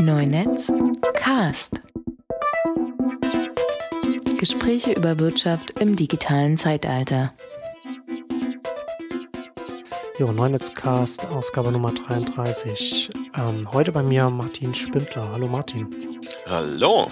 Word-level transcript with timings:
Neunetz 0.00 0.72
Cast. 1.12 1.78
Gespräche 4.38 4.92
über 4.92 5.18
Wirtschaft 5.18 5.78
im 5.78 5.94
digitalen 5.94 6.56
Zeitalter. 6.56 7.34
Jo, 10.18 10.32
Neunetzcast, 10.32 11.26
Ausgabe 11.26 11.70
Nummer 11.70 11.92
33. 11.92 13.10
Ähm, 13.36 13.72
heute 13.72 13.92
bei 13.92 14.02
mir 14.02 14.30
Martin 14.30 14.74
Spindler. 14.74 15.30
Hallo 15.32 15.48
Martin. 15.48 15.94
Hallo. 16.46 17.08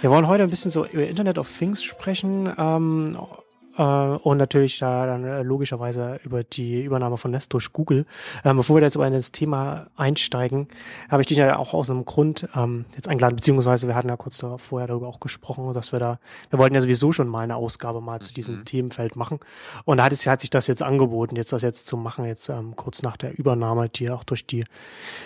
Wir 0.00 0.10
wollen 0.10 0.28
heute 0.28 0.44
ein 0.44 0.50
bisschen 0.50 0.70
so 0.70 0.86
über 0.86 1.06
Internet 1.08 1.36
of 1.38 1.50
Things 1.58 1.82
sprechen. 1.82 2.52
Ähm, 2.56 3.16
äh, 3.20 3.51
und 3.76 4.38
natürlich 4.38 4.78
da 4.78 5.06
dann 5.06 5.24
äh, 5.24 5.42
logischerweise 5.42 6.20
über 6.24 6.44
die 6.44 6.82
Übernahme 6.82 7.16
von 7.16 7.30
Nest 7.30 7.52
durch 7.52 7.72
Google. 7.72 8.04
Ähm, 8.44 8.56
bevor 8.56 8.76
wir 8.76 8.82
jetzt 8.82 8.96
aber 8.96 9.06
in 9.06 9.14
das 9.14 9.32
Thema 9.32 9.86
einsteigen, 9.96 10.68
habe 11.08 11.22
ich 11.22 11.28
dich 11.28 11.38
ja 11.38 11.56
auch 11.56 11.72
aus 11.72 11.88
einem 11.88 12.04
Grund 12.04 12.48
ähm, 12.54 12.84
jetzt 12.94 13.08
eingeladen, 13.08 13.36
beziehungsweise 13.36 13.88
wir 13.88 13.94
hatten 13.94 14.08
ja 14.08 14.16
kurz 14.16 14.38
da, 14.38 14.58
vorher 14.58 14.88
darüber 14.88 15.08
auch 15.08 15.20
gesprochen, 15.20 15.72
dass 15.72 15.92
wir 15.92 15.98
da, 15.98 16.18
wir 16.50 16.58
wollten 16.58 16.74
ja 16.74 16.80
sowieso 16.80 17.12
schon 17.12 17.28
mal 17.28 17.40
eine 17.40 17.56
Ausgabe 17.56 18.00
mal 18.00 18.20
zu 18.20 18.34
diesem 18.34 18.56
mhm. 18.56 18.64
Themenfeld 18.64 19.16
machen. 19.16 19.40
Und 19.84 19.96
da 19.98 20.04
hat, 20.04 20.12
es, 20.12 20.26
hat 20.26 20.42
sich 20.42 20.50
das 20.50 20.66
jetzt 20.66 20.82
angeboten, 20.82 21.36
jetzt 21.36 21.52
das 21.52 21.62
jetzt 21.62 21.86
zu 21.86 21.96
machen, 21.96 22.26
jetzt 22.26 22.48
ähm, 22.50 22.76
kurz 22.76 23.02
nach 23.02 23.16
der 23.16 23.38
Übernahme, 23.38 23.88
die 23.88 24.10
auch 24.10 24.24
durch 24.24 24.46
die 24.46 24.64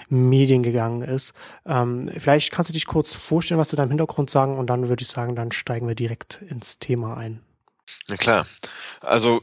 Medien 0.08 0.62
gegangen 0.62 1.02
ist. 1.02 1.34
Vielleicht 2.16 2.52
kannst 2.52 2.70
du 2.70 2.72
dich 2.72 2.86
kurz 2.86 3.14
vorstellen, 3.14 3.58
was 3.58 3.68
du 3.68 3.76
da 3.76 3.82
im 3.82 3.88
Hintergrund 3.88 4.30
sagen 4.30 4.56
und 4.56 4.68
dann 4.68 4.88
würde 4.88 5.02
ich 5.02 5.08
sagen, 5.08 5.34
dann 5.34 5.52
steigen 5.52 5.88
wir 5.88 5.94
direkt 5.94 6.42
ins 6.48 6.78
Thema 6.78 7.16
ein. 7.16 7.45
Na 8.08 8.16
klar. 8.16 8.46
Also 9.00 9.42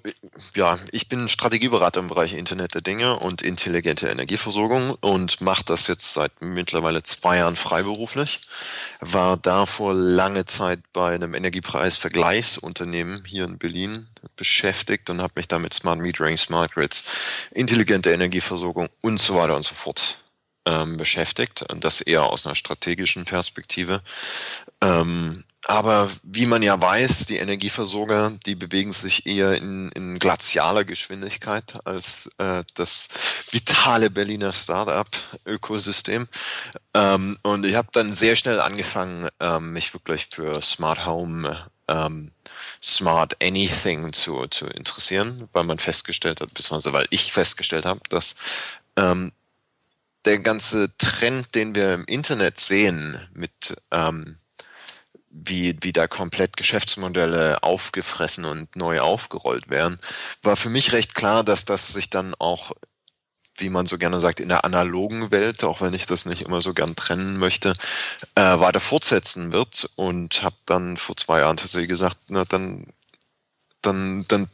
ja, 0.55 0.79
ich 0.91 1.09
bin 1.09 1.29
Strategieberater 1.29 1.99
im 1.99 2.07
Bereich 2.07 2.33
Internet 2.33 2.73
der 2.73 2.81
Dinge 2.81 3.19
und 3.19 3.41
intelligente 3.41 4.07
Energieversorgung 4.07 4.95
und 5.01 5.41
mache 5.41 5.63
das 5.65 5.87
jetzt 5.87 6.13
seit 6.13 6.31
mittlerweile 6.41 7.03
zwei 7.03 7.37
Jahren 7.37 7.55
freiberuflich. 7.55 8.39
War 9.01 9.37
davor 9.37 9.93
lange 9.93 10.45
Zeit 10.45 10.79
bei 10.93 11.13
einem 11.13 11.33
Energiepreisvergleichsunternehmen 11.33 13.23
hier 13.25 13.45
in 13.45 13.57
Berlin 13.57 14.07
beschäftigt 14.35 15.09
und 15.09 15.21
habe 15.21 15.33
mich 15.35 15.47
da 15.47 15.59
mit 15.59 15.73
Smart 15.73 15.99
Metering, 15.99 16.37
Smart 16.37 16.73
Grids, 16.73 17.03
intelligente 17.51 18.11
Energieversorgung 18.11 18.87
und 19.01 19.19
so 19.19 19.35
weiter 19.35 19.55
und 19.55 19.63
so 19.63 19.75
fort 19.75 20.17
ähm, 20.65 20.97
beschäftigt. 20.97 21.63
Und 21.69 21.83
das 21.83 22.01
eher 22.01 22.23
aus 22.23 22.45
einer 22.45 22.55
strategischen 22.55 23.25
Perspektive. 23.25 24.01
Ähm, 24.83 25.43
aber 25.65 26.09
wie 26.23 26.45
man 26.45 26.61
ja 26.61 26.79
weiß, 26.79 27.25
die 27.27 27.37
Energieversorger, 27.37 28.33
die 28.45 28.55
bewegen 28.55 28.91
sich 28.91 29.25
eher 29.25 29.55
in, 29.55 29.89
in 29.93 30.19
glazialer 30.19 30.83
Geschwindigkeit 30.83 31.75
als 31.85 32.29
äh, 32.37 32.63
das 32.73 33.07
vitale 33.49 34.09
Berliner 34.09 34.51
Startup-Ökosystem. 34.51 36.27
Ähm, 36.93 37.37
und 37.43 37.65
ich 37.65 37.75
habe 37.75 37.87
dann 37.93 38.11
sehr 38.11 38.35
schnell 38.35 38.59
angefangen, 38.59 39.29
ähm, 39.39 39.71
mich 39.71 39.93
wirklich 39.93 40.27
für 40.29 40.61
Smart 40.61 41.05
Home, 41.05 41.65
ähm, 41.87 42.31
Smart 42.81 43.41
Anything 43.41 44.11
zu, 44.11 44.47
zu 44.47 44.65
interessieren, 44.65 45.47
weil 45.53 45.63
man 45.63 45.79
festgestellt 45.79 46.41
hat, 46.41 46.53
beziehungsweise 46.53 46.91
weil 46.91 47.07
ich 47.09 47.31
festgestellt 47.31 47.85
habe, 47.85 48.01
dass 48.09 48.35
ähm, 48.97 49.31
der 50.25 50.39
ganze 50.39 50.95
Trend, 50.97 51.55
den 51.55 51.73
wir 51.73 51.93
im 51.93 52.05
Internet 52.05 52.59
sehen 52.59 53.29
mit 53.33 53.75
ähm, 53.91 54.39
wie, 55.33 55.75
wie 55.81 55.91
da 55.91 56.07
komplett 56.07 56.57
Geschäftsmodelle 56.57 57.63
aufgefressen 57.63 58.45
und 58.45 58.75
neu 58.75 59.01
aufgerollt 59.01 59.69
werden, 59.69 59.99
war 60.43 60.55
für 60.55 60.69
mich 60.69 60.93
recht 60.93 61.15
klar, 61.15 61.43
dass 61.43 61.65
das 61.65 61.87
sich 61.87 62.09
dann 62.09 62.35
auch, 62.37 62.71
wie 63.57 63.69
man 63.69 63.87
so 63.87 63.97
gerne 63.97 64.19
sagt, 64.19 64.39
in 64.39 64.49
der 64.49 64.63
analogen 64.63 65.31
Welt, 65.31 65.63
auch 65.63 65.81
wenn 65.81 65.93
ich 65.95 66.05
das 66.05 66.25
nicht 66.25 66.43
immer 66.43 66.61
so 66.61 66.73
gern 66.73 66.95
trennen 66.95 67.37
möchte, 67.37 67.73
äh, 68.35 68.59
weiter 68.59 68.79
fortsetzen 68.79 69.51
wird. 69.51 69.89
Und 69.95 70.43
habe 70.43 70.55
dann 70.67 70.97
vor 70.97 71.17
zwei 71.17 71.39
Jahren 71.39 71.57
tatsächlich 71.57 71.89
gesagt, 71.89 72.17
na 72.29 72.45
dann 72.45 72.85
dann, 73.81 74.23
dann 74.29 74.47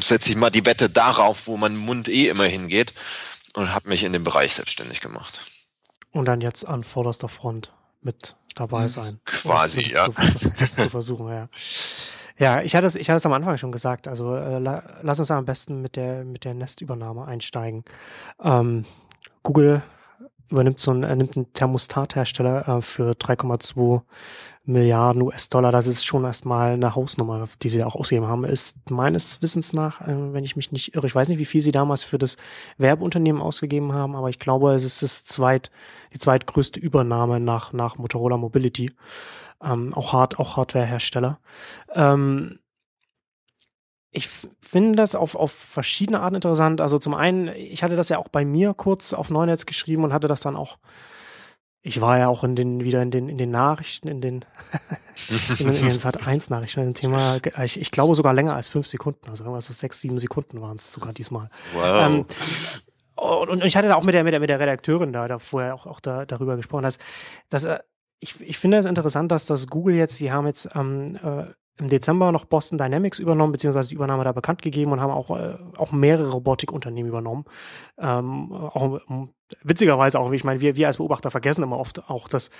setze 0.00 0.30
ich 0.30 0.36
mal 0.36 0.50
die 0.50 0.66
Wette 0.66 0.90
darauf, 0.90 1.46
wo 1.46 1.56
mein 1.56 1.76
Mund 1.76 2.08
eh 2.08 2.26
immer 2.26 2.46
hingeht. 2.46 2.92
Und 3.54 3.72
habe 3.72 3.88
mich 3.88 4.02
in 4.02 4.12
dem 4.12 4.24
Bereich 4.24 4.54
selbstständig 4.54 5.00
gemacht. 5.00 5.40
Und 6.10 6.24
dann 6.24 6.40
jetzt 6.40 6.66
an 6.66 6.82
vorderster 6.82 7.28
Front 7.28 7.72
mit 8.02 8.36
dabei 8.54 8.88
sein. 8.88 9.20
Quasi, 9.24 9.84
das, 9.84 9.92
ja. 9.92 10.04
Zu, 10.06 10.12
das, 10.12 10.56
das 10.56 10.74
zu 10.76 10.90
versuchen, 10.90 11.28
ja. 11.28 11.48
Ja, 12.38 12.62
ich 12.62 12.74
hatte 12.74 12.86
es, 12.86 12.96
ich 12.96 13.10
hatte 13.10 13.18
es 13.18 13.26
am 13.26 13.34
Anfang 13.34 13.58
schon 13.58 13.70
gesagt. 13.70 14.08
Also 14.08 14.34
äh, 14.34 14.58
la, 14.58 14.82
lass 15.02 15.18
uns 15.18 15.30
am 15.30 15.44
besten 15.44 15.82
mit 15.82 15.96
der 15.96 16.24
mit 16.24 16.44
der 16.44 16.54
Nest-Übernahme 16.54 17.26
einsteigen. 17.26 17.84
Ähm, 18.42 18.86
Google 19.42 19.82
übernimmt 20.50 20.80
so 20.80 20.92
ein, 20.92 21.02
er 21.02 21.16
nimmt 21.16 21.36
einen 21.36 21.52
Thermostathersteller 21.52 22.68
äh, 22.68 22.82
für 22.82 23.12
3,2 23.12 24.02
Milliarden 24.64 25.22
US-Dollar. 25.22 25.72
Das 25.72 25.86
ist 25.86 26.04
schon 26.04 26.24
erstmal 26.24 26.74
eine 26.74 26.94
Hausnummer, 26.94 27.44
die 27.62 27.68
sie 27.68 27.82
auch 27.82 27.96
ausgegeben 27.96 28.28
haben. 28.28 28.44
Ist 28.44 28.76
meines 28.90 29.42
Wissens 29.42 29.72
nach, 29.72 30.00
äh, 30.02 30.32
wenn 30.32 30.44
ich 30.44 30.54
mich 30.54 30.70
nicht 30.70 30.94
irre, 30.94 31.06
ich 31.06 31.14
weiß 31.14 31.28
nicht, 31.28 31.38
wie 31.38 31.44
viel 31.44 31.60
sie 31.60 31.72
damals 31.72 32.04
für 32.04 32.18
das 32.18 32.36
Werbeunternehmen 32.78 33.42
ausgegeben 33.42 33.92
haben, 33.92 34.14
aber 34.14 34.28
ich 34.28 34.38
glaube, 34.38 34.72
es 34.72 34.84
ist 34.84 35.02
das 35.02 35.24
zweit, 35.24 35.70
die 36.14 36.18
zweitgrößte 36.18 36.78
Übernahme 36.78 37.40
nach, 37.40 37.72
nach 37.72 37.98
Motorola 37.98 38.36
Mobility. 38.36 38.92
Ähm, 39.62 39.92
auch 39.94 40.12
Hard, 40.12 40.38
auch 40.38 40.56
Hardwarehersteller. 40.56 41.38
Ähm, 41.94 42.59
ich 44.12 44.28
finde 44.60 44.96
das 44.96 45.14
auf, 45.14 45.34
auf 45.34 45.52
verschiedene 45.52 46.20
Arten 46.20 46.36
interessant. 46.36 46.80
Also 46.80 46.98
zum 46.98 47.14
einen, 47.14 47.48
ich 47.48 47.82
hatte 47.82 47.96
das 47.96 48.08
ja 48.08 48.18
auch 48.18 48.28
bei 48.28 48.44
mir 48.44 48.74
kurz 48.74 49.12
auf 49.12 49.30
Neunetz 49.30 49.66
geschrieben 49.66 50.04
und 50.04 50.12
hatte 50.12 50.26
das 50.26 50.40
dann 50.40 50.56
auch, 50.56 50.78
ich 51.82 52.00
war 52.00 52.18
ja 52.18 52.28
auch 52.28 52.42
in 52.42 52.56
den, 52.56 52.82
wieder 52.82 53.02
in 53.02 53.10
den, 53.10 53.28
in 53.28 53.38
den 53.38 53.50
Nachrichten, 53.50 54.08
in 54.08 54.20
den, 54.20 54.44
in 55.28 55.66
den, 55.66 55.74
in 55.74 55.88
den 55.90 55.98
Sat 55.98 56.26
1 56.26 56.50
Nachrichten, 56.50 56.80
in 56.80 56.86
dem 56.86 56.94
Thema, 56.94 57.38
ich, 57.62 57.80
ich 57.80 57.90
glaube 57.92 58.14
sogar 58.16 58.32
länger 58.32 58.56
als 58.56 58.68
fünf 58.68 58.86
Sekunden, 58.86 59.28
also 59.28 59.44
irgendwas 59.44 59.66
so 59.66 59.72
sechs, 59.72 60.00
sieben 60.00 60.18
Sekunden 60.18 60.60
waren 60.60 60.76
es 60.76 60.92
sogar 60.92 61.12
diesmal. 61.12 61.48
Wow. 61.74 62.06
Ähm, 62.06 62.26
und, 63.14 63.48
und, 63.50 63.64
ich 63.64 63.76
hatte 63.76 63.88
da 63.88 63.94
auch 63.94 64.04
mit 64.04 64.14
der, 64.14 64.24
mit 64.24 64.32
der, 64.32 64.40
mit 64.40 64.50
der 64.50 64.58
Redakteurin 64.58 65.12
da, 65.12 65.28
da 65.28 65.38
vorher 65.38 65.74
auch, 65.74 65.86
auch 65.86 66.00
da, 66.00 66.26
darüber 66.26 66.56
gesprochen, 66.56 66.82
dass, 66.82 66.98
dass 67.48 67.64
äh, 67.64 67.78
ich, 68.18 68.40
ich 68.40 68.58
finde 68.58 68.78
es 68.78 68.86
interessant, 68.86 69.30
dass 69.30 69.46
das 69.46 69.68
Google 69.68 69.94
jetzt, 69.94 70.18
die 70.20 70.32
haben 70.32 70.46
jetzt 70.46 70.68
ähm, 70.74 71.16
äh, 71.16 71.44
im 71.80 71.88
Dezember 71.88 72.30
noch 72.32 72.44
Boston 72.44 72.78
Dynamics 72.78 73.18
übernommen, 73.18 73.52
beziehungsweise 73.52 73.88
die 73.88 73.94
Übernahme 73.94 74.24
da 74.24 74.32
bekannt 74.32 74.62
gegeben 74.62 74.92
und 74.92 75.00
haben 75.00 75.10
auch, 75.10 75.30
äh, 75.36 75.56
auch 75.78 75.92
mehrere 75.92 76.30
Robotikunternehmen 76.30 77.08
übernommen. 77.08 77.44
Ähm, 77.98 78.52
auch 78.52 79.00
witzigerweise 79.62 80.20
auch, 80.20 80.30
ich 80.30 80.44
meine, 80.44 80.60
wir, 80.60 80.76
wir 80.76 80.86
als 80.86 80.98
Beobachter 80.98 81.30
vergessen 81.30 81.62
immer 81.62 81.78
oft 81.78 82.08
auch, 82.08 82.28
dass, 82.28 82.50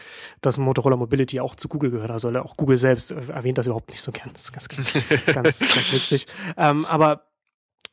dass 0.41 0.59
Motorola 0.59 0.97
Mobility 0.97 1.41
auch 1.41 1.55
zu 1.55 1.69
Google 1.69 1.91
gehört. 1.91 2.11
Also 2.11 2.31
auch 2.41 2.57
Google 2.57 2.77
selbst 2.77 3.13
äh, 3.13 3.21
erwähnt 3.33 3.59
das 3.59 3.67
überhaupt 3.67 3.91
nicht 3.91 4.03
so 4.03 4.13
gern. 4.13 4.31
Das 4.33 4.45
ist 4.45 4.53
ganz, 4.53 4.69
ganz, 4.69 4.93
ganz, 5.27 5.59
ganz 5.59 5.93
witzig. 5.93 6.27
Ähm, 6.57 6.85
aber 6.87 7.27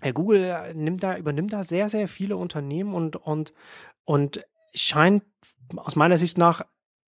äh, 0.01 0.13
Google 0.13 0.73
nimmt 0.73 1.03
da, 1.03 1.17
übernimmt 1.17 1.53
da 1.53 1.63
sehr, 1.63 1.89
sehr 1.89 2.07
viele 2.07 2.37
Unternehmen 2.37 2.93
und, 2.93 3.15
und, 3.15 3.53
und 4.05 4.45
scheint 4.73 5.23
aus 5.75 5.95
meiner 5.95 6.17
Sicht 6.17 6.37
nach 6.37 6.61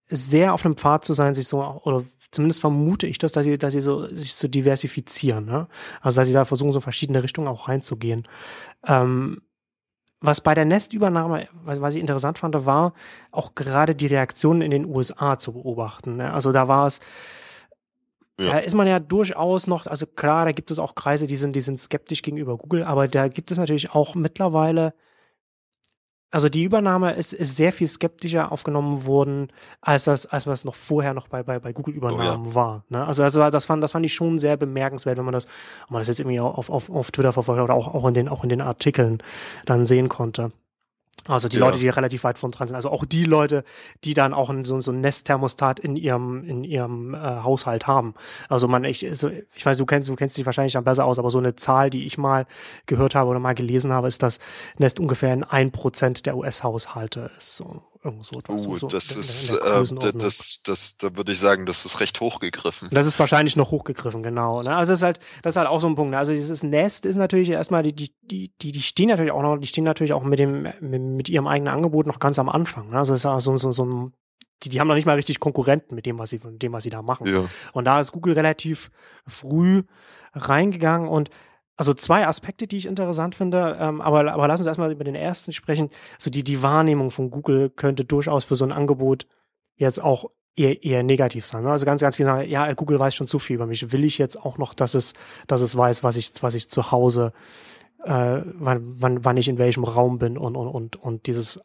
sehr 0.09 0.53
auf 0.53 0.65
einem 0.65 0.75
Pfad 0.75 1.05
zu 1.05 1.13
sein, 1.13 1.33
sich 1.35 1.47
so, 1.47 1.61
oder 1.83 2.03
zumindest 2.31 2.61
vermute 2.61 3.07
ich 3.07 3.17
das, 3.17 3.31
dass 3.31 3.45
sie, 3.45 3.57
dass 3.57 3.73
sie 3.73 3.81
so, 3.81 4.07
sich 4.07 4.35
zu 4.35 4.41
so 4.41 4.47
diversifizieren, 4.47 5.45
ne? 5.45 5.67
Also, 6.01 6.21
dass 6.21 6.27
sie 6.27 6.33
da 6.33 6.45
versuchen, 6.45 6.73
so 6.73 6.81
verschiedene 6.81 7.23
Richtungen 7.23 7.47
auch 7.47 7.67
reinzugehen. 7.67 8.27
Ähm, 8.85 9.41
was 10.21 10.41
bei 10.41 10.53
der 10.53 10.65
Nest-Übernahme, 10.65 11.47
was, 11.63 11.81
was 11.81 11.95
ich 11.95 12.01
interessant 12.01 12.39
fand, 12.39 12.65
war 12.65 12.93
auch 13.31 13.55
gerade 13.55 13.95
die 13.95 14.07
Reaktionen 14.07 14.61
in 14.61 14.71
den 14.71 14.85
USA 14.85 15.37
zu 15.37 15.53
beobachten. 15.53 16.17
Ne? 16.17 16.33
Also 16.33 16.51
da 16.51 16.67
war 16.67 16.87
es, 16.87 16.99
ja. 18.39 18.53
Da 18.53 18.59
ist 18.59 18.73
man 18.73 18.87
ja 18.87 18.99
durchaus 18.99 19.67
noch, 19.67 19.85
also 19.85 20.05
klar, 20.07 20.45
da 20.45 20.53
gibt 20.53 20.71
es 20.71 20.79
auch 20.79 20.95
Kreise, 20.95 21.27
die 21.27 21.35
sind, 21.35 21.57
die 21.57 21.61
sind 21.61 21.77
skeptisch 21.77 22.21
gegenüber 22.21 22.57
Google, 22.57 22.83
aber 22.83 23.09
da 23.09 23.27
gibt 23.27 23.51
es 23.51 23.57
natürlich 23.57 23.91
auch 23.91 24.15
mittlerweile 24.15 24.93
also 26.31 26.47
die 26.47 26.63
Übernahme 26.63 27.13
ist, 27.13 27.33
ist 27.33 27.55
sehr 27.55 27.71
viel 27.71 27.87
skeptischer 27.87 28.51
aufgenommen 28.51 29.05
worden, 29.05 29.51
als 29.81 30.03
das, 30.03 30.25
als 30.27 30.45
was 30.45 30.63
noch 30.63 30.75
vorher 30.75 31.13
noch 31.13 31.27
bei, 31.27 31.41
bei, 31.41 31.59
bei 31.59 31.73
Google-Übernahmen 31.73 32.45
oh, 32.45 32.49
ja. 32.49 32.55
war. 32.55 32.83
Ne? 32.89 33.05
Also, 33.05 33.23
also 33.23 33.49
das 33.49 33.65
fand, 33.65 33.83
das 33.83 33.93
fand 33.93 34.05
ich 34.05 34.13
schon 34.13 34.37
sehr 34.37 34.55
bemerkenswert, 34.55 35.17
wenn 35.17 35.25
man 35.25 35.33
das, 35.33 35.45
wenn 35.45 35.93
man 35.93 36.01
das 36.01 36.07
jetzt 36.07 36.19
irgendwie 36.19 36.39
auf, 36.39 36.69
auf, 36.69 36.89
auf 36.89 37.11
Twitter 37.11 37.33
verfolgt 37.33 37.61
oder 37.61 37.73
auch, 37.73 37.93
auch 37.93 38.07
in 38.07 38.13
den, 38.13 38.29
auch 38.29 38.43
in 38.43 38.49
den 38.49 38.61
Artikeln 38.61 39.23
dann 39.65 39.85
sehen 39.85 40.07
konnte. 40.07 40.51
Also 41.27 41.47
die 41.47 41.57
ja. 41.57 41.65
Leute, 41.65 41.77
die 41.77 41.89
relativ 41.89 42.23
weit 42.23 42.37
von 42.37 42.51
dran 42.51 42.67
sind. 42.67 42.75
Also 42.75 42.89
auch 42.89 43.05
die 43.05 43.25
Leute, 43.25 43.63
die 44.03 44.13
dann 44.13 44.33
auch 44.33 44.49
ein, 44.49 44.63
so, 44.63 44.79
so 44.79 44.91
ein 44.91 45.01
Nestthermostat 45.01 45.79
in 45.79 45.95
ihrem, 45.95 46.43
in 46.43 46.63
ihrem 46.63 47.13
äh, 47.13 47.17
Haushalt 47.17 47.87
haben. 47.87 48.13
Also 48.47 48.67
man, 48.67 48.83
ich, 48.83 49.05
so, 49.11 49.29
ich 49.55 49.65
weiß, 49.65 49.77
du 49.77 49.85
kennst, 49.85 50.09
du 50.09 50.15
kennst 50.15 50.37
dich 50.37 50.45
wahrscheinlich 50.45 50.73
dann 50.73 50.83
besser 50.83 51.05
aus, 51.05 51.19
aber 51.19 51.29
so 51.29 51.39
eine 51.39 51.55
Zahl, 51.55 51.89
die 51.89 52.05
ich 52.05 52.17
mal 52.17 52.45
gehört 52.85 53.15
habe 53.15 53.29
oder 53.29 53.39
mal 53.39 53.55
gelesen 53.55 53.91
habe, 53.91 54.07
ist, 54.07 54.23
dass 54.23 54.39
Nest 54.77 54.99
ungefähr 54.99 55.33
in 55.33 55.43
ein 55.43 55.71
Prozent 55.71 56.25
der 56.25 56.37
US-Haushalte 56.37 57.31
ist. 57.37 57.57
So 57.57 57.81
Irgend 58.01 58.25
so 58.25 58.39
etwas. 58.39 58.65
Uh, 58.65 58.77
so 58.77 58.87
das 58.87 59.11
in, 59.11 59.19
ist, 59.19 59.49
in 59.51 59.97
äh, 59.97 60.13
das, 60.13 60.61
das, 60.63 60.95
da 60.95 61.17
würde 61.17 61.33
ich 61.33 61.39
sagen, 61.39 61.65
das 61.65 61.85
ist 61.85 61.99
recht 61.99 62.21
hochgegriffen. 62.21 62.87
Das 62.91 63.05
ist 63.05 63.19
wahrscheinlich 63.19 63.57
noch 63.57 63.71
hochgegriffen, 63.71 64.23
genau. 64.23 64.63
Ne? 64.63 64.73
Also 64.73 64.93
das 64.93 64.99
ist 64.99 65.03
halt, 65.03 65.19
das 65.43 65.53
ist 65.53 65.57
halt 65.57 65.67
auch 65.67 65.81
so 65.81 65.87
ein 65.87 65.95
Punkt. 65.95 66.11
Ne? 66.11 66.17
Also 66.17 66.31
dieses 66.31 66.63
Nest 66.63 67.05
ist 67.05 67.17
natürlich 67.17 67.49
erstmal, 67.49 67.83
die, 67.83 67.93
die, 67.93 68.53
die, 68.61 68.71
die 68.71 68.81
stehen 68.81 69.09
natürlich 69.09 69.33
auch 69.33 69.41
noch, 69.41 69.57
die 69.57 69.67
stehen 69.67 69.83
natürlich 69.83 70.13
auch 70.13 70.23
mit 70.23 70.39
dem, 70.39 70.63
mit, 70.79 71.01
mit 71.01 71.27
ihrem 71.27 71.47
eigenen 71.47 71.73
Angebot 71.73 72.07
noch 72.07 72.19
ganz 72.19 72.39
am 72.39 72.47
Anfang. 72.47 72.89
Ne? 72.89 72.97
Also 72.97 73.13
es 73.13 73.21
ist 73.21 73.25
auch 73.25 73.41
so, 73.41 73.57
so, 73.57 73.73
so 73.73 73.85
ein, 73.85 74.13
die, 74.63 74.69
die 74.69 74.79
haben 74.79 74.87
noch 74.87 74.95
nicht 74.95 75.05
mal 75.05 75.15
richtig 75.15 75.41
Konkurrenten 75.41 75.95
mit 75.95 76.05
dem, 76.05 76.19
was 76.19 76.29
sie, 76.29 76.39
mit 76.41 76.63
dem, 76.63 76.71
was 76.71 76.83
sie 76.83 76.89
da 76.89 77.01
machen. 77.01 77.27
Ja. 77.27 77.43
Und 77.73 77.83
da 77.83 77.99
ist 77.99 78.13
Google 78.13 78.33
relativ 78.33 78.91
früh 79.27 79.83
reingegangen 80.33 81.09
und 81.09 81.29
also 81.79 81.93
zwei 81.93 82.27
Aspekte, 82.27 82.67
die 82.67 82.75
ich 82.75 82.85
interessant 82.87 83.35
finde, 83.35 83.77
ähm, 83.79 84.01
aber, 84.01 84.33
aber 84.33 84.49
lass 84.49 84.59
uns 84.59 84.67
erstmal 84.67 84.91
über 84.91 85.05
den 85.05 85.15
ersten 85.15 85.53
sprechen. 85.53 85.89
So 86.17 86.29
die, 86.29 86.43
die 86.43 86.61
Wahrnehmung 86.61 87.09
von 87.09 87.31
Google 87.31 87.69
könnte 87.69 88.03
durchaus 88.03 88.43
für 88.43 88.57
so 88.57 88.65
ein 88.65 88.73
Angebot 88.73 89.27
jetzt 89.77 90.03
auch 90.03 90.29
eher, 90.57 90.83
eher 90.83 91.03
negativ 91.03 91.45
sein. 91.45 91.63
ne? 91.63 91.71
Also 91.71 91.85
ganz, 91.85 92.01
ganz 92.01 92.17
viele 92.17 92.27
sagen, 92.27 92.49
ja, 92.49 92.73
Google 92.73 92.99
weiß 92.99 93.15
schon 93.15 93.27
zu 93.27 93.39
viel 93.39 93.55
über 93.55 93.65
mich. 93.65 93.93
Will 93.93 94.03
ich 94.03 94.17
jetzt 94.17 94.43
auch 94.43 94.57
noch, 94.57 94.73
dass 94.73 94.93
es, 94.93 95.13
dass 95.47 95.61
es 95.61 95.77
weiß, 95.77 96.03
was 96.03 96.17
ich, 96.17 96.31
was 96.41 96.53
ich 96.53 96.69
zu 96.69 96.91
Hause, 96.91 97.31
äh, 98.03 98.41
wann, 98.43 99.01
wann, 99.01 99.23
wann 99.23 99.37
ich 99.37 99.47
in 99.47 99.57
welchem 99.57 99.85
Raum 99.85 100.19
bin 100.19 100.37
und, 100.37 100.57
und, 100.57 100.67
und, 100.67 100.97
und 100.97 101.27
dieses 101.27 101.61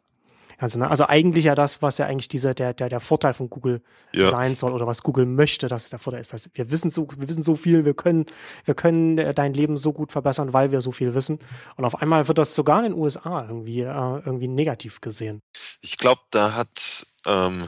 Ganze. 0.57 0.79
Ne? 0.79 0.89
Also 0.89 1.05
eigentlich 1.07 1.45
ja 1.45 1.55
das, 1.55 1.81
was 1.81 1.97
ja 1.97 2.05
eigentlich 2.05 2.27
dieser, 2.27 2.53
der, 2.53 2.73
der, 2.73 2.89
der 2.89 2.99
Vorteil 2.99 3.33
von 3.33 3.49
Google 3.49 3.81
Ja. 4.13 4.29
sein 4.29 4.55
soll 4.55 4.71
oder 4.73 4.87
was 4.87 5.03
Google 5.03 5.25
möchte, 5.25 5.67
dass 5.67 5.83
es 5.83 5.89
der 5.89 5.99
Vorteil 5.99 6.21
ist. 6.21 6.33
Dass 6.33 6.49
wir 6.53 6.71
wissen 6.71 6.89
so, 6.89 7.07
wir 7.17 7.27
wissen 7.27 7.43
so 7.43 7.55
viel, 7.55 7.85
wir 7.85 7.93
können, 7.93 8.25
wir 8.63 8.73
können 8.75 9.17
äh, 9.17 9.33
dein 9.33 9.53
Leben 9.53 9.77
so 9.77 9.91
gut 9.93 10.11
verbessern, 10.11 10.53
weil 10.53 10.71
wir 10.71 10.81
so 10.81 10.91
viel 10.91 11.13
wissen. 11.13 11.39
Und 11.75 11.85
auf 11.85 12.01
einmal 12.01 12.27
wird 12.27 12.37
das 12.37 12.55
sogar 12.55 12.79
in 12.79 12.91
den 12.91 12.93
USA 12.93 13.45
irgendwie, 13.47 13.81
äh, 13.81 13.85
irgendwie 14.25 14.47
negativ 14.47 15.01
gesehen. 15.01 15.41
Ich 15.81 15.97
glaube, 15.97 16.21
da 16.31 16.53
hat 16.53 17.05
ähm, 17.27 17.67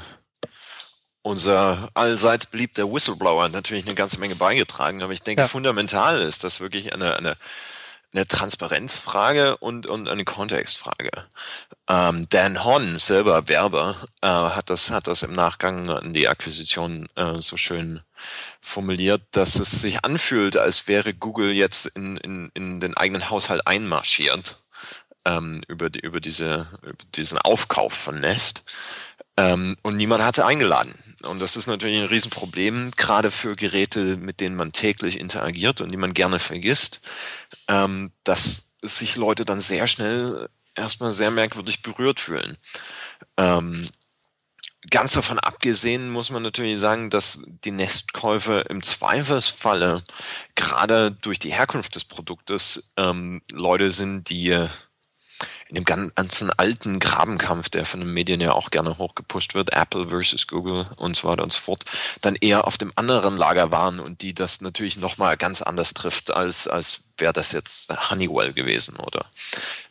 unser 1.21 1.89
allseits 1.93 2.45
beliebter 2.45 2.91
Whistleblower 2.91 3.49
natürlich 3.49 3.85
eine 3.85 3.95
ganze 3.95 4.19
Menge 4.19 4.35
beigetragen, 4.35 5.01
aber 5.03 5.11
ich 5.13 5.21
denke, 5.23 5.41
Ja. 5.41 5.47
fundamental 5.47 6.21
ist 6.21 6.43
das 6.43 6.61
wirklich 6.61 6.93
eine, 6.93 7.17
eine, 7.17 7.35
eine 8.13 8.27
Transparenzfrage 8.27 9.57
und, 9.57 9.85
und 9.85 10.07
eine 10.07 10.23
Kontextfrage. 10.23 11.11
Ähm, 11.89 12.27
Dan 12.29 12.63
Hon, 12.63 12.97
selber 12.99 13.47
Werber, 13.47 13.95
äh, 14.21 14.27
hat, 14.27 14.69
das, 14.69 14.89
hat 14.89 15.07
das 15.07 15.23
im 15.23 15.33
Nachgang 15.33 15.89
an 15.89 16.13
die 16.13 16.27
Akquisition 16.27 17.09
äh, 17.15 17.41
so 17.41 17.57
schön 17.57 18.01
formuliert, 18.61 19.23
dass 19.31 19.55
es 19.55 19.81
sich 19.81 20.03
anfühlt, 20.03 20.57
als 20.57 20.87
wäre 20.87 21.13
Google 21.13 21.51
jetzt 21.51 21.85
in, 21.85 22.17
in, 22.17 22.49
in 22.53 22.79
den 22.79 22.95
eigenen 22.95 23.29
Haushalt 23.29 23.67
einmarschiert 23.67 24.61
ähm, 25.25 25.61
über, 25.67 25.89
die, 25.89 25.99
über, 25.99 26.19
diese, 26.19 26.67
über 26.81 26.95
diesen 27.15 27.37
Aufkauf 27.37 27.93
von 27.93 28.19
Nest. 28.19 28.63
Ähm, 29.37 29.77
und 29.83 29.97
niemand 29.97 30.23
hatte 30.23 30.45
eingeladen. 30.45 30.97
Und 31.23 31.41
das 31.41 31.55
ist 31.55 31.67
natürlich 31.67 31.97
ein 31.97 32.07
Riesenproblem, 32.07 32.91
gerade 32.97 33.29
für 33.29 33.55
Geräte, 33.55 34.17
mit 34.17 34.39
denen 34.39 34.55
man 34.55 34.73
täglich 34.73 35.19
interagiert 35.19 35.79
und 35.81 35.91
die 35.91 35.97
man 35.97 36.13
gerne 36.13 36.39
vergisst, 36.39 37.01
ähm, 37.67 38.11
dass 38.23 38.71
sich 38.81 39.15
Leute 39.15 39.45
dann 39.45 39.59
sehr 39.59 39.87
schnell 39.87 40.49
erstmal 40.75 41.11
sehr 41.11 41.31
merkwürdig 41.31 41.81
berührt 41.81 42.19
fühlen. 42.19 42.57
Ähm, 43.37 43.87
ganz 44.89 45.13
davon 45.13 45.39
abgesehen 45.39 46.09
muss 46.09 46.31
man 46.31 46.43
natürlich 46.43 46.79
sagen, 46.79 47.09
dass 47.09 47.39
die 47.45 47.71
Nestkäufe 47.71 48.65
im 48.69 48.81
Zweifelsfalle 48.81 50.03
gerade 50.55 51.11
durch 51.11 51.39
die 51.39 51.51
Herkunft 51.51 51.95
des 51.95 52.05
Produktes 52.05 52.91
ähm, 52.97 53.41
Leute 53.51 53.91
sind, 53.91 54.29
die 54.29 54.67
in 55.69 55.75
dem 55.75 55.85
gan- 55.85 56.11
ganzen 56.15 56.49
alten 56.51 56.99
Grabenkampf, 56.99 57.69
der 57.69 57.85
von 57.85 57.99
den 57.99 58.13
Medien 58.13 58.41
ja 58.41 58.51
auch 58.53 58.71
gerne 58.71 58.97
hochgepusht 58.97 59.53
wird, 59.53 59.71
Apple 59.73 60.09
versus 60.09 60.47
Google 60.47 60.87
und 60.95 61.15
so 61.15 61.27
weiter 61.27 61.43
und 61.43 61.51
so 61.51 61.59
fort, 61.59 61.83
dann 62.21 62.35
eher 62.35 62.65
auf 62.67 62.77
dem 62.77 62.91
anderen 62.95 63.35
Lager 63.37 63.71
waren 63.71 63.99
und 63.99 64.21
die 64.21 64.33
das 64.33 64.61
natürlich 64.61 64.97
nochmal 64.97 65.37
ganz 65.37 65.61
anders 65.61 65.93
trifft, 65.93 66.31
als, 66.31 66.67
als 66.67 67.03
wäre 67.17 67.33
das 67.33 67.51
jetzt 67.51 67.89
Honeywell 68.09 68.53
gewesen 68.53 68.97
oder 68.97 69.25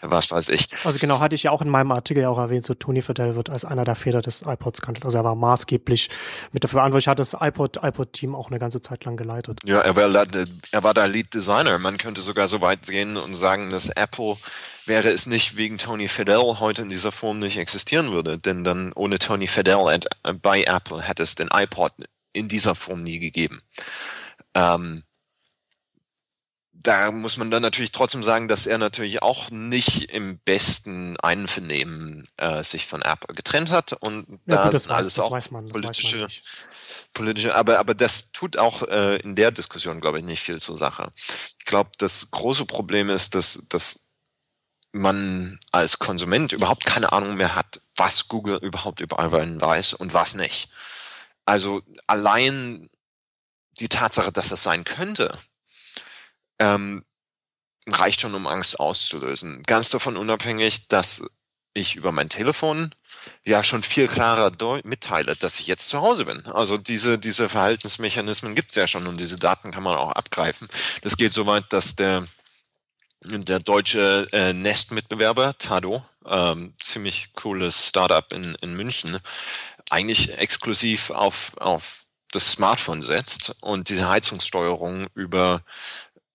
was 0.01 0.31
weiß 0.31 0.49
ich. 0.51 0.67
Also 0.85 0.99
genau, 0.99 1.21
hatte 1.21 1.35
ich 1.35 1.45
ja 1.45 1.51
auch 1.51 1.63
in 1.63 1.69
meinem 1.69 1.93
Artikel 1.93 2.23
ja 2.23 2.29
auch 2.29 2.39
erwähnt, 2.39 2.65
so 2.65 2.75
Tony 2.75 3.03
Fadell 3.03 3.37
wird 3.37 3.51
als 3.51 3.65
einer 3.65 3.85
der 3.85 3.97
Väter 3.97 4.23
des 4.23 4.43
iPod-Skandals, 4.43 5.05
also 5.05 5.19
er 5.19 5.25
war 5.25 5.35
maßgeblich 5.35 6.11
mit 6.53 6.65
dafür 6.65 6.79
verantwortlich, 6.79 7.09
hat 7.09 7.19
das 7.19 7.35
iPod, 7.39 7.79
iPod-Team 7.83 8.35
auch 8.35 8.49
eine 8.49 8.59
ganze 8.59 8.81
Zeit 8.81 9.05
lang 9.05 9.17
geleitet. 9.17 9.61
Ja, 9.65 9.81
er 9.81 9.97
war, 9.97 10.27
er 10.71 10.83
war 10.83 10.95
der 10.95 11.09
Lead 11.09 11.33
Designer. 11.35 11.79
Man 11.79 11.99
könnte 11.99 12.21
sogar 12.21 12.49
so 12.49 12.61
weit 12.61 12.87
gehen 12.87 13.17
und 13.17 13.35
sagen, 13.37 13.71
dass 13.71 13.89
Apple 13.91 14.37
wäre 14.87 15.11
es 15.11 15.27
nicht 15.27 15.57
wegen 15.57 15.79
Tony 15.79 16.09
Fadell 16.09 16.57
heute 16.61 16.83
in 16.83 16.91
dieser 16.91 17.13
Form 17.13 17.39
nicht 17.39 17.59
existieren 17.59 18.13
würde. 18.13 18.39
Denn 18.39 18.65
dann 18.65 18.93
ohne 18.95 19.19
Tony 19.19 19.47
Fadell 19.47 19.89
at, 19.89 20.07
äh, 20.23 20.33
bei 20.33 20.63
Apple 20.65 21.03
hätte 21.03 21.23
es 21.23 21.35
den 21.35 21.49
iPod 21.53 21.93
in 22.33 22.49
dieser 22.49 22.75
Form 22.75 23.03
nie 23.03 23.19
gegeben. 23.19 23.61
Ähm, 24.55 25.03
da 26.87 27.11
muss 27.11 27.37
man 27.37 27.51
dann 27.51 27.63
natürlich 27.63 27.91
trotzdem 27.91 28.23
sagen, 28.23 28.47
dass 28.47 28.67
er 28.67 28.79
natürlich 28.79 29.21
auch 29.21 29.51
nicht 29.51 30.13
im 30.13 30.39
besten 30.39 31.17
Einvernehmen 31.19 32.29
äh, 32.37 32.63
sich 32.63 32.87
von 32.87 33.03
Apple 33.03 33.35
getrennt 33.35 33.71
hat 33.71 33.93
und 33.95 34.27
Ja, 34.29 34.39
da 34.47 34.65
gut, 34.65 34.75
das, 34.75 34.83
sind 34.85 34.93
weiß, 34.93 34.99
alles 34.99 35.15
das 35.15 35.25
auch 35.25 35.33
weiß 35.33 35.51
man. 35.51 35.65
Politische 35.69 36.29
politische, 37.13 37.55
aber, 37.55 37.79
aber 37.79 37.95
das 37.95 38.31
tut 38.31 38.59
auch 38.59 38.83
äh, 38.83 39.17
in 39.17 39.35
der 39.35 39.51
Diskussion, 39.51 40.01
glaube 40.01 40.19
ich, 40.19 40.25
nicht 40.25 40.43
viel 40.43 40.61
zur 40.61 40.77
Sache. 40.77 41.11
Ich 41.59 41.65
glaube, 41.65 41.91
das 41.99 42.31
große 42.31 42.67
Problem 42.67 43.11
ist, 43.11 43.35
dass, 43.35 43.65
dass 43.69 44.01
man 44.93 45.59
als 45.73 45.99
Konsument 45.99 46.53
überhaupt 46.53 46.85
keine 46.85 47.13
Ahnung 47.13 47.37
mehr 47.37 47.55
hat, 47.55 47.81
was 47.97 48.29
Google 48.29 48.59
überhaupt 48.59 49.01
über 49.01 49.19
einen 49.19 49.61
weiß 49.61 49.95
und 49.95 50.15
was 50.15 50.35
nicht. 50.35 50.69
Also 51.47 51.83
allein 52.07 52.91
die 53.79 53.89
Tatsache, 53.89 54.31
dass 54.31 54.51
das 54.51 54.63
sein 54.63 54.85
könnte, 54.85 55.37
ähm, 56.59 57.05
reicht 57.87 58.21
schon, 58.21 58.35
um 58.35 58.47
Angst 58.47 58.81
auszulösen. 58.81 59.63
Ganz 59.63 59.91
davon 59.91 60.17
unabhängig, 60.17 60.89
dass 60.89 61.23
ich 61.77 61.95
über 61.95 62.11
mein 62.11 62.29
Telefon 62.29 62.95
ja 63.45 63.63
schon 63.63 63.83
viel 63.83 64.09
klarer 64.09 64.51
mitteile, 64.85 65.37
dass 65.37 65.61
ich 65.61 65.67
jetzt 65.67 65.89
zu 65.89 66.01
Hause 66.01 66.25
bin. 66.25 66.45
Also 66.47 66.79
diese, 66.79 67.19
diese 67.19 67.49
Verhaltensmechanismen 67.49 68.55
gibt 68.55 68.71
es 68.71 68.77
ja 68.77 68.87
schon 68.87 69.07
und 69.07 69.21
diese 69.21 69.37
Daten 69.37 69.71
kann 69.71 69.83
man 69.83 69.97
auch 69.97 70.13
abgreifen. 70.13 70.69
Das 71.03 71.17
geht 71.17 71.33
so 71.35 71.47
weit, 71.47 71.65
dass 71.71 71.95
der, 71.95 72.27
der 73.23 73.59
deutsche 73.59 74.27
äh, 74.33 74.53
Nest-Mitbewerber, 74.53 75.59
Tado, 75.59 76.05
ähm, 76.25 76.75
ziemlich 76.83 77.33
cooles 77.35 77.89
Startup 77.89 78.33
in, 78.33 78.57
in 78.63 78.75
München, 78.75 79.19
eigentlich 79.91 80.37
exklusiv 80.39 81.11
auf, 81.11 81.53
auf 81.59 82.07
das 82.33 82.53
Smartphone 82.53 83.03
setzt 83.03 83.55
und 83.61 83.89
diese 83.89 84.09
Heizungssteuerung 84.09 85.07
über 85.15 85.63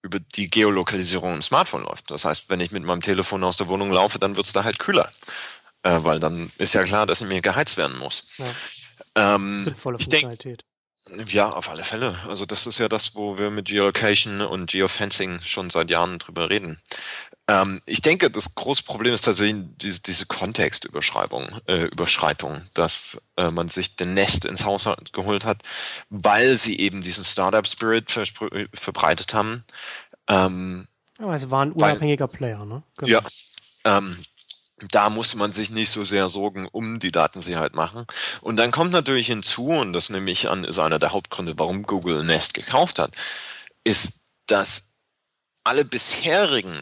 über 0.03 0.19
die 0.19 0.49
Geolokalisierung 0.49 1.35
im 1.35 1.41
Smartphone 1.41 1.83
läuft. 1.83 2.09
Das 2.11 2.25
heißt, 2.25 2.49
wenn 2.49 2.59
ich 2.59 2.71
mit 2.71 2.83
meinem 2.83 3.01
Telefon 3.01 3.43
aus 3.43 3.57
der 3.57 3.67
Wohnung 3.67 3.91
laufe, 3.91 4.17
dann 4.19 4.35
wird 4.35 4.47
es 4.47 4.53
da 4.53 4.63
halt 4.63 4.79
kühler. 4.79 5.09
Äh, 5.83 5.99
weil 6.03 6.19
dann 6.19 6.51
ist 6.57 6.73
ja 6.73 6.83
klar, 6.83 7.05
dass 7.05 7.21
in 7.21 7.27
mir 7.27 7.41
geheizt 7.41 7.77
werden 7.77 7.97
muss. 7.97 8.25
Ja. 8.37 8.45
Ähm, 9.35 9.57
Sinnvolle 9.57 9.97
denk- 9.97 10.21
Funktionalität. 10.21 10.65
ja, 11.27 11.49
auf 11.49 11.69
alle 11.69 11.83
Fälle. 11.83 12.17
Also 12.27 12.45
das 12.45 12.67
ist 12.67 12.77
ja 12.79 12.87
das, 12.87 13.15
wo 13.15 13.37
wir 13.37 13.49
mit 13.49 13.65
Geolocation 13.67 14.41
und 14.41 14.71
Geofencing 14.71 15.39
schon 15.39 15.69
seit 15.69 15.89
Jahren 15.89 16.19
drüber 16.19 16.49
reden. 16.49 16.79
Ähm, 17.47 17.81
ich 17.85 18.01
denke, 18.01 18.29
das 18.29 18.55
große 18.55 18.83
Problem 18.83 19.13
ist 19.13 19.23
tatsächlich 19.25 19.63
diese, 19.81 20.01
diese 20.01 20.25
Kontextüberschreibung, 20.25 21.47
äh, 21.67 21.85
Überschreitung, 21.85 22.61
dass 22.73 23.21
äh, 23.37 23.49
man 23.49 23.67
sich 23.67 23.95
den 23.95 24.13
Nest 24.13 24.45
ins 24.45 24.63
Haus 24.63 24.87
geholt 25.11 25.45
hat, 25.45 25.63
weil 26.09 26.55
sie 26.55 26.79
eben 26.79 27.01
diesen 27.01 27.23
Startup-Spirit 27.23 28.11
verbreitet 28.73 29.33
haben. 29.33 29.63
Ähm, 30.27 30.87
Aber 31.17 31.33
es 31.33 31.49
war 31.49 31.65
ein 31.65 31.73
Weil- 31.75 31.91
unabhängiger 31.91 32.27
Player, 32.27 32.65
ne? 32.65 32.83
Genau. 32.97 33.11
ja. 33.11 33.21
Ähm, 33.83 34.17
da 34.89 35.09
muss 35.09 35.35
man 35.35 35.51
sich 35.51 35.69
nicht 35.69 35.91
so 35.91 36.03
sehr 36.03 36.29
Sorgen 36.29 36.67
um 36.67 36.99
die 36.99 37.11
Datensicherheit 37.11 37.75
machen. 37.75 38.05
Und 38.41 38.57
dann 38.57 38.71
kommt 38.71 38.91
natürlich 38.91 39.27
hinzu, 39.27 39.67
und 39.67 39.93
das 39.93 40.09
nehme 40.09 40.31
ich 40.31 40.49
an, 40.49 40.63
ist 40.63 40.79
einer 40.79 40.97
der 40.99 41.11
Hauptgründe, 41.11 41.53
warum 41.57 41.83
Google 41.83 42.23
Nest 42.23 42.53
gekauft 42.55 42.97
hat, 42.97 43.13
ist, 43.83 44.21
dass 44.47 44.93
alle 45.63 45.85
bisherigen 45.85 46.79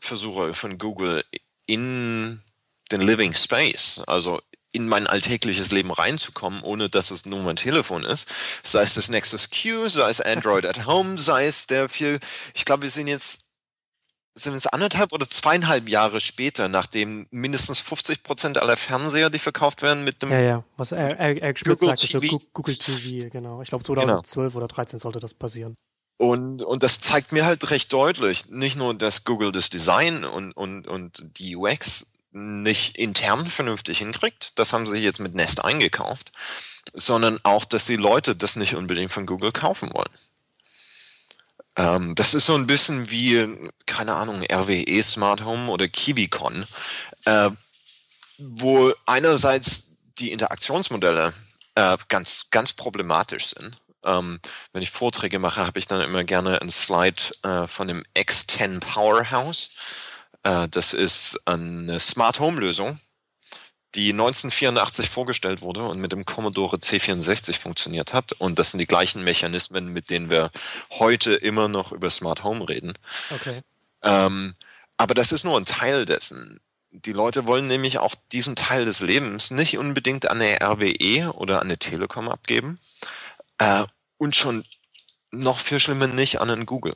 Versuche 0.00 0.54
von 0.54 0.78
Google 0.78 1.24
in 1.66 2.42
den 2.90 3.00
Living 3.00 3.34
Space, 3.34 4.00
also 4.06 4.40
in 4.72 4.86
mein 4.86 5.06
alltägliches 5.06 5.70
Leben 5.72 5.90
reinzukommen, 5.90 6.62
ohne 6.62 6.88
dass 6.88 7.10
es 7.10 7.24
nur 7.26 7.42
mein 7.42 7.56
Telefon 7.56 8.04
ist, 8.04 8.28
sei 8.62 8.82
es 8.82 8.94
das 8.94 9.08
Nexus 9.08 9.48
Q, 9.50 9.88
sei 9.88 10.08
es 10.10 10.20
Android 10.20 10.66
at 10.66 10.86
Home, 10.86 11.16
sei 11.16 11.46
es 11.46 11.66
der 11.66 11.88
viel, 11.88 12.18
ich 12.54 12.64
glaube, 12.64 12.82
wir 12.84 12.90
sind 12.90 13.08
jetzt 13.08 13.40
sind 14.34 14.54
es 14.54 14.68
anderthalb 14.68 15.12
oder 15.12 15.28
zweieinhalb 15.28 15.88
Jahre 15.88 16.20
später, 16.20 16.68
nachdem 16.68 17.26
mindestens 17.32 17.80
50 17.80 18.22
Prozent 18.22 18.58
aller 18.58 18.76
Fernseher, 18.76 19.30
die 19.30 19.40
verkauft 19.40 19.82
werden, 19.82 20.04
mit 20.04 20.22
dem 20.22 20.30
Ja, 20.30 20.40
ja. 20.40 20.64
Was 20.76 20.92
Er- 20.92 21.18
Er- 21.18 21.42
Eric 21.42 21.58
Schmidt 21.58 21.80
Google 21.80 21.96
sagte, 21.96 22.06
so 22.06 22.20
TV. 22.20 22.40
Google 22.52 22.76
TV, 22.76 23.30
genau. 23.30 23.62
Ich 23.62 23.70
glaube 23.70 23.82
2012 23.82 24.54
oder 24.54 24.68
13 24.68 25.00
sollte 25.00 25.18
das 25.18 25.34
passieren. 25.34 25.74
Und, 26.18 26.62
und 26.62 26.82
das 26.82 27.00
zeigt 27.00 27.30
mir 27.32 27.46
halt 27.46 27.70
recht 27.70 27.92
deutlich, 27.92 28.46
nicht 28.50 28.76
nur, 28.76 28.92
dass 28.92 29.24
Google 29.24 29.52
das 29.52 29.70
Design 29.70 30.24
und, 30.24 30.52
und, 30.52 30.88
und 30.88 31.24
die 31.38 31.56
UX 31.56 32.08
nicht 32.32 32.98
intern 32.98 33.48
vernünftig 33.48 33.98
hinkriegt. 33.98 34.58
Das 34.58 34.72
haben 34.72 34.86
sie 34.86 34.98
jetzt 34.98 35.20
mit 35.20 35.34
Nest 35.34 35.64
eingekauft, 35.64 36.32
sondern 36.92 37.38
auch, 37.44 37.64
dass 37.64 37.86
die 37.86 37.96
Leute 37.96 38.34
das 38.34 38.56
nicht 38.56 38.74
unbedingt 38.74 39.12
von 39.12 39.26
Google 39.26 39.52
kaufen 39.52 39.92
wollen. 39.94 40.10
Ähm, 41.76 42.14
das 42.16 42.34
ist 42.34 42.46
so 42.46 42.54
ein 42.54 42.66
bisschen 42.66 43.10
wie, 43.12 43.56
keine 43.86 44.14
Ahnung, 44.14 44.42
RWE 44.42 45.02
Smart 45.04 45.44
Home 45.44 45.70
oder 45.70 45.86
KiwiCon, 45.86 46.66
äh, 47.26 47.50
wo 48.38 48.92
einerseits 49.06 49.84
die 50.18 50.32
Interaktionsmodelle 50.32 51.32
äh, 51.76 51.96
ganz, 52.08 52.46
ganz 52.50 52.72
problematisch 52.72 53.46
sind. 53.46 53.76
Ähm, 54.04 54.40
wenn 54.72 54.82
ich 54.82 54.90
Vorträge 54.90 55.38
mache, 55.38 55.66
habe 55.66 55.78
ich 55.78 55.86
dann 55.86 56.00
immer 56.00 56.24
gerne 56.24 56.60
ein 56.60 56.70
Slide 56.70 57.22
äh, 57.42 57.66
von 57.66 57.88
dem 57.88 58.04
X10 58.14 58.80
Powerhouse. 58.80 59.70
Äh, 60.42 60.68
das 60.68 60.94
ist 60.94 61.40
eine 61.46 62.00
Smart 62.00 62.40
Home 62.40 62.60
Lösung, 62.60 62.98
die 63.94 64.12
1984 64.12 65.08
vorgestellt 65.08 65.62
wurde 65.62 65.84
und 65.84 65.98
mit 65.98 66.12
dem 66.12 66.24
Commodore 66.24 66.76
C64 66.76 67.58
funktioniert 67.58 68.12
hat. 68.12 68.32
Und 68.32 68.58
das 68.58 68.70
sind 68.70 68.78
die 68.78 68.86
gleichen 68.86 69.24
Mechanismen, 69.24 69.92
mit 69.92 70.10
denen 70.10 70.30
wir 70.30 70.50
heute 70.90 71.34
immer 71.34 71.68
noch 71.68 71.92
über 71.92 72.10
Smart 72.10 72.44
Home 72.44 72.68
reden. 72.68 72.94
Okay. 73.30 73.60
Ähm, 74.02 74.54
aber 74.96 75.14
das 75.14 75.32
ist 75.32 75.44
nur 75.44 75.56
ein 75.58 75.64
Teil 75.64 76.04
dessen. 76.04 76.60
Die 76.90 77.12
Leute 77.12 77.46
wollen 77.46 77.66
nämlich 77.66 77.98
auch 77.98 78.14
diesen 78.32 78.56
Teil 78.56 78.84
des 78.84 79.00
Lebens 79.00 79.50
nicht 79.50 79.76
unbedingt 79.78 80.28
an 80.28 80.40
eine 80.40 80.58
RWE 80.62 81.32
oder 81.34 81.60
an 81.60 81.68
eine 81.68 81.78
Telekom 81.78 82.28
abgeben. 82.28 82.78
Äh, 83.58 83.84
und 84.18 84.34
schon 84.34 84.64
noch 85.30 85.60
viel 85.60 85.78
schlimmer 85.78 86.06
nicht 86.06 86.40
an 86.40 86.50
einen 86.50 86.66
Google. 86.66 86.94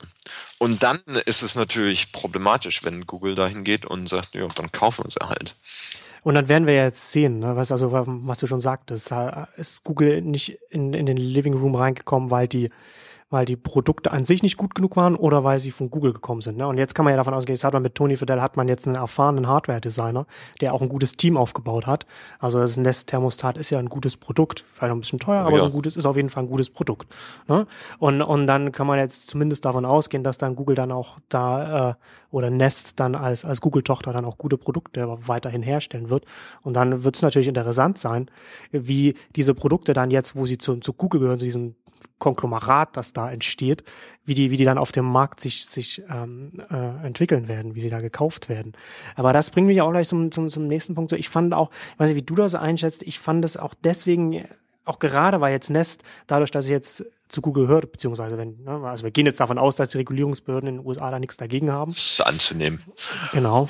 Und 0.57 0.83
dann 0.83 0.99
ist 1.25 1.43
es 1.43 1.55
natürlich 1.55 2.11
problematisch, 2.11 2.83
wenn 2.83 3.05
Google 3.05 3.35
dahin 3.35 3.63
geht 3.63 3.85
und 3.85 4.09
sagt, 4.09 4.33
ja, 4.33 4.47
dann 4.55 4.71
kaufen 4.71 5.05
wir 5.05 5.09
es 5.09 5.15
halt. 5.27 5.55
Und 6.23 6.35
dann 6.35 6.47
werden 6.47 6.67
wir 6.67 6.75
jetzt 6.75 7.11
sehen, 7.11 7.39
ne, 7.39 7.55
was, 7.55 7.71
also, 7.71 7.91
was 7.91 8.39
du 8.39 8.47
schon 8.47 8.61
sagtest, 8.61 9.13
ist 9.57 9.83
Google 9.83 10.21
nicht 10.21 10.57
in, 10.69 10.93
in 10.93 11.05
den 11.05 11.17
Living 11.17 11.53
Room 11.53 11.75
reingekommen, 11.75 12.31
weil 12.31 12.47
die 12.47 12.69
weil 13.33 13.45
die 13.45 13.55
Produkte 13.55 14.11
an 14.11 14.25
sich 14.25 14.43
nicht 14.43 14.57
gut 14.57 14.75
genug 14.75 14.95
waren 14.95 15.15
oder 15.15 15.43
weil 15.43 15.57
sie 15.57 15.71
von 15.71 15.89
Google 15.89 16.13
gekommen 16.13 16.41
sind. 16.41 16.55
Ne? 16.55 16.67
Und 16.67 16.77
jetzt 16.77 16.93
kann 16.93 17.03
man 17.03 17.13
ja 17.13 17.17
davon 17.17 17.33
ausgehen, 17.33 17.55
jetzt 17.55 17.63
hat 17.63 17.73
man 17.73 17.81
mit 17.81 17.95
Tony 17.95 18.15
Fidel 18.15 18.39
hat 18.43 18.57
man 18.57 18.67
jetzt 18.67 18.85
einen 18.85 18.95
erfahrenen 18.95 19.47
Hardware-Designer, 19.47 20.27
der 20.61 20.71
auch 20.71 20.83
ein 20.83 20.87
gutes 20.87 21.13
Team 21.13 21.35
aufgebaut 21.35 21.87
hat. 21.87 22.05
Also 22.37 22.59
das 22.59 22.77
Nest-Thermostat 22.77 23.57
ist 23.57 23.71
ja 23.71 23.79
ein 23.79 23.89
gutes 23.89 24.17
Produkt, 24.17 24.63
vielleicht 24.69 24.93
ein 24.93 24.99
bisschen 24.99 25.17
teuer, 25.17 25.41
aber 25.41 25.57
ja. 25.57 25.63
ein 25.63 25.71
gutes, 25.71 25.97
ist 25.97 26.05
auf 26.05 26.15
jeden 26.15 26.29
Fall 26.29 26.43
ein 26.43 26.49
gutes 26.49 26.69
Produkt. 26.69 27.11
Ne? 27.47 27.65
Und, 27.97 28.21
und 28.21 28.45
dann 28.45 28.71
kann 28.71 28.85
man 28.85 28.99
jetzt 28.99 29.27
zumindest 29.27 29.65
davon 29.65 29.83
ausgehen, 29.83 30.23
dass 30.23 30.37
dann 30.37 30.55
Google 30.55 30.75
dann 30.75 30.91
auch 30.91 31.17
da 31.27 31.89
äh, 31.89 31.93
oder 32.29 32.51
Nest 32.51 32.99
dann 32.99 33.15
als, 33.15 33.45
als 33.45 33.61
Google-Tochter 33.61 34.13
dann 34.13 34.25
auch 34.25 34.37
gute 34.37 34.59
Produkte 34.59 35.17
weiterhin 35.25 35.63
herstellen 35.63 36.11
wird. 36.11 36.25
Und 36.61 36.75
dann 36.75 37.03
wird 37.03 37.15
es 37.15 37.23
natürlich 37.23 37.47
interessant 37.47 37.97
sein, 37.97 38.29
wie 38.71 39.15
diese 39.35 39.55
Produkte 39.55 39.93
dann 39.93 40.11
jetzt, 40.11 40.35
wo 40.35 40.45
sie 40.45 40.59
zu, 40.59 40.75
zu 40.77 40.93
Google 40.93 41.21
gehören, 41.21 41.39
zu 41.39 41.45
diesem 41.45 41.75
Konglomerat, 42.19 42.95
das 42.97 43.13
da 43.13 43.31
entsteht, 43.31 43.83
wie 44.25 44.33
die, 44.33 44.51
wie 44.51 44.57
die 44.57 44.65
dann 44.65 44.77
auf 44.77 44.91
dem 44.91 45.05
Markt 45.05 45.39
sich, 45.39 45.65
sich 45.65 46.01
ähm, 46.09 46.51
äh, 46.71 47.05
entwickeln 47.05 47.47
werden, 47.47 47.75
wie 47.75 47.81
sie 47.81 47.89
da 47.89 47.99
gekauft 47.99 48.49
werden. 48.49 48.73
Aber 49.15 49.33
das 49.33 49.49
bringt 49.49 49.67
mich 49.67 49.81
auch 49.81 49.91
gleich 49.91 50.07
zum, 50.07 50.31
zum, 50.31 50.49
zum 50.49 50.67
nächsten 50.67 50.95
Punkt. 50.95 51.11
So, 51.11 51.15
ich 51.15 51.29
fand 51.29 51.53
auch, 51.53 51.71
ich 51.93 51.99
weiß 51.99 52.09
nicht, 52.09 52.17
wie 52.17 52.25
du 52.25 52.35
das 52.35 52.55
einschätzt, 52.55 53.03
ich 53.03 53.19
fand 53.19 53.43
es 53.45 53.57
auch 53.57 53.73
deswegen, 53.83 54.45
auch 54.85 54.99
gerade 54.99 55.41
weil 55.41 55.51
jetzt 55.51 55.69
Nest, 55.69 56.03
dadurch, 56.27 56.51
dass 56.51 56.65
es 56.65 56.71
jetzt 56.71 57.05
zu 57.29 57.41
Google 57.41 57.67
gehört, 57.67 57.91
beziehungsweise 57.91 58.37
wenn, 58.37 58.63
ne, 58.63 58.81
also 58.85 59.03
wir 59.03 59.11
gehen 59.11 59.25
jetzt 59.25 59.39
davon 59.39 59.57
aus, 59.57 59.75
dass 59.75 59.89
die 59.89 59.97
Regulierungsbehörden 59.97 60.69
in 60.69 60.77
den 60.77 60.85
USA 60.85 61.09
da 61.11 61.19
nichts 61.19 61.37
dagegen 61.37 61.71
haben. 61.71 61.89
Das 61.89 61.97
ist 61.97 62.21
anzunehmen. 62.21 62.79
Genau 63.33 63.69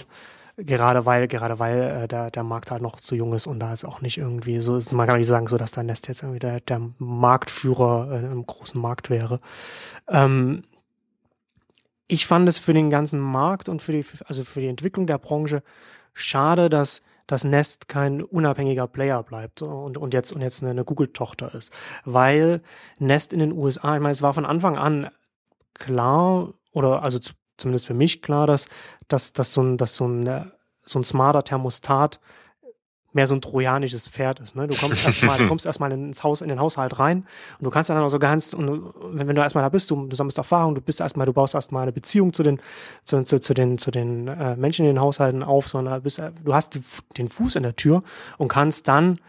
gerade 0.57 1.05
weil, 1.05 1.27
gerade 1.27 1.59
weil 1.59 2.03
äh, 2.03 2.07
der, 2.07 2.31
der 2.31 2.43
Markt 2.43 2.71
halt 2.71 2.81
noch 2.81 2.99
zu 2.99 3.15
jung 3.15 3.33
ist 3.33 3.47
und 3.47 3.59
da 3.59 3.73
ist 3.73 3.85
auch 3.85 4.01
nicht 4.01 4.17
irgendwie 4.17 4.59
so, 4.59 4.75
ist, 4.75 4.91
man 4.93 5.07
kann 5.07 5.17
nicht 5.17 5.27
sagen, 5.27 5.47
so 5.47 5.57
dass 5.57 5.71
der 5.71 5.83
Nest 5.83 6.07
jetzt 6.07 6.23
irgendwie 6.23 6.39
der, 6.39 6.59
der 6.59 6.81
Marktführer 6.97 8.11
äh, 8.11 8.25
im 8.25 8.45
großen 8.45 8.79
Markt 8.79 9.09
wäre. 9.09 9.39
Ähm, 10.07 10.63
ich 12.07 12.27
fand 12.27 12.47
es 12.47 12.57
für 12.57 12.73
den 12.73 12.89
ganzen 12.89 13.19
Markt 13.19 13.69
und 13.69 13.81
für 13.81 13.91
die, 13.91 14.05
also 14.25 14.43
für 14.43 14.61
die 14.61 14.67
Entwicklung 14.67 15.07
der 15.07 15.17
Branche 15.17 15.63
schade, 16.13 16.69
dass 16.69 17.01
das 17.25 17.43
Nest 17.43 17.87
kein 17.87 18.21
unabhängiger 18.21 18.87
Player 18.87 19.23
bleibt 19.23 19.61
und, 19.61 19.97
und 19.97 20.13
jetzt, 20.13 20.33
und 20.33 20.41
jetzt 20.41 20.61
eine, 20.61 20.71
eine 20.71 20.83
Google-Tochter 20.83 21.55
ist. 21.55 21.71
Weil 22.05 22.61
Nest 22.99 23.33
in 23.33 23.39
den 23.39 23.53
USA, 23.53 23.95
ich 23.95 24.01
meine, 24.01 24.11
es 24.11 24.21
war 24.21 24.33
von 24.33 24.45
Anfang 24.45 24.77
an 24.77 25.09
klar, 25.73 26.53
oder 26.71 27.01
also 27.01 27.19
zu, 27.19 27.33
zumindest 27.57 27.87
für 27.87 27.93
mich 27.93 28.21
klar, 28.21 28.47
dass, 28.47 28.67
dass, 29.07 29.33
dass, 29.33 29.53
so, 29.53 29.61
ein, 29.61 29.77
dass 29.77 29.95
so, 29.95 30.07
ein, 30.07 30.27
äh, 30.27 30.45
so 30.81 30.99
ein 30.99 31.03
smarter 31.03 31.43
Thermostat 31.43 32.19
mehr 33.13 33.27
so 33.27 33.35
ein 33.35 33.41
trojanisches 33.41 34.07
Pferd 34.07 34.39
ist. 34.39 34.55
Ne? 34.55 34.67
Du 34.67 34.75
kommst 34.75 35.05
erstmal, 35.05 35.37
du 35.37 35.47
kommst 35.47 35.65
erstmal 35.65 35.91
ins 35.91 36.23
Haus, 36.23 36.41
in 36.41 36.49
den 36.49 36.59
Haushalt 36.59 36.99
rein 36.99 37.25
und 37.59 37.63
du 37.63 37.69
kannst 37.69 37.89
dann 37.89 37.97
auch 37.97 38.09
so 38.09 38.19
ganz, 38.19 38.53
und 38.53 38.93
wenn, 39.11 39.27
wenn 39.27 39.35
du 39.35 39.41
erstmal 39.41 39.63
da 39.63 39.69
bist, 39.69 39.89
du, 39.91 40.07
du 40.07 40.15
sammelst 40.15 40.37
Erfahrung, 40.37 40.75
du 40.75 40.81
bist 40.81 40.99
erstmal, 40.99 41.25
du 41.25 41.33
baust 41.33 41.55
erstmal 41.55 41.83
eine 41.83 41.91
Beziehung 41.91 42.33
zu 42.33 42.43
den, 42.43 42.59
zu, 43.03 43.23
zu, 43.23 43.39
zu 43.39 43.53
den, 43.53 43.77
zu 43.77 43.91
den 43.91 44.27
äh, 44.27 44.55
Menschen 44.55 44.85
in 44.85 44.95
den 44.95 45.01
Haushalten 45.01 45.43
auf, 45.43 45.67
sondern 45.67 46.01
bist, 46.01 46.21
du 46.43 46.53
hast 46.53 46.79
den 47.17 47.29
Fuß 47.29 47.55
in 47.55 47.63
der 47.63 47.75
Tür 47.75 48.03
und 48.37 48.47
kannst 48.47 48.87
dann 48.87 49.19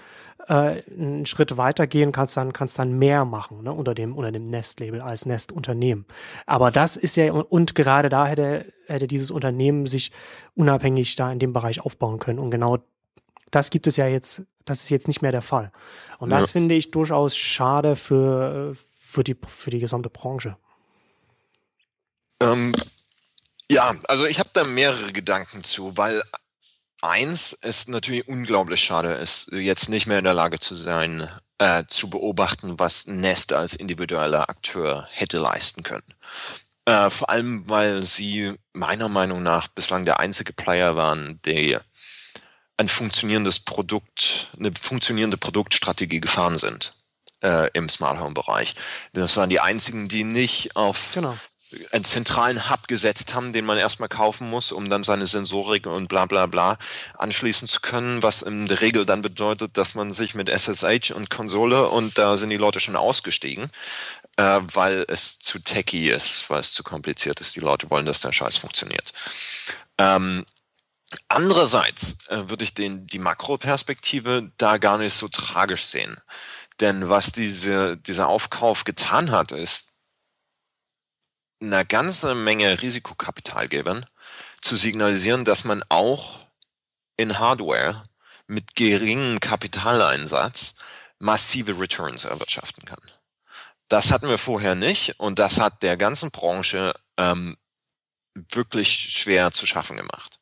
äh, 0.49 0.83
einen 0.91 1.27
Schritt 1.27 1.57
weitergehen, 1.57 2.13
kannst 2.13 2.37
dann, 2.37 2.53
kannst 2.53 2.79
dann 2.79 2.99
mehr 2.99 3.25
machen, 3.25 3.63
ne, 3.63 3.73
unter 3.73 3.95
dem, 3.95 4.17
unter 4.17 4.33
dem 4.33 4.49
Nest-Label 4.49 5.01
als 5.01 5.27
Nest-Unternehmen. 5.27 6.07
Aber 6.47 6.71
das 6.71 6.97
ist 6.97 7.17
ja, 7.17 7.33
und 7.33 7.75
gerade 7.75 8.09
da 8.09 8.27
hätte, 8.27 8.73
hätte 8.87 9.07
dieses 9.07 9.31
Unternehmen 9.31 9.87
sich 9.87 10.13
unabhängig 10.55 11.17
da 11.17 11.33
in 11.33 11.39
dem 11.39 11.53
Bereich 11.53 11.81
aufbauen 11.81 12.19
können. 12.19 12.39
Und 12.39 12.51
genau 12.51 12.79
das 13.55 13.71
gibt 13.71 13.87
es 13.87 13.97
ja 13.97 14.07
jetzt, 14.07 14.43
das 14.65 14.83
ist 14.83 14.91
jetzt 14.91 15.09
nicht 15.09 15.23
mehr 15.23 15.33
der 15.33 15.43
Fall. 15.43 15.71
Und 16.19 16.31
das 16.31 16.47
ja. 16.47 16.53
finde 16.53 16.75
ich 16.75 16.91
durchaus 16.91 17.37
schade 17.37 17.97
für, 17.97 18.75
für 18.99 19.23
die, 19.23 19.37
für 19.47 19.71
die 19.71 19.79
gesamte 19.79 20.11
Branche. 20.11 20.57
Ähm, 22.41 22.75
ja, 23.71 23.95
also 24.09 24.27
ich 24.27 24.41
habe 24.41 24.51
da 24.53 24.65
mehrere 24.65 25.13
Gedanken 25.13 25.63
zu, 25.63 25.97
weil 25.97 26.23
eins 27.01 27.53
ist 27.53 27.89
natürlich 27.89 28.27
unglaublich 28.27 28.81
schade, 28.81 29.15
ist 29.15 29.51
jetzt 29.53 29.89
nicht 29.89 30.07
mehr 30.07 30.19
in 30.19 30.25
der 30.25 30.35
Lage 30.35 30.59
zu 30.59 30.75
sein, 30.75 31.29
äh, 31.59 31.85
zu 31.87 32.11
beobachten, 32.11 32.79
was 32.79 33.07
Nest 33.07 33.53
als 33.53 33.75
individueller 33.75 34.49
Akteur 34.49 35.07
hätte 35.13 35.39
leisten 35.39 35.83
können. 35.83 36.15
Äh, 36.87 37.09
vor 37.09 37.31
allem, 37.31 37.69
weil 37.69 38.03
sie 38.03 38.55
meiner 38.73 39.09
Meinung 39.09 39.43
nach 39.43 39.69
bislang 39.69 40.05
der 40.05 40.21
einzige 40.21 40.53
Player 40.53 40.97
waren, 40.97 41.41
der 41.45 41.85
ein 42.77 42.89
funktionierendes 42.89 43.61
Produkt, 43.61 44.49
eine 44.59 44.73
funktionierende 44.81 45.37
Produktstrategie 45.37 46.21
gefahren 46.21 46.59
sind 46.59 46.95
äh, 47.43 47.71
im 47.73 47.89
Smart 47.89 48.21
Home 48.21 48.35
Bereich. 48.35 48.75
Das 49.13 49.37
waren 49.37 49.51
die 49.51 49.61
einzigen, 49.61 50.09
die 50.09 50.25
nicht 50.25 50.77
auf 50.77 51.13
genau 51.15 51.37
einen 51.93 52.05
zentralen 52.05 52.71
Hub 52.71 52.89
gesetzt 52.89 53.35
haben, 53.35 53.53
den 53.53 53.65
man 53.65 53.79
erstmal 53.79 54.09
kaufen 54.09 54.49
muss, 54.49 54.73
um 54.73 54.91
dann 54.91 55.03
seine 55.03 55.27
Sensorik 55.27 55.87
und 55.87 56.09
bla 56.09 56.27
bla 56.27 56.47
bla 56.47 56.79
anschließen 57.19 57.69
zu 57.69 57.81
können, 57.81 58.23
was 58.23 58.43
in 58.43 58.67
der 58.67 58.81
Regel 58.81 59.07
dann 59.07 59.23
bedeutet, 59.23 59.77
dass 59.77 59.95
man 59.95 60.13
sich 60.13 60.35
mit 60.35 60.49
SSH 60.49 61.13
und 61.13 61.31
Konsole 61.31 61.89
und 61.89 62.19
da 62.19 62.37
sind 62.37 62.51
die 62.51 62.57
Leute 62.57 62.81
schon 62.81 62.97
ausgestiegen, 62.97 63.71
äh, 64.37 64.61
weil 64.63 65.05
es 65.09 65.39
zu 65.39 65.59
techy 65.59 66.11
ist, 66.11 66.49
weil 66.49 66.61
es 66.61 66.73
zu 66.73 66.83
kompliziert 66.83 67.41
ist. 67.41 67.57
Die 67.57 67.61
Leute 67.61 67.91
wollen, 67.91 68.07
dass 68.07 68.21
der 68.21 68.33
Scheiß 68.33 68.57
funktioniert. 68.57 69.13
Ähm, 69.99 70.45
andererseits 71.29 72.27
äh, 72.29 72.49
würde 72.49 72.65
ich 72.65 72.75
den, 72.75 73.07
die 73.07 73.19
Makroperspektive 73.19 74.53
da 74.57 74.79
gar 74.79 74.99
nicht 74.99 75.15
so 75.15 75.29
tragisch 75.29 75.87
sehen. 75.87 76.21
Denn 76.81 77.09
was 77.09 77.33
diese, 77.33 77.97
dieser 77.97 78.29
Aufkauf 78.29 78.85
getan 78.85 79.31
hat, 79.31 79.53
ist, 79.53 79.91
einer 81.61 81.85
ganzen 81.85 82.45
Menge 82.45 82.83
Risikokapital 82.83 83.69
geben, 83.69 84.05
zu 84.61 84.77
signalisieren, 84.77 85.45
dass 85.45 85.65
man 85.65 85.83
auch 85.89 86.41
in 87.17 87.39
Hardware 87.39 88.03
mit 88.47 88.75
geringem 88.75 89.41
Kapitaleinsatz 89.41 90.75
massive 91.19 91.79
Returns 91.79 92.25
erwirtschaften 92.25 92.85
kann. 92.85 93.01
Das 93.89 94.11
hatten 94.11 94.29
wir 94.29 94.39
vorher 94.39 94.75
nicht 94.75 95.21
und 95.21 95.39
das 95.39 95.59
hat 95.59 95.83
der 95.83 95.97
ganzen 95.97 96.31
Branche 96.31 96.95
ähm, 97.17 97.57
wirklich 98.35 99.13
schwer 99.13 99.53
zu 99.53 99.67
schaffen 99.67 99.97
gemacht. 99.97 100.34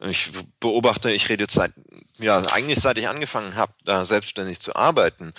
Ich 0.00 0.30
beobachte, 0.60 1.10
ich 1.10 1.28
rede 1.28 1.44
jetzt 1.44 1.54
seit, 1.54 1.72
ja, 2.18 2.38
eigentlich 2.52 2.80
seit 2.80 2.98
ich 2.98 3.08
angefangen 3.08 3.54
habe, 3.54 3.72
da 3.84 4.04
selbstständig 4.04 4.60
zu 4.60 4.74
arbeiten, 4.74 5.32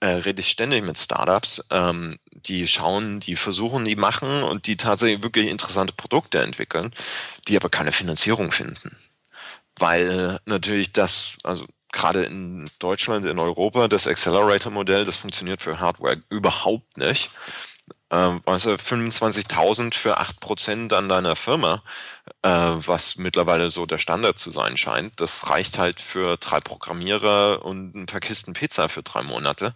äh, 0.00 0.06
rede 0.06 0.40
ich 0.40 0.50
ständig 0.50 0.84
mit 0.84 0.98
Startups, 0.98 1.64
ähm, 1.70 2.18
die 2.30 2.66
schauen, 2.66 3.20
die 3.20 3.36
versuchen, 3.36 3.84
die 3.84 3.96
machen 3.96 4.42
und 4.42 4.66
die 4.66 4.76
tatsächlich 4.76 5.22
wirklich 5.22 5.48
interessante 5.48 5.94
Produkte 5.94 6.42
entwickeln, 6.42 6.92
die 7.48 7.56
aber 7.56 7.70
keine 7.70 7.92
Finanzierung 7.92 8.52
finden. 8.52 8.96
Weil 9.78 10.38
natürlich 10.44 10.92
das, 10.92 11.36
also 11.42 11.66
gerade 11.90 12.24
in 12.24 12.68
Deutschland, 12.80 13.24
in 13.24 13.38
Europa, 13.38 13.88
das 13.88 14.06
Accelerator-Modell, 14.06 15.04
das 15.04 15.16
funktioniert 15.16 15.62
für 15.62 15.80
Hardware 15.80 16.22
überhaupt 16.28 16.98
nicht. 16.98 17.30
Ähm, 18.14 18.42
also 18.46 18.70
25.000 18.70 19.94
für 19.94 20.18
8% 20.20 20.94
an 20.94 21.08
deiner 21.08 21.34
Firma, 21.34 21.82
äh, 22.42 22.48
was 22.48 23.16
mittlerweile 23.16 23.70
so 23.70 23.86
der 23.86 23.98
Standard 23.98 24.38
zu 24.38 24.50
sein 24.50 24.76
scheint. 24.76 25.20
Das 25.20 25.50
reicht 25.50 25.78
halt 25.78 26.00
für 26.00 26.36
drei 26.36 26.60
Programmierer 26.60 27.64
und 27.64 27.94
ein 27.94 28.06
paar 28.06 28.20
Kisten 28.20 28.52
Pizza 28.52 28.88
für 28.88 29.02
drei 29.02 29.22
Monate. 29.22 29.74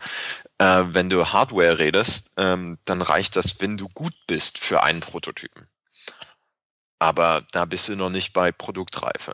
Äh, 0.59 0.85
wenn 0.89 1.11
du 1.11 1.33
Hardware 1.33 1.79
redest, 1.79 2.31
ähm, 2.37 2.79
dann 2.85 3.03
reicht 3.03 3.35
das, 3.37 3.61
wenn 3.61 3.77
du 3.77 3.89
gut 3.89 4.15
bist, 4.27 4.59
für 4.59 4.83
einen 4.85 5.01
Prototypen. 5.01 5.69
Aber 7.01 7.43
da 7.53 7.65
bist 7.65 7.89
du 7.89 7.97
noch 7.97 8.11
nicht 8.11 8.33
bei 8.33 8.53
Produktreife. 8.53 9.33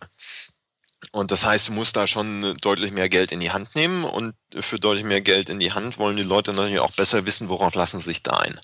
Und 1.12 1.30
das 1.30 1.44
heißt, 1.44 1.68
du 1.68 1.72
musst 1.72 1.96
da 1.96 2.06
schon 2.06 2.54
deutlich 2.60 2.92
mehr 2.92 3.08
Geld 3.08 3.32
in 3.32 3.40
die 3.40 3.52
Hand 3.52 3.74
nehmen 3.74 4.04
und 4.04 4.34
für 4.58 4.78
deutlich 4.78 5.04
mehr 5.04 5.20
Geld 5.20 5.48
in 5.48 5.58
die 5.58 5.72
Hand 5.72 5.98
wollen 5.98 6.16
die 6.16 6.22
Leute 6.22 6.52
natürlich 6.52 6.80
auch 6.80 6.92
besser 6.92 7.26
wissen, 7.26 7.48
worauf 7.48 7.74
lassen 7.74 8.00
sie 8.00 8.06
sich 8.06 8.22
da 8.22 8.32
ein. 8.32 8.60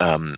Ähm, 0.00 0.36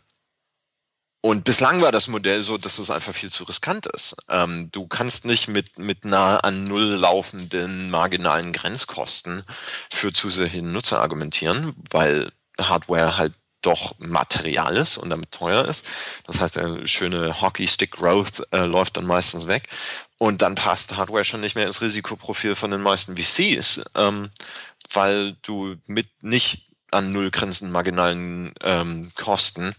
und 1.20 1.44
bislang 1.44 1.82
war 1.82 1.90
das 1.90 2.06
Modell 2.06 2.42
so, 2.42 2.58
dass 2.58 2.78
es 2.78 2.90
einfach 2.90 3.12
viel 3.12 3.30
zu 3.30 3.44
riskant 3.44 3.86
ist. 3.86 4.16
Ähm, 4.28 4.70
du 4.70 4.86
kannst 4.86 5.24
nicht 5.24 5.48
mit, 5.48 5.78
mit 5.78 6.04
nah 6.04 6.38
an 6.38 6.64
Null 6.64 6.84
laufenden 6.84 7.90
marginalen 7.90 8.52
Grenzkosten 8.52 9.42
für 9.90 10.12
zusätzliche 10.12 10.64
Nutzer 10.64 11.00
argumentieren, 11.00 11.74
weil 11.90 12.32
Hardware 12.58 13.16
halt 13.16 13.34
doch 13.62 13.98
Material 13.98 14.76
ist 14.76 14.98
und 14.98 15.10
damit 15.10 15.32
teuer 15.32 15.64
ist. 15.64 15.86
Das 16.26 16.40
heißt, 16.40 16.56
der 16.56 16.86
schöne 16.86 17.40
Hockey-Stick-Growth 17.40 18.46
äh, 18.52 18.64
läuft 18.64 18.96
dann 18.96 19.06
meistens 19.06 19.46
weg. 19.46 19.68
Und 20.18 20.42
dann 20.42 20.54
passt 20.54 20.96
Hardware 20.96 21.24
schon 21.24 21.40
nicht 21.40 21.56
mehr 21.56 21.66
ins 21.66 21.80
Risikoprofil 21.80 22.54
von 22.54 22.70
den 22.70 22.82
meisten 22.82 23.16
VCs, 23.16 23.82
ähm, 23.94 24.30
weil 24.92 25.36
du 25.42 25.76
mit 25.86 26.08
nicht 26.22 26.66
an 26.90 27.12
null 27.12 27.30
grenzenden 27.30 27.72
marginalen 27.72 28.54
ähm, 28.62 29.10
Kosten 29.14 29.74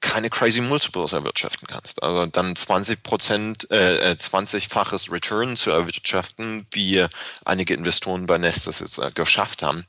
keine 0.00 0.28
crazy 0.28 0.60
Multiples 0.60 1.14
erwirtschaften 1.14 1.66
kannst. 1.66 2.02
Also 2.02 2.26
dann 2.26 2.54
20 2.54 3.02
Prozent, 3.02 3.70
äh, 3.70 4.14
20-faches 4.18 5.08
äh, 5.08 5.12
Return 5.12 5.56
zu 5.56 5.70
erwirtschaften, 5.70 6.66
wie 6.72 7.06
einige 7.46 7.72
Investoren 7.72 8.26
bei 8.26 8.36
Nest 8.36 8.66
das 8.66 8.80
jetzt 8.80 8.98
äh, 8.98 9.10
geschafft 9.12 9.62
haben 9.62 9.86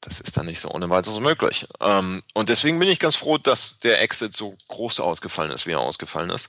das 0.00 0.20
ist 0.20 0.36
dann 0.36 0.46
nicht 0.46 0.60
so 0.60 0.70
ohne 0.70 0.88
weiteres 0.88 1.20
möglich. 1.20 1.66
Ähm, 1.80 2.22
und 2.32 2.48
deswegen 2.48 2.78
bin 2.78 2.88
ich 2.88 2.98
ganz 2.98 3.16
froh, 3.16 3.38
dass 3.38 3.80
der 3.80 4.00
Exit 4.02 4.34
so 4.34 4.56
groß 4.68 5.00
ausgefallen 5.00 5.50
ist, 5.50 5.66
wie 5.66 5.72
er 5.72 5.80
ausgefallen 5.80 6.30
ist, 6.30 6.48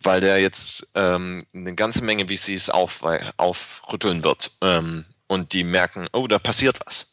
weil 0.00 0.20
der 0.20 0.40
jetzt 0.40 0.88
ähm, 0.94 1.44
eine 1.54 1.74
ganze 1.74 2.04
Menge 2.04 2.26
VCs 2.26 2.70
auf, 2.70 3.02
aufrütteln 3.36 4.22
wird 4.22 4.52
ähm, 4.60 5.04
und 5.26 5.52
die 5.52 5.64
merken, 5.64 6.08
oh, 6.12 6.26
da 6.26 6.38
passiert 6.38 6.78
was. 6.86 7.08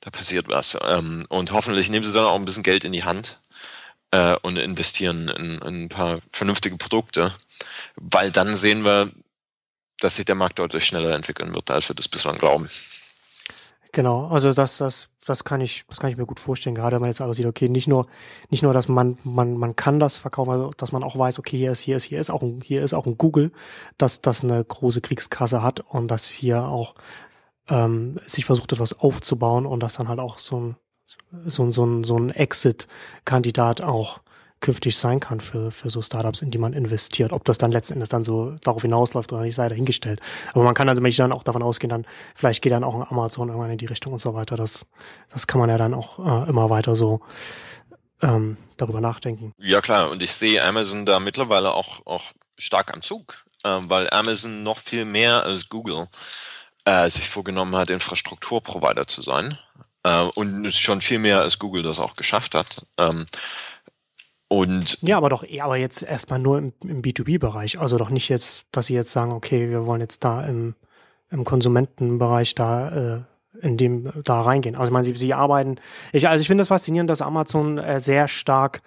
Da 0.00 0.10
passiert 0.10 0.48
was. 0.48 0.78
Ähm, 0.82 1.26
und 1.28 1.52
hoffentlich 1.52 1.88
nehmen 1.90 2.04
sie 2.04 2.12
dann 2.12 2.24
auch 2.24 2.36
ein 2.36 2.44
bisschen 2.44 2.62
Geld 2.62 2.84
in 2.84 2.92
die 2.92 3.04
Hand 3.04 3.38
äh, 4.12 4.36
und 4.42 4.56
investieren 4.56 5.28
in, 5.28 5.58
in 5.58 5.84
ein 5.84 5.88
paar 5.88 6.20
vernünftige 6.30 6.76
Produkte, 6.76 7.34
weil 7.96 8.30
dann 8.30 8.56
sehen 8.56 8.84
wir, 8.84 9.10
dass 10.00 10.16
sich 10.16 10.24
der 10.24 10.34
Markt 10.34 10.58
deutlich 10.58 10.84
schneller 10.84 11.14
entwickeln 11.14 11.54
wird, 11.54 11.70
als 11.70 11.88
wir 11.88 11.96
das 11.96 12.08
bislang 12.08 12.38
glauben. 12.38 12.68
Genau, 13.94 14.26
also 14.26 14.52
das, 14.52 14.78
das, 14.78 15.08
das 15.24 15.44
kann 15.44 15.60
ich, 15.60 15.84
das 15.86 16.00
kann 16.00 16.10
ich 16.10 16.16
mir 16.16 16.26
gut 16.26 16.40
vorstellen, 16.40 16.74
gerade 16.74 16.96
wenn 16.96 17.02
man 17.02 17.10
jetzt 17.10 17.20
aber 17.20 17.32
sieht, 17.32 17.46
okay, 17.46 17.68
nicht 17.68 17.86
nur, 17.86 18.06
nicht 18.50 18.64
nur, 18.64 18.74
dass 18.74 18.88
man, 18.88 19.18
man, 19.22 19.56
man 19.56 19.76
kann 19.76 20.00
das 20.00 20.18
verkaufen, 20.18 20.50
also 20.50 20.70
dass 20.76 20.90
man 20.90 21.04
auch 21.04 21.16
weiß, 21.16 21.38
okay, 21.38 21.56
hier 21.56 21.70
ist, 21.70 21.78
hier 21.78 21.94
ist, 21.96 22.02
hier 22.02 22.18
ist 22.18 22.28
auch 22.28 22.42
ein, 22.42 22.60
hier 22.60 22.82
ist 22.82 22.92
auch 22.92 23.06
ein 23.06 23.16
Google, 23.16 23.52
dass 23.96 24.20
das 24.20 24.42
eine 24.42 24.64
große 24.64 25.00
Kriegskasse 25.00 25.62
hat 25.62 25.78
und 25.78 26.08
dass 26.08 26.28
hier 26.28 26.64
auch 26.64 26.96
ähm, 27.68 28.18
sich 28.26 28.46
versucht 28.46 28.72
etwas 28.72 28.98
aufzubauen 28.98 29.64
und 29.64 29.80
dass 29.80 29.94
dann 29.94 30.08
halt 30.08 30.18
auch 30.18 30.38
so 30.38 30.58
ein, 30.58 30.76
so 31.46 31.62
ein, 31.62 31.70
so 31.70 31.86
ein, 31.86 32.02
so 32.02 32.16
ein 32.16 32.30
Exit-Kandidat 32.30 33.80
auch 33.80 34.22
künftig 34.60 34.96
sein 34.96 35.20
kann 35.20 35.40
für, 35.40 35.70
für 35.70 35.90
so 35.90 36.00
Startups, 36.00 36.40
in 36.40 36.50
die 36.50 36.58
man 36.58 36.72
investiert. 36.72 37.32
Ob 37.32 37.44
das 37.44 37.58
dann 37.58 37.70
letzten 37.70 37.94
Endes 37.94 38.08
dann 38.08 38.24
so 38.24 38.54
darauf 38.62 38.82
hinausläuft 38.82 39.32
oder 39.32 39.42
nicht, 39.42 39.54
sei 39.54 39.68
dahingestellt. 39.68 40.20
Aber 40.52 40.64
man 40.64 40.74
kann 40.74 40.88
also 40.88 41.02
dann 41.02 41.32
auch 41.32 41.42
davon 41.42 41.62
ausgehen, 41.62 41.90
dann 41.90 42.06
vielleicht 42.34 42.62
geht 42.62 42.72
dann 42.72 42.84
auch 42.84 42.94
ein 42.94 43.02
Amazon 43.02 43.48
irgendwann 43.48 43.70
in 43.70 43.78
die 43.78 43.86
Richtung 43.86 44.14
und 44.14 44.20
so 44.20 44.34
weiter. 44.34 44.56
Das, 44.56 44.86
das 45.28 45.46
kann 45.46 45.60
man 45.60 45.68
ja 45.68 45.76
dann 45.76 45.92
auch 45.92 46.18
äh, 46.18 46.48
immer 46.48 46.70
weiter 46.70 46.96
so 46.96 47.20
ähm, 48.22 48.56
darüber 48.78 49.00
nachdenken. 49.00 49.52
Ja 49.58 49.80
klar, 49.80 50.10
und 50.10 50.22
ich 50.22 50.32
sehe 50.32 50.62
Amazon 50.64 51.04
da 51.04 51.20
mittlerweile 51.20 51.72
auch, 51.72 52.04
auch 52.06 52.24
stark 52.56 52.94
am 52.94 53.02
Zug, 53.02 53.44
äh, 53.64 53.80
weil 53.82 54.08
Amazon 54.10 54.62
noch 54.62 54.78
viel 54.78 55.04
mehr 55.04 55.44
als 55.44 55.68
Google 55.68 56.08
äh, 56.84 57.08
sich 57.10 57.28
vorgenommen 57.28 57.76
hat, 57.76 57.90
Infrastrukturprovider 57.90 59.06
zu 59.06 59.22
sein. 59.22 59.58
Äh, 60.04 60.22
und 60.34 60.72
schon 60.72 61.00
viel 61.00 61.18
mehr 61.18 61.40
als 61.40 61.58
Google 61.58 61.82
das 61.82 61.98
auch 61.98 62.14
geschafft 62.14 62.54
hat. 62.54 62.86
Ähm, 62.98 63.26
und 64.48 64.98
ja, 65.00 65.16
aber 65.16 65.30
doch, 65.30 65.44
aber 65.60 65.76
jetzt 65.76 66.02
erstmal 66.02 66.38
nur 66.38 66.58
im, 66.58 66.72
im 66.84 67.02
B2B-Bereich. 67.02 67.78
Also 67.80 67.96
doch 67.96 68.10
nicht 68.10 68.28
jetzt, 68.28 68.66
dass 68.72 68.86
sie 68.86 68.94
jetzt 68.94 69.10
sagen, 69.10 69.32
okay, 69.32 69.70
wir 69.70 69.86
wollen 69.86 70.00
jetzt 70.00 70.22
da 70.24 70.44
im, 70.44 70.74
im 71.30 71.44
Konsumentenbereich 71.44 72.54
da 72.54 73.16
äh, 73.16 73.20
in 73.60 73.76
dem 73.76 74.10
da 74.24 74.42
reingehen. 74.42 74.76
Also 74.76 74.90
ich 74.90 74.92
meine, 74.92 75.04
sie, 75.04 75.14
sie 75.14 75.32
arbeiten. 75.32 75.76
Ich, 76.12 76.28
also 76.28 76.42
ich 76.42 76.46
finde 76.46 76.62
das 76.62 76.68
faszinierend, 76.68 77.08
dass 77.08 77.22
Amazon 77.22 77.78
äh, 77.78 78.00
sehr 78.00 78.28
stark 78.28 78.82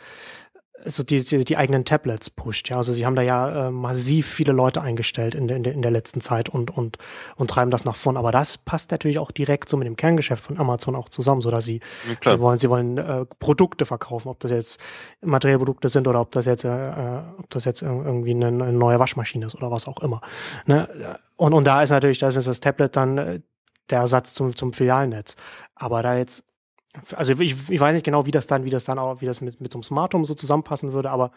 so 0.85 1.03
die, 1.03 1.23
die, 1.23 1.43
die 1.43 1.57
eigenen 1.57 1.85
Tablets 1.85 2.29
pusht. 2.29 2.69
Ja, 2.69 2.77
also 2.77 2.93
sie 2.93 3.05
haben 3.05 3.15
da 3.15 3.21
ja 3.21 3.67
äh, 3.67 3.71
massiv 3.71 4.27
viele 4.27 4.51
Leute 4.51 4.81
eingestellt 4.81 5.35
in 5.35 5.47
der, 5.47 5.57
in 5.57 5.63
der, 5.63 5.73
in 5.73 5.81
der 5.81 5.91
letzten 5.91 6.21
Zeit 6.21 6.49
und, 6.49 6.75
und, 6.75 6.97
und 7.35 7.49
treiben 7.49 7.71
das 7.71 7.85
nach 7.85 7.95
vorn. 7.95 8.17
Aber 8.17 8.31
das 8.31 8.57
passt 8.57 8.91
natürlich 8.91 9.19
auch 9.19 9.31
direkt 9.31 9.69
so 9.69 9.77
mit 9.77 9.87
dem 9.87 9.95
Kerngeschäft 9.95 10.43
von 10.43 10.59
Amazon 10.59 10.95
auch 10.95 11.09
zusammen, 11.09 11.41
so 11.41 11.51
dass 11.51 11.65
sie, 11.65 11.81
ja, 12.23 12.31
sie 12.31 12.39
wollen, 12.39 12.57
sie 12.57 12.69
wollen 12.69 12.97
äh, 12.97 13.25
Produkte 13.39 13.85
verkaufen, 13.85 14.29
ob 14.29 14.39
das 14.39 14.51
jetzt 14.51 14.79
Materialprodukte 15.21 15.89
sind 15.89 16.07
oder 16.07 16.21
ob 16.21 16.31
das 16.31 16.45
jetzt, 16.45 16.63
äh, 16.63 16.89
äh 16.89 17.21
ob 17.37 17.49
das 17.49 17.65
jetzt 17.65 17.81
irgendwie 17.81 18.31
eine, 18.31 18.47
eine 18.47 18.73
neue 18.73 18.99
Waschmaschine 18.99 19.45
ist 19.45 19.55
oder 19.55 19.71
was 19.71 19.87
auch 19.87 20.01
immer. 20.01 20.21
Ne? 20.65 21.17
Und, 21.35 21.53
und 21.53 21.65
da 21.65 21.81
ist 21.81 21.89
natürlich, 21.89 22.19
da 22.19 22.27
ist 22.27 22.47
das 22.47 22.59
Tablet 22.59 22.95
dann 22.95 23.17
äh, 23.17 23.39
der 23.89 23.99
Ersatz 23.99 24.33
zum, 24.33 24.55
zum 24.55 24.73
Filialnetz. 24.73 25.35
Aber 25.75 26.01
da 26.01 26.17
jetzt 26.17 26.43
also 27.15 27.39
ich, 27.39 27.55
ich 27.69 27.79
weiß 27.79 27.93
nicht 27.93 28.05
genau, 28.05 28.25
wie 28.25 28.31
das 28.31 28.47
dann, 28.47 28.65
wie 28.65 28.69
das 28.69 28.85
dann 28.85 28.99
auch, 28.99 29.21
wie 29.21 29.25
das 29.25 29.41
mit, 29.41 29.61
mit 29.61 29.71
so 29.71 29.77
einem 29.77 29.83
Smart 29.83 30.13
Home 30.13 30.25
so 30.25 30.35
zusammenpassen 30.35 30.93
würde, 30.93 31.09
aber. 31.09 31.31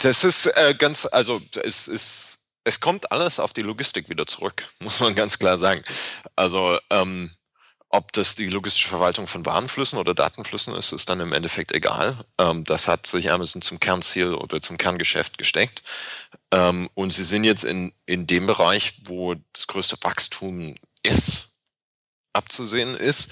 Das 0.00 0.24
ist 0.24 0.46
äh, 0.46 0.74
ganz, 0.76 1.06
also 1.10 1.40
es 1.62 1.88
ist, 1.88 2.38
es 2.64 2.80
kommt 2.80 3.12
alles 3.12 3.38
auf 3.38 3.52
die 3.52 3.62
Logistik 3.62 4.08
wieder 4.08 4.26
zurück, 4.26 4.66
muss 4.80 5.00
man 5.00 5.14
ganz 5.14 5.38
klar 5.38 5.58
sagen. 5.58 5.82
Also 6.34 6.78
ähm, 6.90 7.30
ob 7.88 8.12
das 8.12 8.34
die 8.34 8.48
logistische 8.48 8.88
Verwaltung 8.88 9.26
von 9.26 9.46
Warenflüssen 9.46 9.98
oder 9.98 10.12
Datenflüssen 10.12 10.74
ist, 10.74 10.92
ist 10.92 11.08
dann 11.08 11.20
im 11.20 11.32
Endeffekt 11.32 11.72
egal. 11.72 12.18
Ähm, 12.38 12.64
das 12.64 12.88
hat 12.88 13.06
sich 13.06 13.30
Amazon 13.30 13.62
zum 13.62 13.78
Kernziel 13.78 14.34
oder 14.34 14.60
zum 14.60 14.76
Kerngeschäft 14.76 15.38
gesteckt. 15.38 15.82
Ähm, 16.50 16.90
und 16.94 17.12
sie 17.12 17.24
sind 17.24 17.44
jetzt 17.44 17.64
in, 17.64 17.92
in 18.04 18.26
dem 18.26 18.46
Bereich, 18.46 19.00
wo 19.04 19.34
das 19.52 19.66
größte 19.68 19.96
Wachstum 20.02 20.74
ist 21.02 21.45
abzusehen 22.36 22.96
ist 22.96 23.30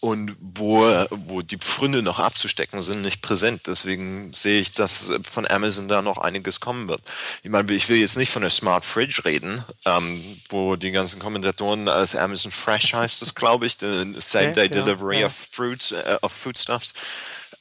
und 0.00 0.34
wo, 0.40 0.82
wo 1.10 1.42
die 1.42 1.58
Pfründe 1.58 2.02
noch 2.02 2.18
abzustecken 2.18 2.82
sind, 2.82 3.02
nicht 3.02 3.22
präsent. 3.22 3.62
Deswegen 3.66 4.32
sehe 4.32 4.60
ich, 4.60 4.72
dass 4.72 5.12
von 5.30 5.46
Amazon 5.46 5.86
da 5.88 6.02
noch 6.02 6.18
einiges 6.18 6.58
kommen 6.60 6.88
wird. 6.88 7.02
Ich 7.42 7.50
meine, 7.50 7.72
ich 7.72 7.88
will 7.88 7.98
jetzt 7.98 8.16
nicht 8.16 8.32
von 8.32 8.42
der 8.42 8.50
Smart 8.50 8.84
Fridge 8.84 9.24
reden, 9.24 9.64
ähm, 9.84 10.40
wo 10.48 10.74
die 10.76 10.90
ganzen 10.90 11.20
Kommentatoren 11.20 11.88
als 11.88 12.16
Amazon 12.16 12.50
Fresh 12.50 12.94
heißt 12.94 13.22
es, 13.22 13.34
glaube 13.34 13.66
ich, 13.66 13.76
the 13.78 14.14
Same-Day 14.18 14.66
ja, 14.66 14.68
Delivery 14.68 15.20
ja. 15.20 15.26
of 15.26 15.34
Fruits, 15.34 15.92
uh, 15.92 16.16
of 16.22 16.32
Foodstuffs. 16.32 16.94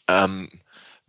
Ähm, 0.08 0.50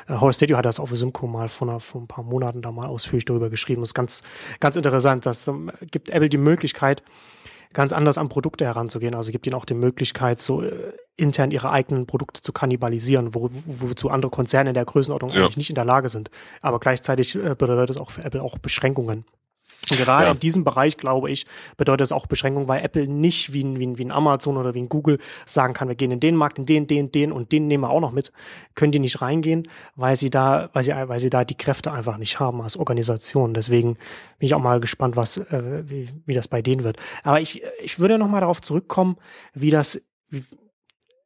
äh, 0.08 0.14
Horace 0.14 0.36
Stadio 0.36 0.56
hat 0.56 0.64
das 0.64 0.80
auf 0.80 0.90
Simco 0.90 1.26
mal 1.26 1.48
vor, 1.48 1.68
einer, 1.68 1.80
vor 1.80 2.00
ein 2.00 2.08
paar 2.08 2.24
Monaten 2.24 2.62
da 2.62 2.72
mal 2.72 2.86
ausführlich 2.86 3.24
darüber 3.24 3.50
geschrieben. 3.50 3.82
Das 3.82 3.90
ist 3.90 3.94
ganz, 3.94 4.22
ganz 4.58 4.76
interessant. 4.76 5.26
Das 5.26 5.46
ähm, 5.48 5.70
gibt 5.90 6.08
Apple 6.08 6.28
die 6.28 6.38
Möglichkeit, 6.38 7.02
ganz 7.72 7.92
anders 7.92 8.18
an 8.18 8.28
Produkte 8.28 8.64
heranzugehen. 8.64 9.14
Also 9.14 9.32
gibt 9.32 9.46
ihnen 9.46 9.54
auch 9.54 9.66
die 9.66 9.74
Möglichkeit, 9.74 10.40
so 10.40 10.62
äh, 10.62 10.72
intern 11.16 11.50
ihre 11.50 11.70
eigenen 11.70 12.06
Produkte 12.06 12.40
zu 12.40 12.52
kannibalisieren, 12.52 13.34
wo, 13.34 13.50
wozu 13.66 14.08
andere 14.08 14.30
Konzerne 14.30 14.70
in 14.70 14.74
der 14.74 14.86
Größenordnung 14.86 15.30
ja. 15.30 15.42
eigentlich 15.42 15.58
nicht 15.58 15.68
in 15.68 15.76
der 15.76 15.84
Lage 15.84 16.08
sind. 16.08 16.30
Aber 16.62 16.80
gleichzeitig 16.80 17.36
äh, 17.36 17.54
bedeutet 17.54 17.90
das 17.90 17.96
auch 17.98 18.10
für 18.10 18.24
Apple 18.24 18.42
auch 18.42 18.58
Beschränkungen. 18.58 19.24
Und 19.90 19.98
gerade 19.98 20.26
ja. 20.26 20.32
in 20.32 20.40
diesem 20.40 20.64
Bereich, 20.64 20.96
glaube 20.96 21.30
ich, 21.30 21.46
bedeutet 21.76 22.06
es 22.06 22.12
auch 22.12 22.26
Beschränkung, 22.26 22.68
weil 22.68 22.84
Apple 22.84 23.06
nicht 23.06 23.52
wie 23.52 23.64
ein, 23.64 23.78
wie, 23.78 23.86
ein, 23.86 23.98
wie 23.98 24.04
ein 24.04 24.10
Amazon 24.10 24.56
oder 24.56 24.74
wie 24.74 24.82
ein 24.82 24.88
Google 24.88 25.18
sagen 25.46 25.74
kann, 25.74 25.88
wir 25.88 25.94
gehen 25.94 26.10
in 26.10 26.20
den 26.20 26.36
Markt, 26.36 26.58
in 26.58 26.66
den, 26.66 26.86
den, 26.86 27.12
den 27.12 27.32
und 27.32 27.52
den 27.52 27.66
nehmen 27.66 27.84
wir 27.84 27.90
auch 27.90 28.00
noch 28.00 28.12
mit, 28.12 28.32
können 28.74 28.92
die 28.92 28.98
nicht 28.98 29.20
reingehen, 29.20 29.64
weil 29.96 30.16
sie 30.16 30.30
da, 30.30 30.70
weil 30.72 30.84
sie, 30.84 30.92
weil 30.92 31.20
sie 31.20 31.30
da 31.30 31.44
die 31.44 31.56
Kräfte 31.56 31.92
einfach 31.92 32.16
nicht 32.16 32.40
haben 32.40 32.62
als 32.62 32.76
Organisation. 32.76 33.54
Deswegen 33.54 33.94
bin 34.38 34.46
ich 34.46 34.54
auch 34.54 34.60
mal 34.60 34.80
gespannt, 34.80 35.16
was, 35.16 35.36
äh, 35.36 35.82
wie, 35.86 36.08
wie 36.26 36.34
das 36.34 36.48
bei 36.48 36.62
denen 36.62 36.84
wird. 36.84 36.96
Aber 37.22 37.40
ich, 37.40 37.62
ich 37.82 37.98
würde 37.98 38.18
noch 38.18 38.28
mal 38.28 38.40
darauf 38.40 38.60
zurückkommen, 38.60 39.16
wie 39.52 39.70
das, 39.70 40.00
wie, 40.30 40.44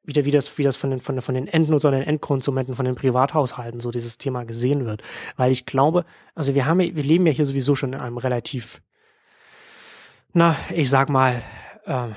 wieder, 0.08 0.24
wie 0.24 0.30
das, 0.30 0.58
wie 0.58 0.62
das 0.64 0.76
von 0.76 0.90
den, 0.90 1.00
von, 1.00 1.20
von 1.20 1.34
den 1.34 1.46
Endnutzern, 1.46 1.92
den 1.92 2.02
Endkonsumenten, 2.02 2.74
von 2.74 2.86
den 2.86 2.96
Privathaushalten 2.96 3.78
so 3.78 3.90
dieses 3.90 4.18
Thema 4.18 4.44
gesehen 4.44 4.86
wird. 4.86 5.02
Weil 5.36 5.52
ich 5.52 5.66
glaube, 5.66 6.04
also 6.34 6.54
wir 6.54 6.66
haben, 6.66 6.80
wir 6.80 7.04
leben 7.04 7.26
ja 7.26 7.32
hier 7.32 7.46
sowieso 7.46 7.76
schon 7.76 7.92
in 7.92 8.00
einem 8.00 8.16
relativ, 8.16 8.80
na, 10.32 10.56
ich 10.74 10.90
sag 10.90 11.10
mal, 11.10 11.42
ähm, 11.86 12.16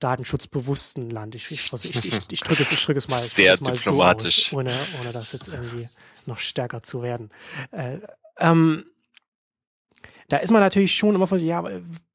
datenschutzbewussten 0.00 1.10
Land. 1.10 1.34
Ich, 1.34 1.50
ich, 1.50 1.72
ich, 1.72 2.04
ich, 2.04 2.32
ich 2.32 2.40
drücke 2.40 2.62
es, 2.62 2.72
ich 2.72 2.84
drücke 2.84 2.98
es 2.98 3.08
mal, 3.08 3.20
Sehr 3.20 3.54
es 3.54 3.60
mal 3.60 3.72
diplomatisch. 3.72 4.50
So 4.50 4.56
aus, 4.56 4.60
ohne, 4.60 4.74
ohne 5.00 5.12
das 5.12 5.32
jetzt 5.32 5.48
irgendwie 5.48 5.88
noch 6.26 6.38
stärker 6.38 6.82
zu 6.82 7.02
werden. 7.02 7.30
Äh, 7.70 7.98
ähm, 8.38 8.84
da 10.28 10.38
ist 10.38 10.50
man 10.50 10.60
natürlich 10.60 10.94
schon 10.94 11.14
immer 11.14 11.26
von, 11.26 11.38
ja, 11.38 11.64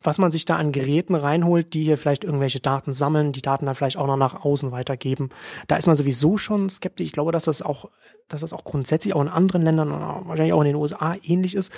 was 0.01 0.17
man 0.17 0.31
sich 0.31 0.45
da 0.45 0.57
an 0.57 0.71
Geräten 0.71 1.15
reinholt, 1.15 1.73
die 1.73 1.83
hier 1.83 1.97
vielleicht 1.97 2.23
irgendwelche 2.23 2.59
Daten 2.59 2.91
sammeln, 2.91 3.31
die 3.31 3.41
Daten 3.41 3.65
dann 3.65 3.75
vielleicht 3.75 3.97
auch 3.97 4.07
noch 4.07 4.17
nach 4.17 4.43
außen 4.43 4.71
weitergeben. 4.71 5.29
Da 5.67 5.77
ist 5.77 5.87
man 5.87 5.95
sowieso 5.95 6.37
schon 6.37 6.69
skeptisch. 6.69 7.05
Ich 7.05 7.13
glaube, 7.13 7.31
dass 7.31 7.43
das 7.43 7.61
auch, 7.61 7.89
dass 8.27 8.41
das 8.41 8.53
auch 8.53 8.63
grundsätzlich 8.63 9.13
auch 9.13 9.21
in 9.21 9.29
anderen 9.29 9.61
Ländern 9.61 9.91
und 9.91 10.01
wahrscheinlich 10.27 10.53
auch 10.53 10.61
in 10.61 10.67
den 10.67 10.75
USA 10.75 11.13
ähnlich 11.23 11.55
ist. 11.55 11.71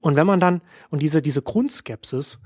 Und 0.00 0.16
wenn 0.16 0.26
man 0.26 0.40
dann, 0.40 0.62
und 0.90 1.02
diese, 1.02 1.20
diese 1.20 1.42
Grundskepsis 1.42 2.38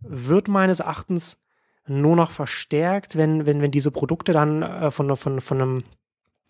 wird 0.00 0.48
meines 0.48 0.80
Erachtens 0.80 1.38
nur 1.86 2.16
noch 2.16 2.30
verstärkt, 2.30 3.16
wenn, 3.16 3.46
wenn, 3.46 3.62
wenn 3.62 3.70
diese 3.70 3.90
Produkte 3.90 4.32
dann 4.32 4.62
äh, 4.62 4.90
von, 4.90 5.16
von, 5.16 5.40
von 5.40 5.60
einem 5.60 5.84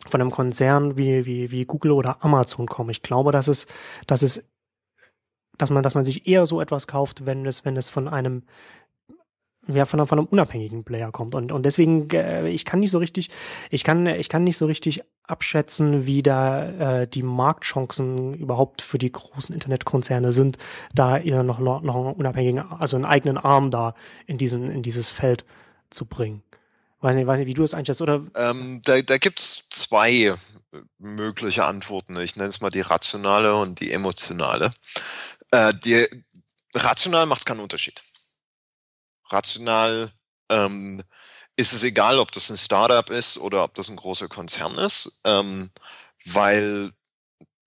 von 0.09 0.21
einem 0.21 0.31
Konzern 0.31 0.97
wie, 0.97 1.27
wie, 1.27 1.51
wie 1.51 1.67
Google 1.67 1.93
oder 1.93 2.25
Amazon 2.25 2.67
kommen. 2.67 2.89
Ich 2.89 3.03
glaube, 3.03 3.33
dass 3.33 3.49
es, 3.49 3.67
dass 4.07 4.23
es 4.23 4.50
dass 5.61 5.71
man, 5.71 5.83
dass 5.83 5.95
man 5.95 6.05
sich 6.05 6.27
eher 6.27 6.47
so 6.47 6.61
etwas 6.61 6.87
kauft, 6.87 7.27
wenn 7.27 7.47
es, 7.47 7.65
wenn 7.65 7.77
es 7.77 7.91
von 7.91 8.09
einem 8.09 8.43
ja, 9.69 9.85
von, 9.85 10.05
von 10.07 10.19
einem 10.19 10.29
unabhängigen 10.29 10.85
Player 10.85 11.13
kommt. 11.13 11.35
Und, 11.35 11.53
und 11.53 11.65
deswegen, 11.65 12.09
äh, 12.11 12.49
ich 12.49 12.65
kann 12.65 12.81
nicht 12.81 12.91
so 12.91 12.99
richtig, 12.99 13.31
ich 13.71 13.85
kann, 13.85 14.07
ich 14.07 14.29
kann 14.29 14.43
nicht 14.43 14.57
so 14.57 14.67
richtig 14.67 15.03
abschätzen, 15.23 16.07
wie 16.07 16.23
da 16.23 17.03
äh, 17.03 17.07
die 17.07 17.23
Marktchancen 17.23 18.35
überhaupt 18.35 18.83
für 18.83 18.99
die 18.99 19.13
großen 19.13 19.55
Internetkonzerne 19.55 20.33
sind, 20.33 20.59
da 20.95 21.19
ihr 21.19 21.43
noch, 21.43 21.59
noch, 21.59 21.83
einen 21.83 22.15
unabhängigen, 22.15 22.61
also 22.73 22.97
einen 22.97 23.05
eigenen 23.05 23.39
Arm 23.39 23.71
da 23.71 23.95
in 24.27 24.39
diesen, 24.39 24.71
in 24.71 24.83
dieses 24.83 25.13
Feld 25.13 25.45
zu 25.91 26.07
bringen. 26.07 26.43
Weiß 27.01 27.17
nicht, 27.17 27.27
weiß 27.27 27.39
nicht, 27.39 27.49
wie 27.49 27.55
du 27.55 27.63
es 27.63 27.75
einschätzt, 27.75 28.03
oder? 28.03 28.23
Ähm, 28.35 28.81
da 28.85 29.01
da 29.01 29.19
gibt 29.19 29.41
es 29.41 29.65
zwei 29.71 30.35
mögliche 30.99 31.65
Antworten. 31.65 32.17
Ich 32.19 32.37
nenne 32.37 32.49
es 32.49 32.61
mal 32.61 32.71
die 32.71 32.83
rationale 32.83 33.57
und 33.57 33.81
die 33.81 33.93
emotionale. 33.93 34.71
Äh, 35.51 35.75
die, 35.75 36.07
rational 36.75 37.27
macht 37.27 37.47
keinen 37.47 37.61
Unterschied. 37.61 38.01
Rational 39.29 40.13
ähm, 40.49 41.03
ist 41.57 41.73
es 41.73 41.85
egal, 41.85 42.19
ob 42.19 42.33
das 42.33 42.51
ein 42.51 42.59
Startup 42.59 43.09
ist 43.11 43.39
oder 43.39 43.65
ob 43.65 43.75
das 43.75 43.89
ein 43.89 43.97
großer 43.97 44.29
Konzern 44.29 44.79
ist, 44.79 45.21
ähm, 45.25 45.71
weil 46.25 46.93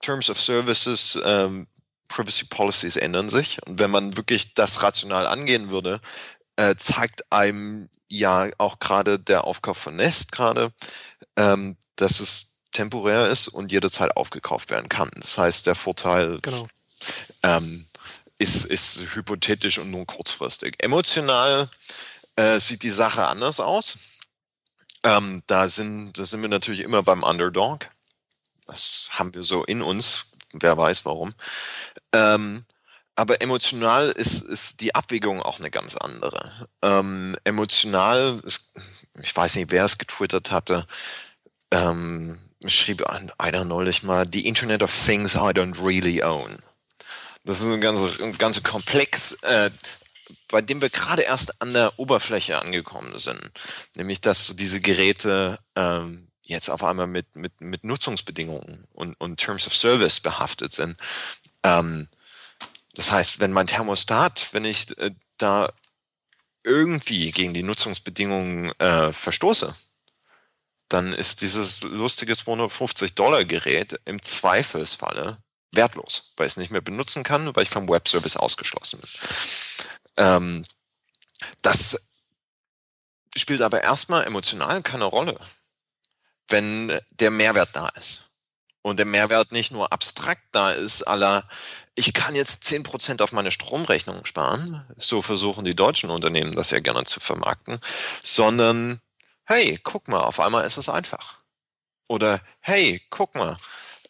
Terms 0.02 0.30
of 0.30 0.40
Services, 0.40 1.20
ähm, 1.24 1.68
Privacy 2.08 2.46
Policies 2.46 2.96
ändern 2.96 3.30
sich. 3.30 3.60
Und 3.66 3.80
wenn 3.80 3.92
man 3.92 4.18
wirklich 4.18 4.54
das 4.54 4.84
rational 4.84 5.26
angehen 5.26 5.70
würde, 5.70 6.02
äh, 6.58 6.76
zeigt 6.76 7.32
einem 7.32 7.90
ja 8.08 8.50
auch 8.58 8.80
gerade 8.80 9.20
der 9.20 9.46
Aufkauf 9.46 9.78
von 9.78 9.96
Nest 9.96 10.32
gerade, 10.32 10.72
ähm, 11.36 11.78
dass 11.96 12.20
es 12.20 12.58
temporär 12.72 13.30
ist 13.30 13.48
und 13.48 13.72
jederzeit 13.72 14.16
aufgekauft 14.18 14.70
werden 14.70 14.90
kann. 14.90 15.10
Das 15.16 15.38
heißt, 15.38 15.66
der 15.66 15.76
Vorteil 15.76 16.40
genau 16.42 16.68
ähm, 17.44 17.88
ist, 18.38 18.66
ist 18.66 19.16
hypothetisch 19.16 19.78
und 19.78 19.92
nur 19.92 20.06
kurzfristig. 20.06 20.76
Emotional 20.84 21.70
äh, 22.36 22.60
sieht 22.60 22.84
die 22.84 22.90
Sache 22.90 23.28
anders 23.28 23.60
aus. 23.60 23.98
Ähm, 25.04 25.42
da, 25.48 25.68
sind, 25.68 26.18
da 26.18 26.26
sind 26.26 26.42
wir 26.42 26.50
natürlich 26.50 26.82
immer 26.82 27.04
beim 27.04 27.24
Underdog. 27.24 27.88
Das 28.68 29.10
haben 29.12 29.34
wir 29.34 29.44
so 29.44 29.64
in 29.64 29.82
uns. 29.82 30.26
Wer 30.54 30.78
weiß 30.78 31.06
warum. 31.06 31.34
Ähm, 32.14 32.66
aber 33.16 33.42
emotional 33.42 34.10
ist, 34.10 34.42
ist 34.42 34.82
die 34.82 34.96
Abwägung 34.96 35.42
auch 35.42 35.60
eine 35.60 35.70
ganz 35.70 35.96
andere. 35.98 36.70
Ähm, 36.82 37.36
emotional, 37.44 38.42
ist, 38.46 38.72
ich 39.22 39.36
weiß 39.36 39.56
nicht, 39.56 39.72
wer 39.72 39.86
es 39.86 39.98
getwittert 39.98 40.52
hatte, 40.52 40.88
ähm, 41.72 42.40
schrieb 42.66 43.06
einer 43.38 43.66
neulich 43.66 44.04
mal, 44.04 44.26
the 44.32 44.48
Internet 44.48 44.82
of 44.82 45.06
Things 45.06 45.36
I 45.36 45.52
don't 45.52 45.84
really 45.84 46.24
own. 46.24 46.58
Das 47.44 47.60
ist 47.60 47.68
ein 47.68 47.82
ganzer 47.82 48.24
ein 48.24 48.38
ganze 48.38 48.62
Komplex, 48.62 49.34
äh, 49.44 49.70
bei 50.48 50.62
dem 50.62 50.82
wir 50.82 50.90
gerade 50.90 51.24
erst 51.24 51.62
an 51.62 51.74
der 51.74 51.98
Oberfläche 52.00 52.60
angekommen 52.62 53.18
sind. 53.20 53.52
Nämlich, 53.96 54.22
dass 54.22 54.56
diese 54.56 54.80
Geräte 54.80 55.60
ähm, 55.76 56.30
jetzt 56.42 56.70
auf 56.70 56.84
einmal 56.84 57.08
mit, 57.08 57.36
mit, 57.36 57.60
mit 57.60 57.84
Nutzungsbedingungen 57.84 58.86
und, 58.94 59.16
und 59.16 59.38
Terms 59.38 59.68
of 59.68 59.76
Service 59.76 60.20
behaftet 60.20 60.74
sind. 60.74 60.98
Ähm, 61.64 62.08
das 62.94 63.12
heißt, 63.12 63.40
wenn 63.40 63.52
mein 63.52 63.68
Thermostat, 63.68 64.50
wenn 64.52 64.66
ich 64.66 64.98
äh, 64.98 65.12
da 65.38 65.72
irgendwie 66.64 67.32
gegen 67.32 67.54
die 67.54 67.64
Nutzungsbedingungen 67.64 68.72
äh, 68.80 69.12
verstoße, 69.12 69.74
dann 70.90 71.12
ist 71.12 71.42
dieses 71.42 71.82
lustige 71.82 72.38
250 72.38 73.16
Dollar 73.16 73.46
Gerät 73.46 74.00
im 74.06 74.22
Zweifelsfalle 74.22 75.38
wertlos, 75.76 76.32
weil 76.38 76.48
ich 76.48 76.54
es 76.54 76.58
nicht 76.58 76.72
mehr 76.72 76.82
benutzen 76.82 77.24
kann, 77.24 77.56
weil 77.56 77.64
ich 77.64 77.70
vom 77.70 77.90
Webservice 77.90 78.38
ausgeschlossen 78.38 79.00
bin. 79.00 79.10
Ähm, 80.18 80.66
das 81.62 82.00
spielt 83.36 83.62
aber 83.62 83.84
erstmal 83.84 84.26
emotional 84.26 84.82
keine 84.82 85.06
Rolle, 85.06 85.40
wenn 86.48 87.00
der 87.12 87.32
Mehrwert 87.32 87.70
da 87.74 87.90
ist. 87.90 88.30
Und 88.82 88.98
der 88.98 89.06
Mehrwert 89.06 89.54
nicht 89.54 89.72
nur 89.72 89.94
abstrakt 89.94 90.44
da 90.52 90.72
ist, 90.72 91.04
aller, 91.04 91.48
ich 91.96 92.14
kann 92.14 92.36
jetzt 92.36 92.66
zehn 92.66 92.84
Prozent 92.84 93.22
auf 93.22 93.32
meine 93.32 93.52
Stromrechnung 93.52 94.26
sparen, 94.26 94.86
so 94.98 95.22
versuchen 95.22 95.64
die 95.64 95.76
deutschen 95.76 96.10
Unternehmen 96.10 96.52
das 96.52 96.72
ja 96.72 96.80
gerne 96.80 97.06
zu 97.06 97.22
vermarkten, 97.22 97.80
sondern, 98.22 99.02
hey, 99.46 99.80
guck 99.84 100.10
mal, 100.10 100.20
auf 100.20 100.42
einmal 100.42 100.66
ist 100.66 100.78
es 100.78 100.90
einfach. 100.90 101.38
Oder, 102.10 102.42
hey, 102.60 103.02
guck 103.10 103.36
mal, 103.36 103.56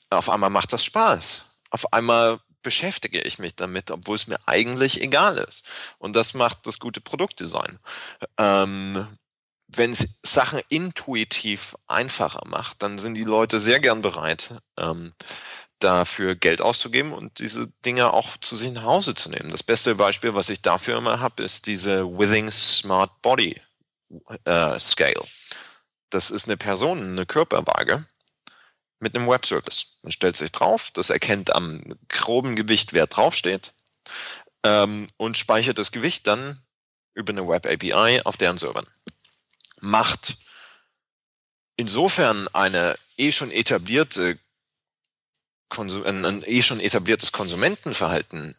auf 0.09 0.27
einmal 0.27 0.49
macht 0.49 0.73
das 0.73 0.83
Spaß 0.83 1.43
auf 1.73 1.91
einmal 1.91 2.39
beschäftige 2.61 3.19
ich 3.21 3.39
mich 3.39 3.55
damit, 3.55 3.91
obwohl 3.91 4.15
es 4.15 4.27
mir 4.27 4.37
eigentlich 4.45 5.01
egal 5.01 5.37
ist. 5.37 5.65
Und 5.97 6.15
das 6.15 6.33
macht 6.33 6.65
das 6.65 6.79
gute 6.79 7.01
Produktdesign. 7.01 7.79
Ähm, 8.37 9.07
wenn 9.67 9.91
es 9.91 10.19
Sachen 10.21 10.61
intuitiv 10.69 11.75
einfacher 11.87 12.45
macht, 12.45 12.83
dann 12.83 12.99
sind 12.99 13.15
die 13.15 13.23
Leute 13.23 13.59
sehr 13.59 13.79
gern 13.79 14.01
bereit, 14.01 14.53
ähm, 14.77 15.13
dafür 15.79 16.35
Geld 16.35 16.61
auszugeben 16.61 17.11
und 17.11 17.39
diese 17.39 17.71
Dinge 17.83 18.13
auch 18.13 18.37
zu 18.37 18.55
sich 18.55 18.71
nach 18.71 18.83
Hause 18.83 19.15
zu 19.15 19.29
nehmen. 19.29 19.49
Das 19.49 19.63
beste 19.63 19.95
Beispiel, 19.95 20.35
was 20.35 20.49
ich 20.49 20.61
dafür 20.61 20.97
immer 20.97 21.19
habe, 21.19 21.43
ist 21.43 21.65
diese 21.65 22.05
Withing 22.05 22.51
Smart 22.51 23.21
Body 23.21 23.59
äh, 24.45 24.79
Scale. 24.79 25.23
Das 26.11 26.29
ist 26.29 26.47
eine 26.47 26.57
Person, 26.57 26.99
eine 26.99 27.25
Körperwaage 27.25 28.05
mit 29.03 29.15
einem 29.15 29.27
Webservice. 29.27 29.97
Man 30.01 30.11
stellt 30.11 30.35
sich 30.35 30.51
drauf, 30.51 30.89
das 30.93 31.09
erkennt 31.09 31.53
am 31.53 31.81
groben 32.09 32.55
Gewicht, 32.55 32.93
wer 32.93 33.05
draufsteht 33.05 33.73
ähm, 34.63 35.09
und 35.17 35.37
speichert 35.37 35.77
das 35.77 35.91
Gewicht 35.91 36.25
dann 36.25 36.63
über 37.13 37.31
eine 37.31 37.47
Web 37.47 37.67
API 37.67 38.21
auf 38.23 38.37
deren 38.37 38.57
Servern. 38.57 38.87
Macht 39.79 40.37
insofern 41.75 42.47
eine 42.49 42.95
eh 43.17 43.31
schon 43.31 43.51
etablierte 43.51 44.39
ein, 45.75 46.25
ein 46.25 46.43
eh 46.45 46.61
schon 46.61 46.79
etabliertes 46.79 47.31
Konsumentenverhalten 47.31 48.55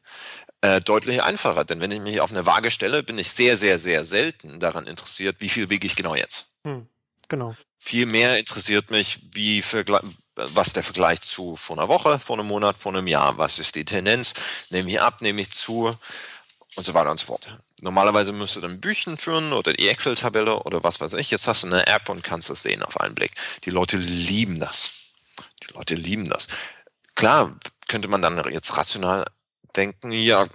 äh, 0.63 0.81
deutlich 0.81 1.23
einfacher. 1.23 1.65
Denn 1.65 1.81
wenn 1.81 1.93
ich 1.93 2.01
mich 2.01 2.21
auf 2.21 2.31
eine 2.31 2.45
Waage 2.47 2.71
stelle, 2.71 3.03
bin 3.03 3.19
ich 3.19 3.31
sehr, 3.31 3.57
sehr, 3.57 3.79
sehr 3.79 4.05
selten 4.05 4.59
daran 4.59 4.87
interessiert, 4.87 5.37
wie 5.39 5.49
viel 5.49 5.71
wiege 5.71 5.87
ich 5.87 5.95
genau 5.95 6.15
jetzt. 6.15 6.47
Hm, 6.65 6.89
genau. 7.29 7.55
Viel 7.79 8.07
mehr 8.07 8.39
interessiert 8.39 8.91
mich, 8.91 9.21
wie 9.33 9.63
was 10.37 10.73
der 10.73 10.83
Vergleich 10.83 11.21
zu 11.21 11.57
vor 11.57 11.79
einer 11.79 11.89
Woche, 11.89 12.19
vor 12.19 12.39
einem 12.39 12.49
Monat, 12.49 12.77
vor 12.79 12.93
einem 12.93 13.07
Jahr, 13.07 13.39
was 13.39 13.59
ist 13.59 13.75
die 13.75 13.85
Tendenz, 13.85 14.35
nehme 14.71 14.91
ich 14.91 15.01
ab, 15.01 15.21
nehme 15.21 15.41
ich 15.41 15.53
zu 15.53 15.95
und 16.77 16.85
so 16.85 16.95
weiter 16.95 17.11
und 17.11 17.19
so 17.19 17.27
fort. 17.27 17.57
Normalerweise 17.81 18.33
müsst 18.33 18.57
du 18.57 18.61
dann 18.61 18.81
Büchen 18.81 19.17
führen 19.17 19.53
oder 19.53 19.73
die 19.73 19.89
Excel-Tabelle 19.89 20.63
oder 20.63 20.83
was 20.83 21.01
weiß 21.01 21.15
ich. 21.15 21.31
Jetzt 21.31 21.47
hast 21.47 21.63
du 21.63 21.69
eine 21.69 21.87
App 21.87 22.09
und 22.09 22.25
kannst 22.25 22.51
das 22.51 22.63
sehen 22.63 22.83
auf 22.83 23.01
einen 23.01 23.15
Blick. 23.15 23.33
Die 23.65 23.71
Leute 23.71 23.97
lieben 23.97 24.59
das. 24.59 24.93
Die 25.63 25.75
Leute 25.75 25.95
lieben 25.95 26.29
das. 26.29 26.49
Klar, 27.15 27.57
könnte 27.87 28.09
man 28.09 28.23
dann 28.23 28.43
jetzt 28.53 28.77
rational 28.77 29.25
denken, 29.77 30.13
ja, 30.13 30.47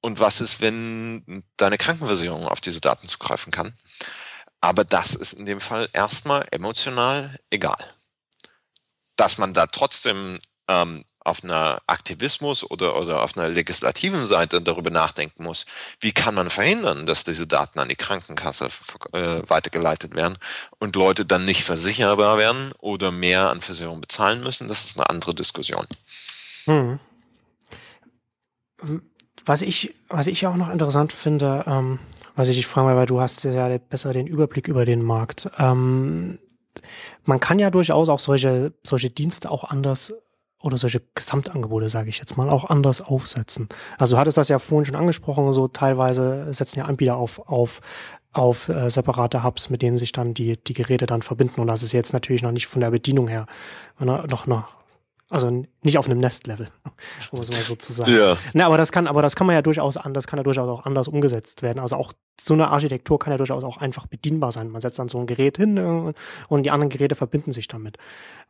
und 0.00 0.20
was 0.20 0.40
ist, 0.40 0.60
wenn 0.60 1.44
deine 1.56 1.78
Krankenversicherung 1.78 2.48
auf 2.48 2.60
diese 2.60 2.80
Daten 2.80 3.08
zugreifen 3.08 3.50
kann? 3.50 3.74
Aber 4.60 4.84
das 4.84 5.14
ist 5.14 5.32
in 5.32 5.46
dem 5.46 5.60
Fall 5.60 5.88
erstmal 5.92 6.46
emotional 6.50 7.36
egal. 7.50 7.94
Dass 9.16 9.38
man 9.38 9.52
da 9.52 9.66
trotzdem 9.66 10.38
ähm, 10.68 11.04
auf 11.24 11.44
einer 11.44 11.80
Aktivismus 11.86 12.68
oder, 12.68 12.96
oder 12.96 13.22
auf 13.22 13.36
einer 13.36 13.48
legislativen 13.48 14.26
Seite 14.26 14.60
darüber 14.60 14.90
nachdenken 14.90 15.44
muss, 15.44 15.66
wie 16.00 16.12
kann 16.12 16.34
man 16.34 16.50
verhindern, 16.50 17.06
dass 17.06 17.24
diese 17.24 17.46
Daten 17.46 17.78
an 17.78 17.88
die 17.88 17.96
Krankenkasse 17.96 18.68
äh, 19.12 19.42
weitergeleitet 19.46 20.14
werden 20.14 20.38
und 20.78 20.96
Leute 20.96 21.24
dann 21.24 21.44
nicht 21.44 21.62
versicherbar 21.62 22.38
werden 22.38 22.72
oder 22.80 23.12
mehr 23.12 23.50
an 23.50 23.60
Versicherung 23.60 24.00
bezahlen 24.00 24.42
müssen, 24.42 24.68
das 24.68 24.84
ist 24.84 24.98
eine 24.98 25.08
andere 25.08 25.34
Diskussion. 25.34 25.86
Hm. 26.64 26.98
Was 29.44 29.62
ich, 29.62 29.94
was 30.08 30.26
ich 30.26 30.46
auch 30.46 30.56
noch 30.56 30.70
interessant 30.70 31.12
finde, 31.12 31.64
ähm, 31.66 31.98
was 32.34 32.48
ich 32.48 32.56
dich 32.56 32.66
fragen 32.66 32.96
weil 32.96 33.06
du 33.06 33.20
hast 33.20 33.44
ja 33.44 33.78
besser 33.78 34.12
den 34.12 34.26
Überblick 34.26 34.66
über 34.66 34.84
den 34.84 35.02
Markt. 35.02 35.50
Ähm, 35.58 36.38
man 37.24 37.40
kann 37.40 37.58
ja 37.58 37.70
durchaus 37.70 38.08
auch 38.08 38.18
solche, 38.18 38.72
solche 38.82 39.10
Dienste 39.10 39.50
auch 39.50 39.64
anders 39.64 40.14
oder 40.60 40.76
solche 40.76 41.02
Gesamtangebote, 41.14 41.88
sage 41.88 42.08
ich 42.08 42.18
jetzt 42.18 42.36
mal, 42.36 42.48
auch 42.48 42.70
anders 42.70 43.00
aufsetzen. 43.00 43.68
Also 43.98 44.14
du 44.14 44.20
hattest 44.20 44.36
das 44.36 44.48
ja 44.48 44.58
vorhin 44.58 44.86
schon 44.86 44.96
angesprochen, 44.96 45.52
so 45.52 45.68
teilweise 45.68 46.52
setzen 46.52 46.78
ja 46.78 46.84
Anbieter 46.84 47.16
auf, 47.16 47.40
auf, 47.48 47.80
auf 48.32 48.68
äh, 48.68 48.88
separate 48.88 49.42
Hubs, 49.42 49.70
mit 49.70 49.82
denen 49.82 49.98
sich 49.98 50.12
dann 50.12 50.34
die, 50.34 50.56
die 50.62 50.74
Geräte 50.74 51.06
dann 51.06 51.22
verbinden. 51.22 51.60
Und 51.60 51.66
das 51.66 51.82
ist 51.82 51.92
jetzt 51.92 52.12
natürlich 52.12 52.42
noch 52.42 52.52
nicht 52.52 52.68
von 52.68 52.80
der 52.80 52.90
Bedienung 52.90 53.28
her 53.28 53.46
noch, 53.98 54.46
noch 54.46 54.81
also 55.32 55.64
nicht 55.82 55.96
auf 55.96 56.06
einem 56.06 56.20
Nest-Level, 56.20 56.68
um 57.32 57.40
es 57.40 57.50
mal 57.50 57.60
so 57.60 57.74
zu 57.74 57.92
sagen. 57.92 58.14
Ja. 58.14 58.36
Na, 58.52 58.66
aber 58.66 58.76
das 58.76 58.92
kann, 58.92 59.06
aber 59.06 59.22
das 59.22 59.34
kann 59.34 59.46
man 59.46 59.54
ja 59.54 59.62
durchaus 59.62 59.96
anders, 59.96 60.26
kann 60.26 60.38
ja 60.38 60.42
durchaus 60.42 60.68
auch 60.68 60.84
anders 60.84 61.08
umgesetzt 61.08 61.62
werden. 61.62 61.78
Also 61.78 61.96
auch 61.96 62.12
so 62.38 62.52
eine 62.52 62.68
Architektur 62.68 63.18
kann 63.18 63.32
ja 63.32 63.38
durchaus 63.38 63.64
auch 63.64 63.78
einfach 63.78 64.06
bedienbar 64.06 64.52
sein. 64.52 64.68
Man 64.68 64.82
setzt 64.82 64.98
dann 64.98 65.08
so 65.08 65.18
ein 65.18 65.26
Gerät 65.26 65.56
hin 65.56 65.78
äh, 65.78 66.12
und 66.48 66.62
die 66.64 66.70
anderen 66.70 66.90
Geräte 66.90 67.14
verbinden 67.14 67.52
sich 67.52 67.66
damit. 67.66 67.96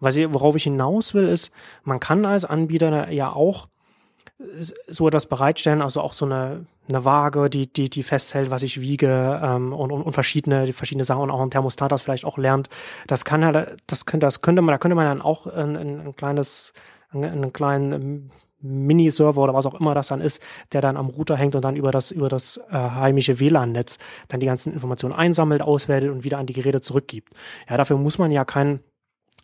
Was 0.01 0.17
ich, 0.17 0.33
worauf 0.33 0.57
ich 0.57 0.65
hinaus 0.65 1.15
will, 1.15 1.29
ist, 1.29 1.53
man 1.85 2.01
kann 2.01 2.27
als 2.27 2.45
Anbieter 2.45 3.11
ja 3.11 3.33
auch 3.33 3.69
so 4.89 5.09
etwas 5.09 5.27
bereitstellen, 5.27 5.83
also 5.83 6.01
auch 6.01 6.13
so 6.13 6.25
eine, 6.25 6.67
eine 6.89 7.05
Waage, 7.05 7.49
die, 7.49 7.73
die, 7.73 7.89
die 7.91 8.03
festhält, 8.03 8.51
was 8.51 8.63
ich 8.63 8.81
wiege 8.81 9.41
ähm, 9.43 9.73
und, 9.73 9.93
und, 9.93 10.03
und 10.03 10.13
verschiedene, 10.13 10.73
verschiedene 10.73 11.05
Sachen 11.05 11.23
und 11.23 11.31
auch 11.31 11.41
ein 11.41 11.51
Thermostat, 11.51 11.93
das 11.93 12.03
vielleicht 12.03 12.25
auch 12.25 12.39
lernt. 12.39 12.69
Das 13.07 13.25
kann 13.25 13.43
ja, 13.43 13.67
das 13.87 14.07
könnte, 14.07 14.27
das 14.27 14.43
könnte 14.43 14.63
man, 14.63 14.73
da 14.73 14.79
könnte 14.79 14.95
man 14.95 15.07
dann 15.07 15.23
auch 15.23 15.47
ein, 15.47 15.77
ein, 15.77 16.01
ein 16.01 16.17
kleines, 16.17 16.73
einen, 17.11 17.25
einen 17.25 17.53
kleinen 17.53 17.93
ähm, 17.93 18.31
Mini-Server 18.63 19.43
oder 19.43 19.55
was 19.55 19.67
auch 19.67 19.75
immer 19.75 19.95
das 19.95 20.09
dann 20.09 20.21
ist, 20.21 20.41
der 20.73 20.81
dann 20.81 20.97
am 20.97 21.09
Router 21.09 21.37
hängt 21.37 21.55
und 21.55 21.65
dann 21.65 21.77
über 21.77 21.91
das, 21.91 22.11
über 22.11 22.29
das 22.29 22.61
äh, 22.71 22.75
heimische 22.75 23.41
WLAN-Netz 23.41 23.99
dann 24.29 24.41
die 24.41 24.47
ganzen 24.47 24.73
Informationen 24.73 25.15
einsammelt, 25.15 25.63
auswertet 25.63 26.11
und 26.11 26.25
wieder 26.25 26.39
an 26.39 26.47
die 26.47 26.53
Geräte 26.53 26.81
zurückgibt. 26.81 27.35
Ja, 27.69 27.77
dafür 27.77 27.97
muss 27.99 28.19
man 28.19 28.31
ja 28.31 28.45
kein 28.45 28.81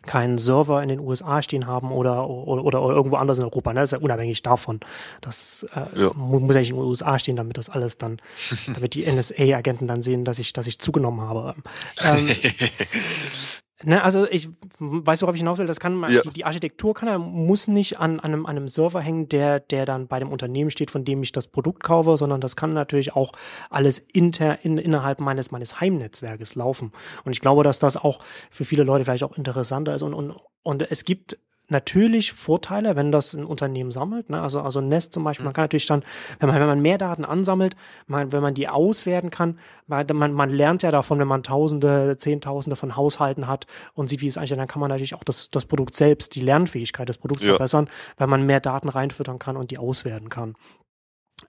keinen 0.05 0.37
Server 0.37 0.81
in 0.81 0.89
den 0.89 0.99
USA 0.99 1.41
stehen 1.41 1.67
haben 1.67 1.91
oder, 1.91 2.29
oder, 2.29 2.63
oder, 2.63 2.95
irgendwo 2.95 3.17
anders 3.17 3.37
in 3.37 3.43
Europa. 3.43 3.73
Ne? 3.73 3.81
Das 3.81 3.91
ist 3.91 3.99
ja 3.99 4.03
unabhängig 4.03 4.41
davon. 4.41 4.79
Das 5.21 5.67
äh, 5.75 6.01
ja. 6.01 6.11
muss 6.15 6.55
ja 6.55 6.61
nicht 6.61 6.69
in 6.69 6.77
den 6.77 6.85
USA 6.85 7.19
stehen, 7.19 7.35
damit 7.35 7.57
das 7.57 7.69
alles 7.69 7.97
dann, 7.97 8.21
damit 8.73 8.95
die 8.95 9.05
NSA-Agenten 9.09 9.87
dann 9.87 10.01
sehen, 10.01 10.25
dass 10.25 10.39
ich, 10.39 10.53
dass 10.53 10.67
ich 10.67 10.79
zugenommen 10.79 11.21
habe. 11.21 11.55
Ähm, 12.03 12.29
Ne, 13.83 14.03
also 14.03 14.27
ich 14.29 14.49
weiß, 14.79 15.21
worauf 15.21 15.35
ich 15.35 15.39
hinaus 15.39 15.57
will, 15.57 15.65
das 15.65 15.79
kann 15.79 15.95
man, 15.95 16.11
ja. 16.11 16.19
die, 16.21 16.31
die, 16.31 16.43
Architektur 16.43 16.93
kann 16.93 17.07
er, 17.07 17.17
muss 17.17 17.69
nicht 17.69 17.97
an, 17.97 18.19
an, 18.19 18.33
einem, 18.33 18.45
an 18.45 18.57
einem 18.57 18.67
Server 18.67 18.99
hängen, 18.99 19.29
der, 19.29 19.61
der 19.61 19.85
dann 19.85 20.07
bei 20.07 20.19
dem 20.19 20.33
Unternehmen 20.33 20.69
steht, 20.69 20.91
von 20.91 21.05
dem 21.05 21.23
ich 21.23 21.31
das 21.31 21.47
Produkt 21.47 21.81
kaufe, 21.81 22.17
sondern 22.17 22.41
das 22.41 22.57
kann 22.57 22.73
natürlich 22.73 23.15
auch 23.15 23.31
alles 23.69 23.99
inter, 23.99 24.65
in, 24.65 24.77
innerhalb 24.77 25.21
meines, 25.21 25.51
meines 25.51 25.79
Heimnetzwerkes 25.79 26.55
laufen. 26.55 26.91
Und 27.23 27.31
ich 27.31 27.39
glaube, 27.39 27.63
dass 27.63 27.79
das 27.79 27.95
auch 27.95 28.19
für 28.51 28.65
viele 28.65 28.83
Leute 28.83 29.05
vielleicht 29.05 29.23
auch 29.23 29.37
interessanter 29.37 29.95
ist 29.95 30.01
und, 30.01 30.13
und, 30.13 30.35
und 30.63 30.91
es 30.91 31.05
gibt 31.05 31.37
natürlich 31.71 32.33
Vorteile, 32.33 32.95
wenn 32.95 33.11
das 33.11 33.33
ein 33.33 33.45
Unternehmen 33.45 33.91
sammelt. 33.91 34.29
Ne? 34.29 34.41
Also, 34.41 34.61
also 34.61 34.81
Nest 34.81 35.13
zum 35.13 35.23
Beispiel, 35.23 35.45
man 35.45 35.53
kann 35.53 35.63
natürlich 35.63 35.85
dann, 35.85 36.03
wenn 36.39 36.49
man, 36.49 36.59
wenn 36.59 36.67
man 36.67 36.81
mehr 36.81 36.97
Daten 36.97 37.25
ansammelt, 37.25 37.75
man, 38.07 38.31
wenn 38.31 38.41
man 38.41 38.53
die 38.53 38.67
auswerten 38.67 39.29
kann, 39.29 39.59
man, 39.87 40.05
man, 40.13 40.33
man 40.33 40.49
lernt 40.49 40.83
ja 40.83 40.91
davon, 40.91 41.19
wenn 41.19 41.27
man 41.27 41.43
Tausende, 41.43 42.17
Zehntausende 42.17 42.75
von 42.75 42.95
Haushalten 42.95 43.47
hat 43.47 43.65
und 43.93 44.09
sieht, 44.09 44.21
wie 44.21 44.27
es 44.27 44.37
eigentlich, 44.37 44.57
dann 44.57 44.67
kann 44.67 44.79
man 44.79 44.89
natürlich 44.89 45.15
auch 45.15 45.23
das, 45.23 45.49
das 45.51 45.65
Produkt 45.65 45.95
selbst, 45.95 46.35
die 46.35 46.41
Lernfähigkeit 46.41 47.07
des 47.07 47.17
Produkts 47.17 47.43
ja. 47.43 47.51
verbessern, 47.51 47.89
weil 48.17 48.27
man 48.27 48.45
mehr 48.45 48.59
Daten 48.59 48.89
reinfüttern 48.89 49.39
kann 49.39 49.57
und 49.57 49.71
die 49.71 49.77
auswerten 49.77 50.29
kann. 50.29 50.55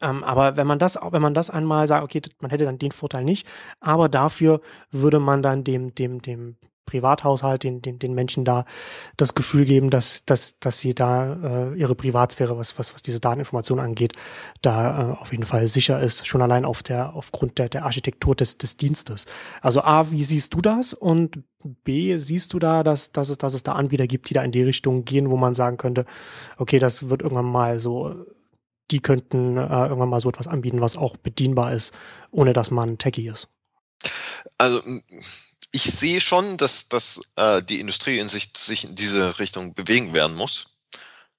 Ähm, 0.00 0.22
aber 0.22 0.56
wenn 0.56 0.66
man 0.66 0.78
das, 0.78 0.98
wenn 1.10 1.22
man 1.22 1.34
das 1.34 1.50
einmal 1.50 1.86
sagt, 1.86 2.04
okay, 2.04 2.22
man 2.40 2.50
hätte 2.50 2.64
dann 2.64 2.78
den 2.78 2.92
Vorteil 2.92 3.24
nicht, 3.24 3.46
aber 3.80 4.08
dafür 4.08 4.60
würde 4.90 5.18
man 5.18 5.42
dann 5.42 5.64
dem, 5.64 5.94
dem, 5.94 6.22
dem 6.22 6.56
Privathaushalt, 6.90 7.62
den, 7.62 7.82
den, 7.82 7.98
den 7.98 8.14
Menschen 8.14 8.44
da 8.44 8.64
das 9.16 9.34
Gefühl 9.34 9.64
geben, 9.64 9.90
dass, 9.90 10.24
dass, 10.24 10.58
dass 10.58 10.80
sie 10.80 10.94
da 10.94 11.70
äh, 11.72 11.78
ihre 11.78 11.94
Privatsphäre, 11.94 12.58
was, 12.58 12.78
was, 12.78 12.94
was 12.94 13.02
diese 13.02 13.20
Dateninformation 13.20 13.78
angeht, 13.78 14.12
da 14.62 15.12
äh, 15.12 15.20
auf 15.20 15.32
jeden 15.32 15.44
Fall 15.44 15.66
sicher 15.66 16.00
ist, 16.00 16.26
schon 16.26 16.42
allein 16.42 16.64
auf 16.64 16.82
der, 16.82 17.14
aufgrund 17.14 17.58
der, 17.58 17.68
der 17.68 17.84
Architektur 17.84 18.34
des, 18.34 18.58
des 18.58 18.76
Dienstes. 18.76 19.26
Also 19.60 19.82
A, 19.82 20.10
wie 20.10 20.24
siehst 20.24 20.54
du 20.54 20.60
das? 20.60 20.94
Und 20.94 21.42
B, 21.84 22.16
siehst 22.16 22.52
du 22.52 22.58
da, 22.58 22.82
dass, 22.82 23.12
dass, 23.12 23.28
es, 23.28 23.38
dass 23.38 23.54
es 23.54 23.62
da 23.62 23.72
Anbieter 23.72 24.06
gibt, 24.06 24.30
die 24.30 24.34
da 24.34 24.42
in 24.42 24.52
die 24.52 24.62
Richtung 24.62 25.04
gehen, 25.04 25.30
wo 25.30 25.36
man 25.36 25.54
sagen 25.54 25.76
könnte, 25.76 26.06
okay, 26.56 26.78
das 26.78 27.08
wird 27.08 27.22
irgendwann 27.22 27.46
mal 27.46 27.78
so 27.78 28.24
die 28.90 29.00
könnten 29.00 29.56
äh, 29.56 29.60
irgendwann 29.60 30.08
mal 30.08 30.20
so 30.20 30.28
etwas 30.28 30.48
anbieten, 30.48 30.80
was 30.80 30.96
auch 30.96 31.16
bedienbar 31.16 31.72
ist, 31.72 31.94
ohne 32.30 32.52
dass 32.52 32.70
man 32.70 32.98
Techie 32.98 33.28
ist. 33.28 33.48
Also 34.58 34.80
ich 35.72 35.84
sehe 35.84 36.20
schon, 36.20 36.56
dass, 36.56 36.88
dass 36.88 37.20
äh, 37.36 37.62
die 37.62 37.80
Industrie 37.80 38.18
in 38.18 38.28
sich, 38.28 38.50
sich 38.56 38.84
in 38.84 38.96
diese 38.96 39.38
Richtung 39.38 39.74
bewegen 39.74 40.14
werden 40.14 40.36
muss. 40.36 40.66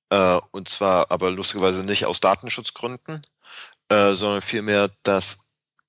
Äh, 0.10 0.39
und 0.52 0.70
zwar 0.70 1.12
aber 1.12 1.32
lustigerweise 1.32 1.84
nicht 1.84 2.06
aus 2.06 2.20
Datenschutzgründen, 2.20 3.26
äh, 3.89 4.13
sondern 4.13 4.41
vielmehr, 4.41 4.91
dass 5.04 5.40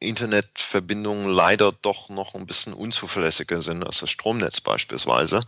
Internetverbindungen 0.03 1.29
leider 1.29 1.73
doch 1.73 2.09
noch 2.09 2.35
ein 2.35 2.47
bisschen 2.47 2.75
unzuverlässiger 2.75 3.63
sind 3.63 3.85
als 3.85 4.01
das 4.01 4.11
Stromnetz 4.11 4.61
beispielsweise. 4.61 5.41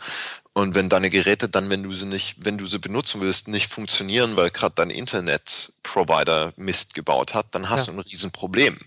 Und 0.53 0.75
wenn 0.75 0.89
deine 0.89 1.11
Geräte 1.11 1.49
dann, 1.49 1.69
wenn 1.69 1.83
du 1.83 1.93
sie 1.93 2.07
nicht, 2.07 2.37
wenn 2.39 2.57
du 2.57 2.67
sie 2.67 2.79
benutzen 2.79 3.21
willst, 3.21 3.49
nicht 3.49 3.73
funktionieren, 3.73 4.37
weil 4.37 4.51
gerade 4.51 4.77
dein 4.77 4.91
Internetprovider 4.91 6.53
Mist 6.57 6.95
gebaut 6.95 7.35
hat, 7.35 7.49
dann 7.51 7.69
hast 7.71 7.87
ja. 7.89 7.93
du 7.93 7.99
ein 7.99 8.05
Riesenproblem. 8.05 8.79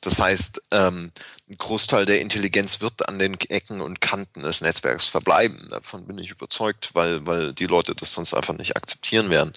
Das 0.00 0.18
heißt, 0.18 0.60
ähm, 0.72 1.12
ein 1.48 1.56
Großteil 1.56 2.04
der 2.04 2.20
Intelligenz 2.20 2.80
wird 2.80 3.08
an 3.08 3.18
den 3.18 3.34
Ecken 3.48 3.80
und 3.80 4.00
Kanten 4.00 4.42
des 4.42 4.60
Netzwerks 4.60 5.06
verbleiben. 5.06 5.68
Davon 5.70 6.06
bin 6.06 6.18
ich 6.18 6.30
überzeugt, 6.30 6.90
weil, 6.94 7.24
weil 7.26 7.52
die 7.54 7.66
Leute 7.66 7.94
das 7.94 8.12
sonst 8.12 8.34
einfach 8.34 8.54
nicht 8.54 8.76
akzeptieren 8.76 9.30
werden. 9.30 9.52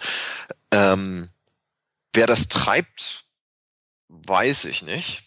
Ähm, 0.72 1.30
wer 2.13 2.28
das 2.28 2.50
treibt, 2.50 3.26
weiß 4.10 4.65
ich 4.65 4.84
nicht. 4.84 5.24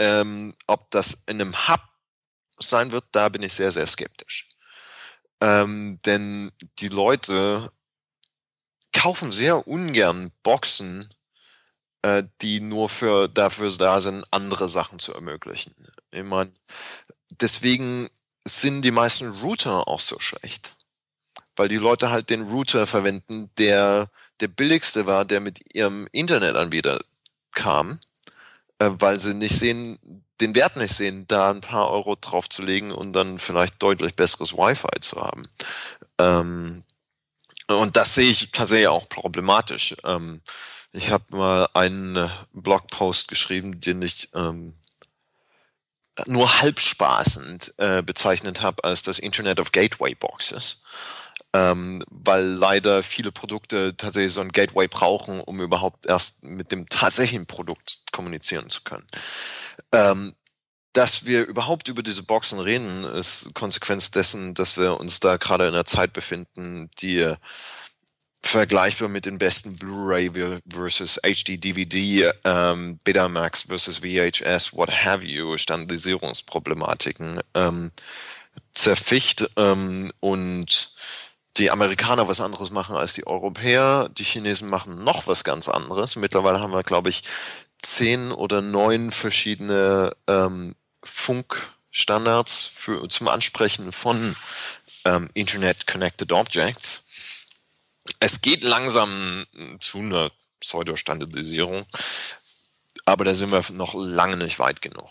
Ähm, 0.00 0.54
ob 0.66 0.90
das 0.90 1.24
in 1.26 1.42
einem 1.42 1.68
Hub 1.68 1.82
sein 2.58 2.90
wird, 2.90 3.04
da 3.12 3.28
bin 3.28 3.42
ich 3.42 3.52
sehr, 3.52 3.70
sehr 3.70 3.86
skeptisch. 3.86 4.48
Ähm, 5.42 6.00
denn 6.06 6.52
die 6.78 6.88
Leute 6.88 7.70
kaufen 8.94 9.30
sehr 9.30 9.68
ungern 9.68 10.32
Boxen, 10.42 11.12
äh, 12.00 12.24
die 12.40 12.60
nur 12.60 12.88
für 12.88 13.28
dafür 13.28 13.70
da 13.76 14.00
sind, 14.00 14.24
andere 14.30 14.70
Sachen 14.70 14.98
zu 15.00 15.12
ermöglichen. 15.12 15.74
Ich 16.12 16.24
meine, 16.24 16.54
deswegen 17.28 18.08
sind 18.46 18.80
die 18.82 18.90
meisten 18.90 19.28
Router 19.42 19.86
auch 19.86 20.00
so 20.00 20.18
schlecht. 20.18 20.76
Weil 21.56 21.68
die 21.68 21.76
Leute 21.76 22.10
halt 22.10 22.30
den 22.30 22.42
Router 22.42 22.86
verwenden, 22.86 23.50
der 23.58 24.10
der 24.40 24.48
billigste 24.48 25.06
war, 25.06 25.26
der 25.26 25.40
mit 25.40 25.74
ihrem 25.74 26.08
Internetanbieter 26.10 27.00
kam, 27.52 28.00
äh, 28.80 28.90
weil 28.98 29.20
sie 29.20 29.34
nicht 29.34 29.56
sehen, 29.56 29.98
den 30.40 30.54
Wert 30.54 30.76
nicht 30.76 30.94
sehen, 30.94 31.26
da 31.28 31.50
ein 31.50 31.60
paar 31.60 31.90
Euro 31.90 32.16
drauf 32.16 32.48
zu 32.48 32.62
legen 32.62 32.90
und 32.90 33.12
dann 33.12 33.38
vielleicht 33.38 33.80
deutlich 33.82 34.16
besseres 34.16 34.54
Wi-Fi 34.54 35.00
zu 35.00 35.20
haben. 35.20 35.46
Ähm, 36.18 36.82
und 37.68 37.96
das 37.96 38.14
sehe 38.14 38.30
ich 38.30 38.50
tatsächlich 38.50 38.88
auch 38.88 39.08
problematisch. 39.08 39.94
Ähm, 40.04 40.40
ich 40.92 41.10
habe 41.10 41.36
mal 41.36 41.68
einen 41.74 42.16
äh, 42.16 42.28
Blogpost 42.52 43.28
geschrieben, 43.28 43.80
den 43.80 44.02
ich 44.02 44.30
ähm, 44.34 44.74
nur 46.26 46.60
halb 46.60 46.80
spaßend 46.80 47.74
äh, 47.78 48.02
bezeichnet 48.02 48.62
habe 48.62 48.82
als 48.82 49.02
das 49.02 49.18
Internet 49.18 49.60
of 49.60 49.72
Gateway 49.72 50.14
Boxes 50.14 50.82
ähm, 51.52 52.02
weil 52.10 52.44
leider 52.44 53.02
viele 53.02 53.32
Produkte 53.32 53.96
tatsächlich 53.96 54.32
so 54.32 54.40
ein 54.40 54.52
Gateway 54.52 54.88
brauchen, 54.88 55.40
um 55.40 55.60
überhaupt 55.60 56.06
erst 56.06 56.42
mit 56.44 56.72
dem 56.72 56.88
tatsächlichen 56.88 57.46
Produkt 57.46 58.00
kommunizieren 58.12 58.70
zu 58.70 58.82
können. 58.82 59.06
Ähm, 59.92 60.34
dass 60.92 61.24
wir 61.24 61.46
überhaupt 61.46 61.88
über 61.88 62.02
diese 62.02 62.24
Boxen 62.24 62.58
reden, 62.58 63.04
ist 63.04 63.50
Konsequenz 63.54 64.10
dessen, 64.10 64.54
dass 64.54 64.76
wir 64.76 64.98
uns 64.98 65.20
da 65.20 65.36
gerade 65.36 65.68
in 65.68 65.74
einer 65.74 65.84
Zeit 65.84 66.12
befinden, 66.12 66.90
die 67.00 67.34
vergleichbar 68.42 69.08
mit 69.08 69.26
den 69.26 69.38
besten 69.38 69.76
Blu-ray 69.76 70.30
versus 70.68 71.20
HD 71.22 71.62
DVD, 71.62 72.32
ähm, 72.44 72.98
Betamax 73.04 73.64
versus 73.64 73.98
VHS, 73.98 74.72
what 74.72 74.90
have 74.90 75.24
you, 75.24 75.56
Standardisierungsproblematiken 75.56 77.40
ähm, 77.54 77.92
zerficht 78.72 79.48
ähm, 79.56 80.10
und 80.20 80.92
die 81.56 81.70
Amerikaner 81.70 82.28
was 82.28 82.40
anderes 82.40 82.70
machen 82.70 82.96
als 82.96 83.14
die 83.14 83.26
Europäer. 83.26 84.08
Die 84.10 84.24
Chinesen 84.24 84.68
machen 84.68 85.02
noch 85.02 85.26
was 85.26 85.44
ganz 85.44 85.68
anderes. 85.68 86.16
Mittlerweile 86.16 86.60
haben 86.60 86.72
wir, 86.72 86.82
glaube 86.82 87.10
ich, 87.10 87.22
zehn 87.78 88.32
oder 88.32 88.60
neun 88.62 89.10
verschiedene 89.10 90.10
ähm, 90.26 90.74
Funkstandards 91.02 92.64
für, 92.66 93.08
zum 93.08 93.28
Ansprechen 93.28 93.92
von 93.92 94.36
ähm, 95.04 95.30
Internet 95.34 95.86
Connected 95.86 96.32
Objects. 96.32 97.06
Es 98.20 98.40
geht 98.40 98.64
langsam 98.64 99.46
zu 99.80 99.98
einer 99.98 100.30
Pseudo-Standardisierung, 100.60 101.86
aber 103.06 103.24
da 103.24 103.34
sind 103.34 103.50
wir 103.50 103.64
noch 103.72 103.94
lange 103.94 104.36
nicht 104.36 104.58
weit 104.58 104.82
genug. 104.82 105.08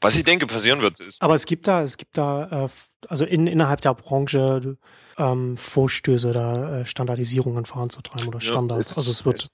Was 0.00 0.16
ich 0.16 0.24
denke 0.24 0.46
passieren 0.46 0.82
wird, 0.82 1.00
ist. 1.00 1.20
Aber 1.20 1.34
es 1.34 1.46
gibt 1.46 1.68
da, 1.68 1.82
es 1.82 1.96
gibt 1.96 2.16
da, 2.16 2.64
äh, 2.64 2.68
also 3.08 3.24
in, 3.24 3.46
innerhalb 3.46 3.80
der 3.80 3.94
Branche 3.94 4.76
ähm, 5.18 5.56
Vorstöße, 5.56 6.32
da 6.32 6.80
äh, 6.80 6.86
Standardisierungen 6.86 7.64
voranzutreiben 7.64 8.28
oder 8.28 8.40
Standards. 8.40 8.88
Ja, 8.88 8.92
es, 8.92 8.98
also 8.98 9.10
es 9.10 9.24
wird. 9.24 9.48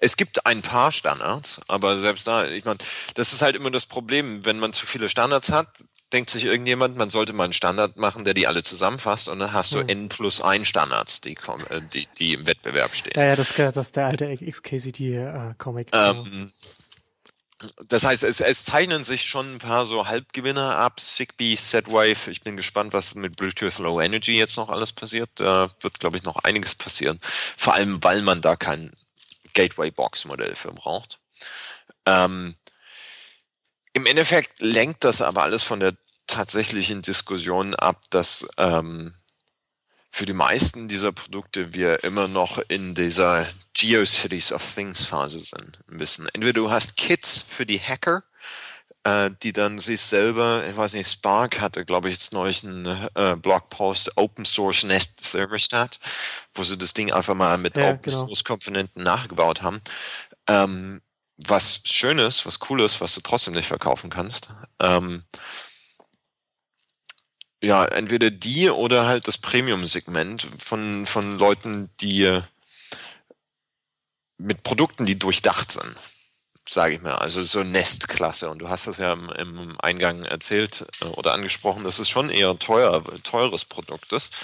Es, 0.00 0.16
gibt 0.16 0.44
ein 0.46 0.62
paar 0.62 0.92
Standards, 0.92 1.60
aber 1.68 1.98
selbst 1.98 2.26
da, 2.26 2.46
ich 2.46 2.64
meine, 2.64 2.78
das 3.14 3.32
ist 3.32 3.42
halt 3.42 3.56
immer 3.56 3.70
das 3.70 3.86
Problem, 3.86 4.44
wenn 4.44 4.58
man 4.58 4.72
zu 4.72 4.86
viele 4.86 5.08
Standards 5.08 5.50
hat, 5.50 5.68
denkt 6.12 6.30
sich 6.30 6.44
irgendjemand, 6.44 6.96
man 6.96 7.10
sollte 7.10 7.32
mal 7.32 7.44
einen 7.44 7.52
Standard 7.52 7.96
machen, 7.96 8.24
der 8.24 8.34
die 8.34 8.46
alle 8.46 8.62
zusammenfasst 8.62 9.28
und 9.28 9.40
dann 9.40 9.52
hast 9.52 9.74
du 9.74 9.80
hm. 9.80 9.88
N 9.88 10.08
plus 10.08 10.40
ein 10.40 10.64
Standards, 10.64 11.20
die, 11.20 11.32
äh, 11.34 11.80
die, 11.92 12.06
die 12.18 12.34
im 12.34 12.46
Wettbewerb 12.46 12.94
stehen. 12.94 13.12
Ja, 13.16 13.26
ja, 13.26 13.36
das, 13.36 13.52
das 13.54 13.76
ist 13.76 13.96
der 13.96 14.06
alte 14.06 14.34
XKCD-Comic. 14.34 15.92
Äh, 15.92 16.10
ähm, 16.10 16.52
das 17.88 18.04
heißt, 18.04 18.24
es, 18.24 18.40
es, 18.40 18.64
zeichnen 18.64 19.04
sich 19.04 19.24
schon 19.24 19.54
ein 19.54 19.58
paar 19.58 19.86
so 19.86 20.06
Halbgewinner 20.06 20.78
ab. 20.78 21.00
Zigbee, 21.00 21.56
Z-Wave. 21.56 22.30
Ich 22.30 22.42
bin 22.42 22.56
gespannt, 22.56 22.92
was 22.92 23.14
mit 23.14 23.36
Bluetooth 23.36 23.78
Low 23.78 24.00
Energy 24.00 24.36
jetzt 24.36 24.56
noch 24.56 24.68
alles 24.68 24.92
passiert. 24.92 25.30
Da 25.36 25.70
wird, 25.80 26.00
glaube 26.00 26.16
ich, 26.16 26.24
noch 26.24 26.36
einiges 26.44 26.74
passieren. 26.74 27.18
Vor 27.56 27.74
allem, 27.74 28.02
weil 28.02 28.22
man 28.22 28.40
da 28.40 28.56
kein 28.56 28.92
Gateway-Box-Modell 29.54 30.54
für 30.54 30.72
braucht. 30.72 31.18
Ähm, 32.06 32.54
Im 33.92 34.06
Endeffekt 34.06 34.60
lenkt 34.60 35.04
das 35.04 35.22
aber 35.22 35.42
alles 35.42 35.62
von 35.62 35.80
der 35.80 35.94
tatsächlichen 36.26 37.02
Diskussion 37.02 37.74
ab, 37.74 38.00
dass 38.10 38.46
ähm, 38.56 39.14
für 40.14 40.26
die 40.26 40.32
meisten 40.32 40.86
dieser 40.86 41.10
Produkte 41.10 41.74
wir 41.74 42.04
immer 42.04 42.28
noch 42.28 42.60
in 42.68 42.94
dieser 42.94 43.48
Geocities 43.72 44.52
of 44.52 44.62
Things 44.62 45.04
Phase 45.04 45.40
sind. 45.40 45.80
Ein 45.90 45.98
bisschen. 45.98 46.28
Entweder 46.32 46.52
du 46.52 46.70
hast 46.70 46.96
Kits 46.96 47.40
für 47.42 47.66
die 47.66 47.80
Hacker, 47.80 48.22
äh, 49.02 49.30
die 49.42 49.52
dann 49.52 49.80
sich 49.80 50.00
selber, 50.00 50.64
ich 50.70 50.76
weiß 50.76 50.92
nicht, 50.92 51.10
Spark 51.10 51.60
hatte, 51.60 51.84
glaube 51.84 52.08
ich, 52.08 52.14
jetzt 52.14 52.32
neulich 52.32 52.62
einen 52.62 52.86
äh, 53.16 53.34
Blogpost 53.34 54.16
Open 54.16 54.44
Source 54.44 54.84
Nest 54.84 55.32
Thermostat, 55.32 55.98
wo 56.54 56.62
sie 56.62 56.78
das 56.78 56.94
Ding 56.94 57.10
einfach 57.10 57.34
mal 57.34 57.58
mit 57.58 57.76
ja, 57.76 57.90
Open 57.90 58.02
genau. 58.02 58.24
Source 58.24 58.44
Komponenten 58.44 59.02
nachgebaut 59.02 59.62
haben. 59.62 59.80
Ähm, 60.46 61.02
was 61.38 61.80
Schönes, 61.86 62.46
was 62.46 62.60
Cooles, 62.60 63.00
was 63.00 63.16
du 63.16 63.20
trotzdem 63.20 63.54
nicht 63.54 63.66
verkaufen 63.66 64.10
kannst. 64.10 64.50
Ähm, 64.78 65.24
ja, 67.64 67.84
entweder 67.84 68.30
die 68.30 68.70
oder 68.70 69.06
halt 69.06 69.26
das 69.26 69.38
Premium-Segment 69.38 70.48
von, 70.58 71.06
von 71.06 71.38
Leuten, 71.38 71.90
die 72.00 72.40
mit 74.38 74.62
Produkten, 74.62 75.06
die 75.06 75.18
durchdacht 75.18 75.72
sind, 75.72 75.96
sage 76.66 76.94
ich 76.94 77.02
mal. 77.02 77.16
Also 77.16 77.42
so 77.42 77.62
Nest-Klasse. 77.62 78.50
Und 78.50 78.58
du 78.58 78.68
hast 78.68 78.86
das 78.86 78.98
ja 78.98 79.12
im, 79.12 79.30
im, 79.30 79.76
Eingang 79.80 80.24
erzählt 80.24 80.86
äh, 81.00 81.06
oder 81.06 81.32
angesprochen, 81.32 81.84
dass 81.84 81.98
es 81.98 82.08
schon 82.08 82.30
eher 82.30 82.58
teuer, 82.58 83.02
teures 83.22 83.64
Produkt 83.64 84.12
ist. 84.12 84.34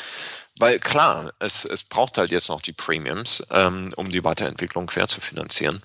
Weil 0.59 0.79
klar, 0.79 1.33
es, 1.39 1.65
es 1.65 1.85
braucht 1.85 2.19
halt 2.19 2.31
jetzt 2.31 2.49
noch 2.49 2.61
die 2.61 2.73
Premiums, 2.73 3.43
ähm, 3.51 3.93
um 3.97 4.11
die 4.11 4.25
Weiterentwicklung 4.25 4.87
quer 4.87 5.09
zu 5.09 5.21
finanzieren. 5.21 5.83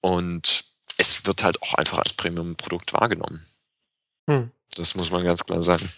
Und 0.00 0.64
es 0.96 1.26
wird 1.26 1.42
halt 1.42 1.62
auch 1.62 1.74
einfach 1.74 1.98
als 1.98 2.12
Premium-Produkt 2.12 2.92
wahrgenommen. 2.92 3.46
Hm. 4.28 4.50
Das 4.76 4.94
muss 4.94 5.10
man 5.10 5.24
ganz 5.24 5.44
klar 5.44 5.62
sagen. 5.62 5.88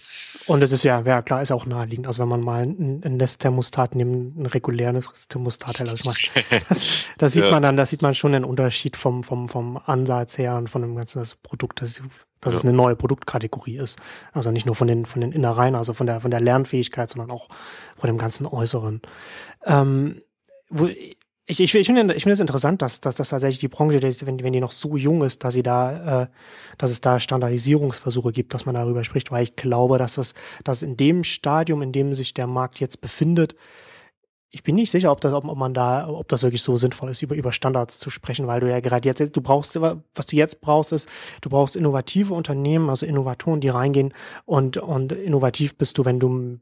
Und 0.47 0.63
es 0.63 0.73
ist 0.73 0.85
ja, 0.85 1.01
ja 1.01 1.23
klar, 1.23 1.43
ist 1.43 1.53
auch 1.53 1.67
naheliegend. 1.67 2.07
Also 2.07 2.23
wenn 2.23 2.29
man 2.29 2.41
mal 2.41 2.63
ein, 2.63 3.03
ein 3.05 3.17
Nestthermostat 3.17 3.95
nimmt, 3.95 4.39
ein 4.39 4.47
reguläres 4.47 5.29
Thermostat 5.29 5.81
also 5.81 6.11
das, 6.69 7.11
das 7.19 7.33
sieht 7.33 7.45
ja. 7.45 7.51
man 7.51 7.63
dann, 7.63 7.77
das 7.77 7.91
sieht 7.91 8.03
man 8.03 8.15
schon 8.15 8.33
den 8.33 8.45
Unterschied 8.45 8.97
vom, 8.97 9.23
vom, 9.23 9.49
vom 9.49 9.79
Ansatz 9.87 10.39
her 10.39 10.57
und 10.57 10.71
von 10.71 10.83
dem 10.83 10.97
ganzen 10.97 11.19
das 11.19 11.35
Produkt, 11.35 11.83
dass, 11.83 12.03
dass 12.41 12.53
ja. 12.53 12.59
es 12.59 12.65
eine 12.65 12.73
neue 12.73 12.97
Produktkategorie 12.97 13.79
ist. 13.79 13.99
Also 14.33 14.51
nicht 14.51 14.67
nur 14.67 14.75
von 14.75 14.89
den, 14.89 15.07
von 15.07 15.21
den 15.21 15.33
Innereien, 15.33 15.75
also 15.75 15.93
von 15.93 16.07
der, 16.07 16.21
von 16.21 16.31
der 16.31 16.41
Lernfähigkeit, 16.41 17.11
sondern 17.11 17.31
auch 17.31 17.49
von 17.97 18.09
dem 18.09 18.19
ganzen 18.19 18.47
Äußeren. 18.47 19.03
Ähm, 19.65 20.23
wo, 20.71 20.89
ich, 21.51 21.61
ich, 21.61 21.75
ich 21.75 21.87
finde 21.87 22.15
ich 22.15 22.23
finde 22.23 22.35
es 22.35 22.41
interessant, 22.41 22.83
dass, 22.83 23.01
dass, 23.01 23.15
dass 23.15 23.31
tatsächlich 23.31 23.59
die 23.59 23.69
Branche, 23.69 24.01
wenn, 24.03 24.43
wenn 24.43 24.53
die 24.53 24.61
noch 24.61 24.71
so 24.71 24.97
jung 24.97 25.23
ist, 25.23 25.43
dass 25.45 25.55
sie 25.55 25.63
da, 25.63 26.23
äh, 26.23 26.27
dass 26.77 26.91
es 26.91 27.01
da 27.01 27.19
Standardisierungsversuche 27.19 28.33
gibt, 28.33 28.53
dass 28.53 28.67
man 28.67 28.75
darüber 28.75 29.03
spricht, 29.03 29.33
weil 29.33 29.45
ich 29.45 29.57
glaube, 29.57 29.97
dass 29.97 30.15
das, 30.17 30.35
dass 30.63 30.83
in 30.83 30.99
dem 30.99 31.25
Stadium, 31.25 31.81
in 31.81 31.93
dem 31.93 32.13
sich 32.13 32.35
der 32.35 32.47
Markt 32.47 32.81
jetzt 32.81 33.01
befindet, 33.01 33.57
ich 34.51 34.63
bin 34.63 34.75
nicht 34.75 34.91
sicher, 34.91 35.11
ob 35.11 35.21
das, 35.21 35.33
ob, 35.33 35.45
man 35.45 35.73
da, 35.73 36.09
ob 36.09 36.29
das 36.29 36.43
wirklich 36.43 36.63
so 36.63 36.77
sinnvoll 36.77 37.11
ist, 37.11 37.23
über, 37.23 37.35
über 37.35 37.53
Standards 37.53 37.99
zu 37.99 38.11
sprechen, 38.11 38.47
weil 38.47 38.61
du 38.61 38.69
ja 38.69 38.81
gerade 38.81 39.09
jetzt, 39.09 39.35
du 39.35 39.41
brauchst, 39.41 39.81
was 39.81 40.27
du 40.27 40.37
jetzt 40.37 40.61
brauchst, 40.61 40.93
ist, 40.93 41.09
du 41.41 41.49
brauchst 41.49 41.77
innovative 41.77 42.35
Unternehmen, 42.35 42.91
also 42.91 43.07
Innovatoren, 43.07 43.61
die 43.61 43.69
reingehen 43.69 44.13
und, 44.45 44.77
und 44.77 45.13
innovativ 45.13 45.77
bist 45.77 45.97
du, 45.99 46.05
wenn 46.05 46.19
du 46.21 46.59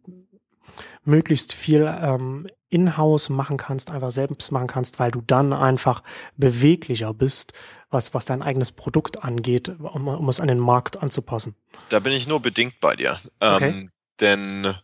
möglichst 1.05 1.53
viel 1.53 1.93
ähm, 2.03 2.47
in-house 2.69 3.29
machen 3.29 3.57
kannst, 3.57 3.91
einfach 3.91 4.11
selbst 4.11 4.51
machen 4.51 4.67
kannst, 4.67 4.99
weil 4.99 5.11
du 5.11 5.21
dann 5.21 5.53
einfach 5.53 6.03
beweglicher 6.37 7.15
bist, 7.15 7.53
was, 7.91 8.15
was 8.15 8.25
dein 8.25 8.43
eigenes 8.43 8.73
Produkt 8.73 9.23
angeht, 9.23 9.69
um, 9.69 10.09
um 10.09 10.29
es 10.29 10.41
an 10.41 10.49
den 10.49 10.59
Markt 10.59 11.03
anzupassen. 11.03 11.55
Da 11.89 12.01
bin 12.01 12.13
ich 12.13 12.27
nur 12.27 12.41
bedingt 12.41 12.81
bei 12.81 12.97
dir. 12.97 13.19
Okay. 13.41 13.69
Ähm, 13.69 13.91
denn 14.21 14.75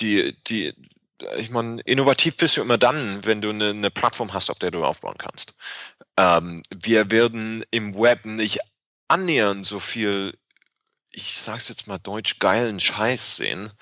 die, 0.00 0.36
die, 0.46 0.74
ich 1.38 1.50
meine, 1.50 1.80
innovativ 1.82 2.36
bist 2.36 2.56
du 2.56 2.62
immer 2.62 2.78
dann, 2.78 3.24
wenn 3.24 3.40
du 3.40 3.50
eine, 3.50 3.70
eine 3.70 3.90
Plattform 3.90 4.32
hast, 4.32 4.50
auf 4.50 4.58
der 4.58 4.70
du 4.70 4.84
aufbauen 4.84 5.16
kannst. 5.18 5.54
Ähm, 6.16 6.62
wir 6.70 7.10
werden 7.10 7.64
im 7.70 7.94
Web 7.94 8.26
nicht 8.26 8.58
annähernd 9.08 9.64
so 9.66 9.80
viel 9.80 10.34
ich 11.12 11.38
sag's 11.38 11.68
jetzt 11.68 11.86
mal 11.86 11.98
deutsch, 11.98 12.38
geilen 12.38 12.80
Scheiß 12.80 13.36
sehen, 13.36 13.72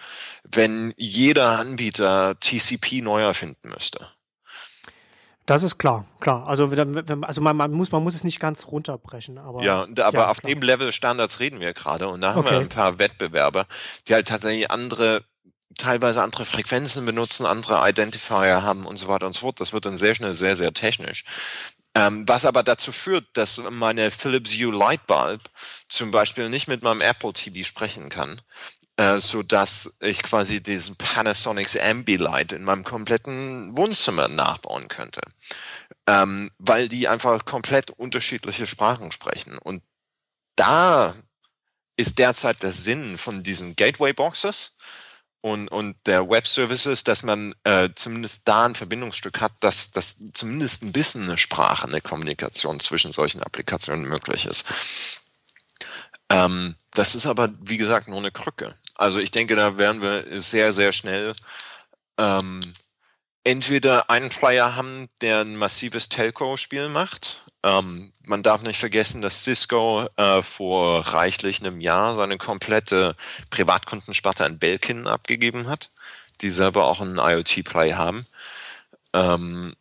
wenn 0.44 0.94
jeder 0.96 1.58
Anbieter 1.58 2.38
TCP 2.40 3.02
neu 3.02 3.22
erfinden 3.22 3.68
müsste. 3.68 4.06
Das 5.48 5.62
ist 5.62 5.78
klar, 5.78 6.04
klar. 6.20 6.46
Also, 6.46 6.68
also 7.22 7.40
man, 7.40 7.56
man, 7.56 7.70
muss, 7.72 7.90
man 7.90 8.02
muss 8.02 8.14
es 8.14 8.22
nicht 8.22 8.38
ganz 8.38 8.66
runterbrechen. 8.66 9.38
Aber, 9.38 9.62
ja, 9.62 9.80
aber 9.82 10.18
ja, 10.18 10.28
auf 10.28 10.42
klar. 10.42 10.52
dem 10.52 10.60
Level 10.60 10.92
Standards 10.92 11.40
reden 11.40 11.58
wir 11.58 11.72
gerade. 11.72 12.06
Und 12.08 12.20
da 12.20 12.34
haben 12.34 12.40
okay. 12.40 12.50
wir 12.50 12.58
ein 12.58 12.68
paar 12.68 12.98
Wettbewerber, 12.98 13.66
die 14.06 14.12
halt 14.12 14.28
tatsächlich 14.28 14.70
andere, 14.70 15.24
teilweise 15.78 16.22
andere 16.22 16.44
Frequenzen 16.44 17.06
benutzen, 17.06 17.46
andere 17.46 17.88
Identifier 17.88 18.62
haben 18.62 18.84
und 18.84 18.98
so 18.98 19.08
weiter 19.08 19.26
und 19.26 19.32
so 19.32 19.40
fort. 19.40 19.58
Das 19.58 19.72
wird 19.72 19.86
dann 19.86 19.96
sehr 19.96 20.14
schnell 20.14 20.34
sehr, 20.34 20.54
sehr 20.54 20.74
technisch. 20.74 21.24
Ähm, 21.94 22.28
was 22.28 22.44
aber 22.44 22.62
dazu 22.62 22.92
führt, 22.92 23.26
dass 23.34 23.58
meine 23.70 24.10
Philips 24.10 24.52
Hue 24.52 24.76
Lightbulb 24.76 25.42
zum 25.88 26.10
Beispiel 26.10 26.48
nicht 26.48 26.68
mit 26.68 26.82
meinem 26.82 27.00
Apple 27.00 27.32
TV 27.32 27.66
sprechen 27.66 28.08
kann, 28.08 28.40
äh, 28.96 29.20
so 29.20 29.42
dass 29.42 29.96
ich 30.00 30.22
quasi 30.22 30.62
diesen 30.62 30.96
Panasonics 30.96 31.76
Ambilight 31.76 32.52
in 32.52 32.64
meinem 32.64 32.84
kompletten 32.84 33.76
Wohnzimmer 33.76 34.28
nachbauen 34.28 34.88
könnte, 34.88 35.20
ähm, 36.06 36.50
weil 36.58 36.88
die 36.88 37.08
einfach 37.08 37.44
komplett 37.44 37.90
unterschiedliche 37.90 38.66
Sprachen 38.66 39.10
sprechen. 39.10 39.56
Und 39.58 39.82
da 40.56 41.14
ist 41.96 42.18
derzeit 42.18 42.62
der 42.62 42.72
Sinn 42.72 43.18
von 43.18 43.42
diesen 43.42 43.76
Gateway 43.76 44.12
Boxes 44.12 44.76
und, 45.40 45.68
und 45.68 45.96
der 46.06 46.28
Web 46.28 46.46
Services, 46.46 47.04
dass 47.04 47.22
man 47.22 47.54
äh, 47.64 47.90
zumindest 47.94 48.42
da 48.46 48.66
ein 48.66 48.74
Verbindungsstück 48.74 49.40
hat, 49.40 49.52
dass, 49.60 49.90
dass 49.90 50.16
zumindest 50.34 50.82
ein 50.82 50.92
bisschen 50.92 51.24
eine 51.24 51.38
Sprache, 51.38 51.86
eine 51.86 52.00
Kommunikation 52.00 52.80
zwischen 52.80 53.12
solchen 53.12 53.42
Applikationen 53.42 54.04
möglich 54.04 54.46
ist. 54.46 54.64
Ähm, 56.30 56.76
das 56.92 57.14
ist 57.14 57.26
aber, 57.26 57.50
wie 57.60 57.76
gesagt, 57.76 58.08
nur 58.08 58.18
eine 58.18 58.32
Krücke. 58.32 58.74
Also 58.94 59.18
ich 59.20 59.30
denke, 59.30 59.54
da 59.54 59.78
werden 59.78 60.02
wir 60.02 60.40
sehr, 60.40 60.72
sehr 60.72 60.92
schnell 60.92 61.32
ähm, 62.18 62.60
entweder 63.44 64.10
einen 64.10 64.28
Player 64.28 64.74
haben, 64.74 65.08
der 65.22 65.40
ein 65.40 65.56
massives 65.56 66.08
Telco-Spiel 66.08 66.88
macht, 66.88 67.40
ähm, 67.64 68.12
man 68.24 68.42
darf 68.42 68.62
nicht 68.62 68.78
vergessen, 68.78 69.22
dass 69.22 69.42
Cisco 69.42 70.08
äh, 70.16 70.42
vor 70.42 71.00
reichlich 71.08 71.60
einem 71.60 71.80
Jahr 71.80 72.14
seine 72.14 72.38
komplette 72.38 73.16
Privatkundensparte 73.50 74.44
an 74.44 74.58
Belkin 74.58 75.06
abgegeben 75.06 75.68
hat, 75.68 75.90
die 76.40 76.50
selber 76.50 76.86
auch 76.86 77.00
einen 77.00 77.18
IoT-Play 77.18 77.94
haben. 77.94 78.26
Ähm, 79.12 79.74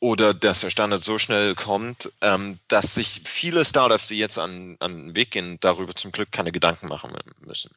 oder 0.00 0.32
dass 0.32 0.60
der 0.60 0.70
Standard 0.70 1.02
so 1.02 1.18
schnell 1.18 1.54
kommt, 1.54 2.12
ähm, 2.20 2.58
dass 2.68 2.94
sich 2.94 3.22
viele 3.24 3.64
Startups, 3.64 4.08
die 4.08 4.18
jetzt 4.18 4.38
an, 4.38 4.76
an 4.80 4.96
den 4.96 5.16
Weg 5.16 5.32
gehen, 5.32 5.58
darüber 5.60 5.94
zum 5.94 6.12
Glück 6.12 6.30
keine 6.30 6.52
Gedanken 6.52 6.86
machen 6.86 7.12
müssen. 7.40 7.70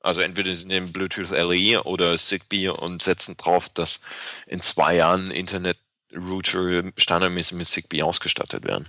Also 0.00 0.20
entweder 0.20 0.54
sie 0.54 0.66
nehmen 0.68 0.92
Bluetooth 0.92 1.30
LE 1.30 1.82
oder 1.82 2.16
Zigbee 2.16 2.68
und 2.68 3.02
setzen 3.02 3.36
drauf, 3.36 3.68
dass 3.70 4.00
in 4.46 4.60
zwei 4.60 4.96
Jahren 4.96 5.30
Internet 5.30 5.78
Router 6.16 6.84
standardmäßig 6.96 7.56
mit 7.56 7.66
Zigbee 7.66 8.02
ausgestattet 8.02 8.64
werden. 8.64 8.86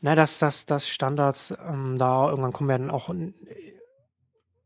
Na, 0.00 0.14
dass, 0.14 0.38
dass, 0.38 0.66
dass 0.66 0.86
Standards 0.86 1.54
ähm, 1.66 1.96
da 1.96 2.28
irgendwann 2.28 2.52
kommen 2.52 2.68
werden, 2.68 2.90
auch, 2.90 3.08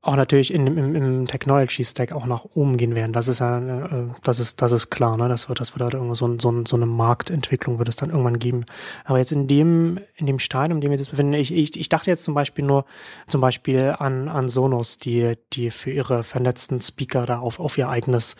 auch 0.02 0.16
natürlich 0.16 0.52
in, 0.52 0.66
im, 0.66 0.94
im 0.96 1.26
Technology 1.26 1.84
Stack 1.84 2.10
auch 2.10 2.26
nach 2.26 2.44
oben 2.54 2.76
gehen 2.76 2.96
werden. 2.96 3.12
Das 3.12 3.28
ist 3.28 3.38
ja, 3.38 3.58
äh, 3.58 4.08
das 4.24 4.40
ist, 4.40 4.62
das 4.62 4.72
ist 4.72 4.90
klar, 4.90 5.16
ne? 5.16 5.28
Das 5.28 5.48
wird, 5.48 5.60
das 5.60 5.74
wird 5.74 5.82
halt 5.82 5.94
irgendwo 5.94 6.14
so, 6.14 6.38
so, 6.38 6.64
so 6.64 6.74
eine 6.74 6.86
Marktentwicklung 6.86 7.78
wird 7.78 7.88
es 7.88 7.94
dann 7.94 8.10
irgendwann 8.10 8.40
geben. 8.40 8.64
Aber 9.04 9.18
jetzt 9.18 9.30
in 9.30 9.46
dem, 9.46 10.00
in 10.16 10.26
dem 10.26 10.38
Stadium, 10.40 10.78
in 10.78 10.80
dem 10.80 10.90
wir 10.90 10.98
jetzt 10.98 11.10
befinden, 11.10 11.34
ich, 11.34 11.52
ich, 11.52 11.78
ich 11.78 11.88
dachte 11.88 12.10
jetzt 12.10 12.24
zum 12.24 12.34
Beispiel 12.34 12.64
nur, 12.64 12.84
zum 13.28 13.40
Beispiel 13.40 13.94
an, 13.98 14.28
an 14.28 14.48
Sonos, 14.48 14.98
die, 14.98 15.34
die 15.52 15.70
für 15.70 15.90
ihre 15.90 16.24
vernetzten 16.24 16.80
Speaker 16.80 17.26
da 17.26 17.38
auf, 17.38 17.60
auf 17.60 17.78
ihr 17.78 17.88
eigenes 17.88 18.34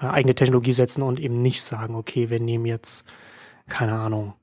eigene 0.00 0.34
Technologie 0.34 0.72
setzen 0.72 1.02
und 1.02 1.20
eben 1.20 1.42
nicht 1.42 1.62
sagen, 1.62 1.94
okay, 1.94 2.30
wir 2.30 2.40
nehmen 2.40 2.66
jetzt, 2.66 3.04
keine 3.68 3.92
Ahnung, 3.92 4.34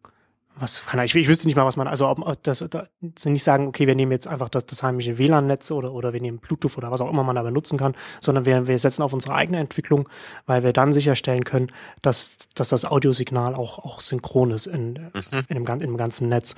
was 0.60 0.86
kann 0.86 1.00
ich, 1.04 1.16
ich 1.16 1.28
wüsste 1.28 1.48
nicht 1.48 1.56
mal, 1.56 1.66
was 1.66 1.78
man, 1.78 1.88
also 1.88 2.08
ob 2.08 2.44
das, 2.44 2.66
das 2.70 3.26
nicht 3.26 3.44
sagen, 3.44 3.68
okay, 3.68 3.88
wir 3.88 3.96
nehmen 3.96 4.12
jetzt 4.12 4.28
einfach 4.28 4.50
das, 4.50 4.66
das 4.66 4.84
heimische 4.84 5.18
WLAN-Netz 5.18 5.72
oder, 5.72 5.92
oder 5.94 6.14
wir 6.14 6.22
nehmen 6.22 6.40
Bluetooth 6.40 6.78
oder 6.78 6.92
was 6.92 7.02
auch 7.02 7.10
immer 7.10 7.24
man 7.24 7.36
da 7.36 7.44
benutzen 7.44 7.78
kann, 7.78 7.96
sondern 8.22 8.46
wir, 8.46 8.68
wir 8.68 8.80
setzen 8.80 9.04
auf 9.04 9.14
unsere 9.14 9.36
eigene 9.36 9.60
Entwicklung, 9.60 10.10
weil 10.46 10.64
wir 10.64 10.74
dann 10.74 10.94
sicherstellen 10.94 11.44
können, 11.44 11.72
dass, 12.02 12.38
dass 12.56 12.70
das 12.70 12.86
Audiosignal 12.86 13.56
auch, 13.56 13.80
auch 13.80 14.00
synchron 14.00 14.52
ist 14.52 14.68
in, 14.68 14.94
mhm. 14.94 15.46
in, 15.48 15.64
dem, 15.64 15.68
in 15.68 15.80
dem 15.80 15.98
ganzen 15.98 16.30
Netz. 16.30 16.56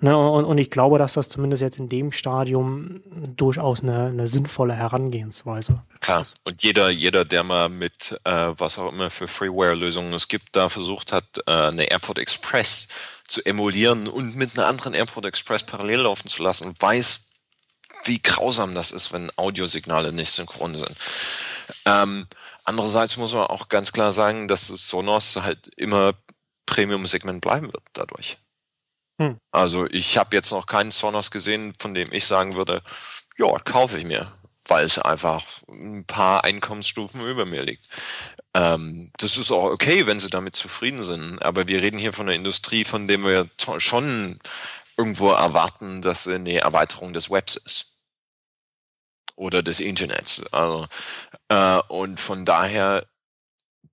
Ne, 0.00 0.16
und, 0.16 0.44
und 0.44 0.58
ich 0.58 0.70
glaube, 0.70 0.98
dass 0.98 1.14
das 1.14 1.28
zumindest 1.28 1.62
jetzt 1.62 1.78
in 1.78 1.88
dem 1.88 2.12
Stadium 2.12 3.02
durchaus 3.36 3.82
eine, 3.82 4.06
eine 4.06 4.28
sinnvolle 4.28 4.74
Herangehensweise 4.74 5.82
Klar. 6.00 6.22
ist. 6.22 6.36
Und 6.44 6.62
jeder, 6.62 6.90
jeder, 6.90 7.24
der 7.24 7.44
mal 7.44 7.68
mit 7.68 8.18
äh, 8.24 8.48
was 8.56 8.78
auch 8.78 8.92
immer 8.92 9.10
für 9.10 9.28
Freeware-Lösungen 9.28 10.12
es 10.12 10.28
gibt, 10.28 10.56
da 10.56 10.68
versucht 10.68 11.12
hat, 11.12 11.24
äh, 11.46 11.52
eine 11.52 11.90
Airport 11.90 12.18
Express 12.18 12.88
zu 13.32 13.44
emulieren 13.46 14.08
und 14.08 14.36
mit 14.36 14.58
einer 14.58 14.68
anderen 14.68 14.92
Airport 14.92 15.24
Express 15.26 15.62
parallel 15.62 16.00
laufen 16.00 16.28
zu 16.28 16.42
lassen 16.42 16.66
und 16.66 16.80
weiß, 16.80 17.30
wie 18.04 18.20
grausam 18.20 18.74
das 18.74 18.90
ist, 18.90 19.12
wenn 19.12 19.30
Audiosignale 19.36 20.12
nicht 20.12 20.32
synchron 20.32 20.76
sind. 20.76 20.94
Ähm, 21.86 22.26
andererseits 22.64 23.16
muss 23.16 23.32
man 23.32 23.46
auch 23.46 23.68
ganz 23.68 23.92
klar 23.92 24.12
sagen, 24.12 24.48
dass 24.48 24.66
Sonos 24.66 25.36
halt 25.36 25.68
immer 25.76 26.12
Premium-Segment 26.66 27.40
bleiben 27.40 27.72
wird 27.72 27.82
dadurch. 27.94 28.38
Hm. 29.18 29.38
Also 29.50 29.86
ich 29.86 30.18
habe 30.18 30.36
jetzt 30.36 30.50
noch 30.50 30.66
keinen 30.66 30.90
Sonos 30.90 31.30
gesehen, 31.30 31.72
von 31.78 31.94
dem 31.94 32.12
ich 32.12 32.26
sagen 32.26 32.54
würde, 32.54 32.82
ja, 33.38 33.50
kaufe 33.64 33.98
ich 33.98 34.04
mir, 34.04 34.30
weil 34.66 34.84
es 34.84 34.98
einfach 34.98 35.42
ein 35.68 36.04
paar 36.04 36.44
Einkommensstufen 36.44 37.26
über 37.26 37.46
mir 37.46 37.62
liegt. 37.62 37.86
Ähm, 38.54 39.10
das 39.16 39.36
ist 39.38 39.50
auch 39.50 39.64
okay, 39.64 40.06
wenn 40.06 40.20
sie 40.20 40.30
damit 40.30 40.56
zufrieden 40.56 41.02
sind. 41.02 41.42
Aber 41.42 41.68
wir 41.68 41.82
reden 41.82 41.98
hier 41.98 42.12
von 42.12 42.28
einer 42.28 42.36
Industrie, 42.36 42.84
von 42.84 43.08
der 43.08 43.18
wir 43.18 43.48
schon 43.78 44.38
irgendwo 44.96 45.30
erwarten, 45.30 46.02
dass 46.02 46.24
sie 46.24 46.34
eine 46.34 46.60
Erweiterung 46.60 47.12
des 47.12 47.30
Webs 47.30 47.56
ist. 47.56 47.98
Oder 49.36 49.62
des 49.62 49.80
Internets. 49.80 50.42
Also, 50.52 50.86
äh, 51.48 51.80
und 51.88 52.20
von 52.20 52.44
daher 52.44 53.06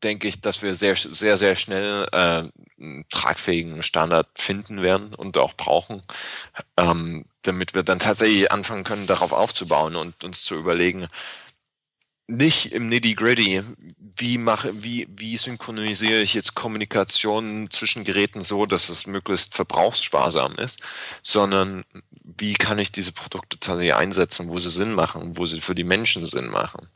denke 0.03 0.27
ich, 0.27 0.41
dass 0.41 0.61
wir 0.61 0.75
sehr, 0.75 0.95
sehr, 0.95 1.37
sehr 1.37 1.55
schnell 1.55 2.07
äh, 2.11 2.43
einen 2.81 3.05
tragfähigen 3.09 3.83
Standard 3.83 4.27
finden 4.35 4.81
werden 4.81 5.13
und 5.15 5.37
auch 5.37 5.53
brauchen, 5.53 6.01
ähm, 6.77 7.25
damit 7.43 7.73
wir 7.73 7.83
dann 7.83 7.99
tatsächlich 7.99 8.51
anfangen 8.51 8.83
können, 8.83 9.07
darauf 9.07 9.31
aufzubauen 9.31 9.95
und 9.95 10.23
uns 10.23 10.43
zu 10.43 10.55
überlegen, 10.55 11.07
nicht 12.29 12.71
im 12.71 12.87
Nitty-Gritty, 12.87 13.63
wie 13.97 14.37
mache, 14.37 14.83
wie, 14.83 15.07
wie 15.09 15.37
synchronisiere 15.37 16.21
ich 16.21 16.33
jetzt 16.33 16.53
Kommunikation 16.53 17.69
zwischen 17.71 18.03
Geräten 18.03 18.43
so, 18.43 18.65
dass 18.65 18.89
es 18.89 19.07
möglichst 19.07 19.55
verbrauchssparsam 19.55 20.55
ist, 20.55 20.79
sondern 21.23 21.85
wie 22.23 22.53
kann 22.53 22.77
ich 22.77 22.91
diese 22.91 23.13
Produkte 23.13 23.59
tatsächlich 23.59 23.95
einsetzen, 23.95 24.49
wo 24.49 24.59
sie 24.59 24.69
Sinn 24.69 24.93
machen, 24.93 25.37
wo 25.37 25.45
sie 25.45 25.61
für 25.61 25.75
die 25.75 25.83
Menschen 25.83 26.25
Sinn 26.25 26.47
machen. 26.47 26.87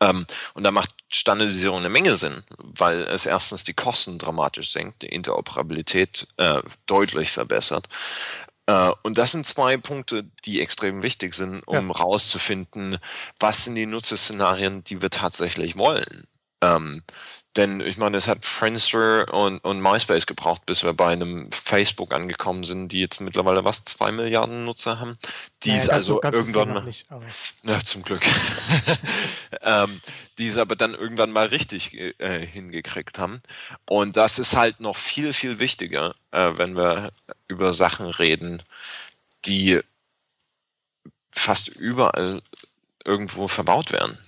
Ähm, 0.00 0.26
und 0.52 0.62
da 0.62 0.70
macht 0.70 0.90
Standardisierung 1.08 1.78
eine 1.78 1.88
Menge 1.88 2.14
Sinn, 2.16 2.44
weil 2.58 3.02
es 3.04 3.26
erstens 3.26 3.64
die 3.64 3.74
Kosten 3.74 4.18
dramatisch 4.18 4.72
senkt, 4.72 5.02
die 5.02 5.08
Interoperabilität 5.08 6.28
äh, 6.36 6.60
deutlich 6.86 7.30
verbessert 7.32 7.88
äh, 8.66 8.92
und 9.02 9.18
das 9.18 9.32
sind 9.32 9.46
zwei 9.46 9.76
Punkte, 9.76 10.24
die 10.44 10.60
extrem 10.60 11.02
wichtig 11.02 11.34
sind, 11.34 11.62
um 11.66 11.88
ja. 11.88 11.94
rauszufinden, 11.94 12.98
was 13.38 13.64
sind 13.64 13.74
die 13.74 13.86
Nutzerszenarien, 13.86 14.84
die 14.84 15.02
wir 15.02 15.10
tatsächlich 15.10 15.76
wollen. 15.76 16.26
Ähm, 16.62 17.02
denn 17.56 17.80
ich 17.80 17.96
meine, 17.96 18.16
es 18.16 18.26
hat 18.26 18.44
Friendster 18.44 19.32
und, 19.32 19.58
und 19.58 19.80
MySpace 19.80 20.26
gebraucht, 20.26 20.66
bis 20.66 20.82
wir 20.82 20.92
bei 20.92 21.12
einem 21.12 21.50
Facebook 21.52 22.12
angekommen 22.12 22.64
sind, 22.64 22.88
die 22.88 23.00
jetzt 23.00 23.20
mittlerweile 23.20 23.64
was, 23.64 23.84
zwei 23.84 24.10
Milliarden 24.10 24.64
Nutzer 24.64 24.98
haben. 24.98 25.16
Die 25.62 25.68
naja, 25.68 25.82
ist 25.82 25.88
also 25.90 26.14
so, 26.14 26.22
irgendwann 26.22 26.72
mal. 26.72 26.82
Nicht, 26.82 27.06
na, 27.62 27.78
zum 27.78 28.02
Glück. 28.02 28.22
ähm, 29.62 30.00
die 30.38 30.48
es 30.48 30.58
aber 30.58 30.74
dann 30.74 30.94
irgendwann 30.94 31.30
mal 31.30 31.46
richtig 31.46 31.94
äh, 31.94 32.44
hingekriegt 32.44 33.18
haben. 33.18 33.40
Und 33.86 34.16
das 34.16 34.40
ist 34.40 34.56
halt 34.56 34.80
noch 34.80 34.96
viel, 34.96 35.32
viel 35.32 35.60
wichtiger, 35.60 36.14
äh, 36.32 36.52
wenn 36.56 36.76
wir 36.76 37.12
über 37.46 37.72
Sachen 37.72 38.06
reden, 38.06 38.62
die 39.44 39.80
fast 41.30 41.68
überall 41.68 42.42
irgendwo 43.04 43.46
verbaut 43.46 43.92
werden. 43.92 44.18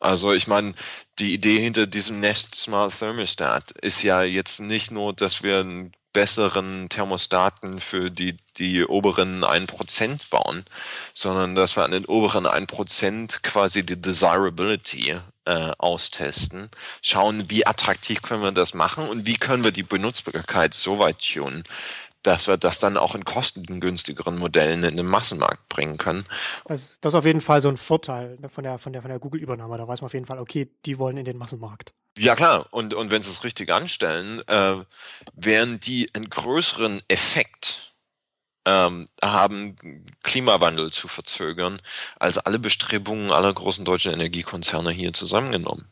Also 0.00 0.32
ich 0.32 0.46
meine, 0.46 0.74
die 1.18 1.34
Idee 1.34 1.60
hinter 1.60 1.86
diesem 1.86 2.20
Nest 2.20 2.54
Smart 2.54 2.96
Thermostat 2.98 3.72
ist 3.82 4.02
ja 4.02 4.22
jetzt 4.22 4.60
nicht 4.60 4.90
nur, 4.90 5.12
dass 5.12 5.42
wir 5.42 5.58
einen 5.58 5.92
besseren 6.12 6.88
Thermostaten 6.88 7.80
für 7.80 8.10
die, 8.10 8.36
die 8.56 8.84
oberen 8.84 9.44
1% 9.44 10.30
bauen, 10.30 10.64
sondern 11.12 11.54
dass 11.54 11.76
wir 11.76 11.84
an 11.84 11.90
den 11.90 12.06
oberen 12.06 12.46
1% 12.46 13.42
quasi 13.42 13.84
die 13.84 14.00
Desirability 14.00 15.16
äh, 15.44 15.70
austesten, 15.78 16.68
schauen, 17.02 17.50
wie 17.50 17.66
attraktiv 17.66 18.22
können 18.22 18.42
wir 18.42 18.52
das 18.52 18.74
machen 18.74 19.08
und 19.08 19.26
wie 19.26 19.36
können 19.36 19.64
wir 19.64 19.72
die 19.72 19.82
Benutzbarkeit 19.82 20.74
so 20.74 20.98
weit 20.98 21.20
tunen, 21.20 21.64
dass 22.22 22.48
wir 22.48 22.56
das 22.56 22.78
dann 22.78 22.96
auch 22.96 23.14
in 23.14 23.24
kostengünstigeren 23.24 24.38
Modellen 24.38 24.82
in 24.82 24.96
den 24.96 25.06
Massenmarkt 25.06 25.68
bringen 25.68 25.98
können. 25.98 26.24
Das, 26.66 27.00
das 27.00 27.12
ist 27.12 27.18
auf 27.18 27.24
jeden 27.24 27.40
Fall 27.40 27.60
so 27.60 27.68
ein 27.68 27.76
Vorteil 27.76 28.38
ne, 28.40 28.48
von 28.48 28.64
der, 28.64 28.78
von 28.78 28.92
der, 28.92 29.02
von 29.02 29.10
der 29.10 29.18
Google-Übernahme. 29.18 29.78
Da 29.78 29.86
weiß 29.86 30.00
man 30.00 30.06
auf 30.06 30.14
jeden 30.14 30.26
Fall, 30.26 30.38
okay, 30.38 30.70
die 30.84 30.98
wollen 30.98 31.16
in 31.16 31.24
den 31.24 31.38
Massenmarkt. 31.38 31.94
Ja 32.16 32.34
klar, 32.34 32.66
und, 32.72 32.94
und 32.94 33.10
wenn 33.10 33.22
sie 33.22 33.30
es 33.30 33.44
richtig 33.44 33.72
anstellen, 33.72 34.42
äh, 34.48 34.76
werden 35.34 35.78
die 35.80 36.10
einen 36.14 36.28
größeren 36.28 37.00
Effekt 37.06 37.94
ähm, 38.66 39.06
haben, 39.22 39.76
Klimawandel 40.22 40.90
zu 40.90 41.08
verzögern, 41.08 41.80
als 42.18 42.38
alle 42.38 42.58
Bestrebungen 42.58 43.30
aller 43.30 43.52
großen 43.54 43.84
deutschen 43.84 44.12
Energiekonzerne 44.12 44.90
hier 44.90 45.12
zusammengenommen. 45.12 45.90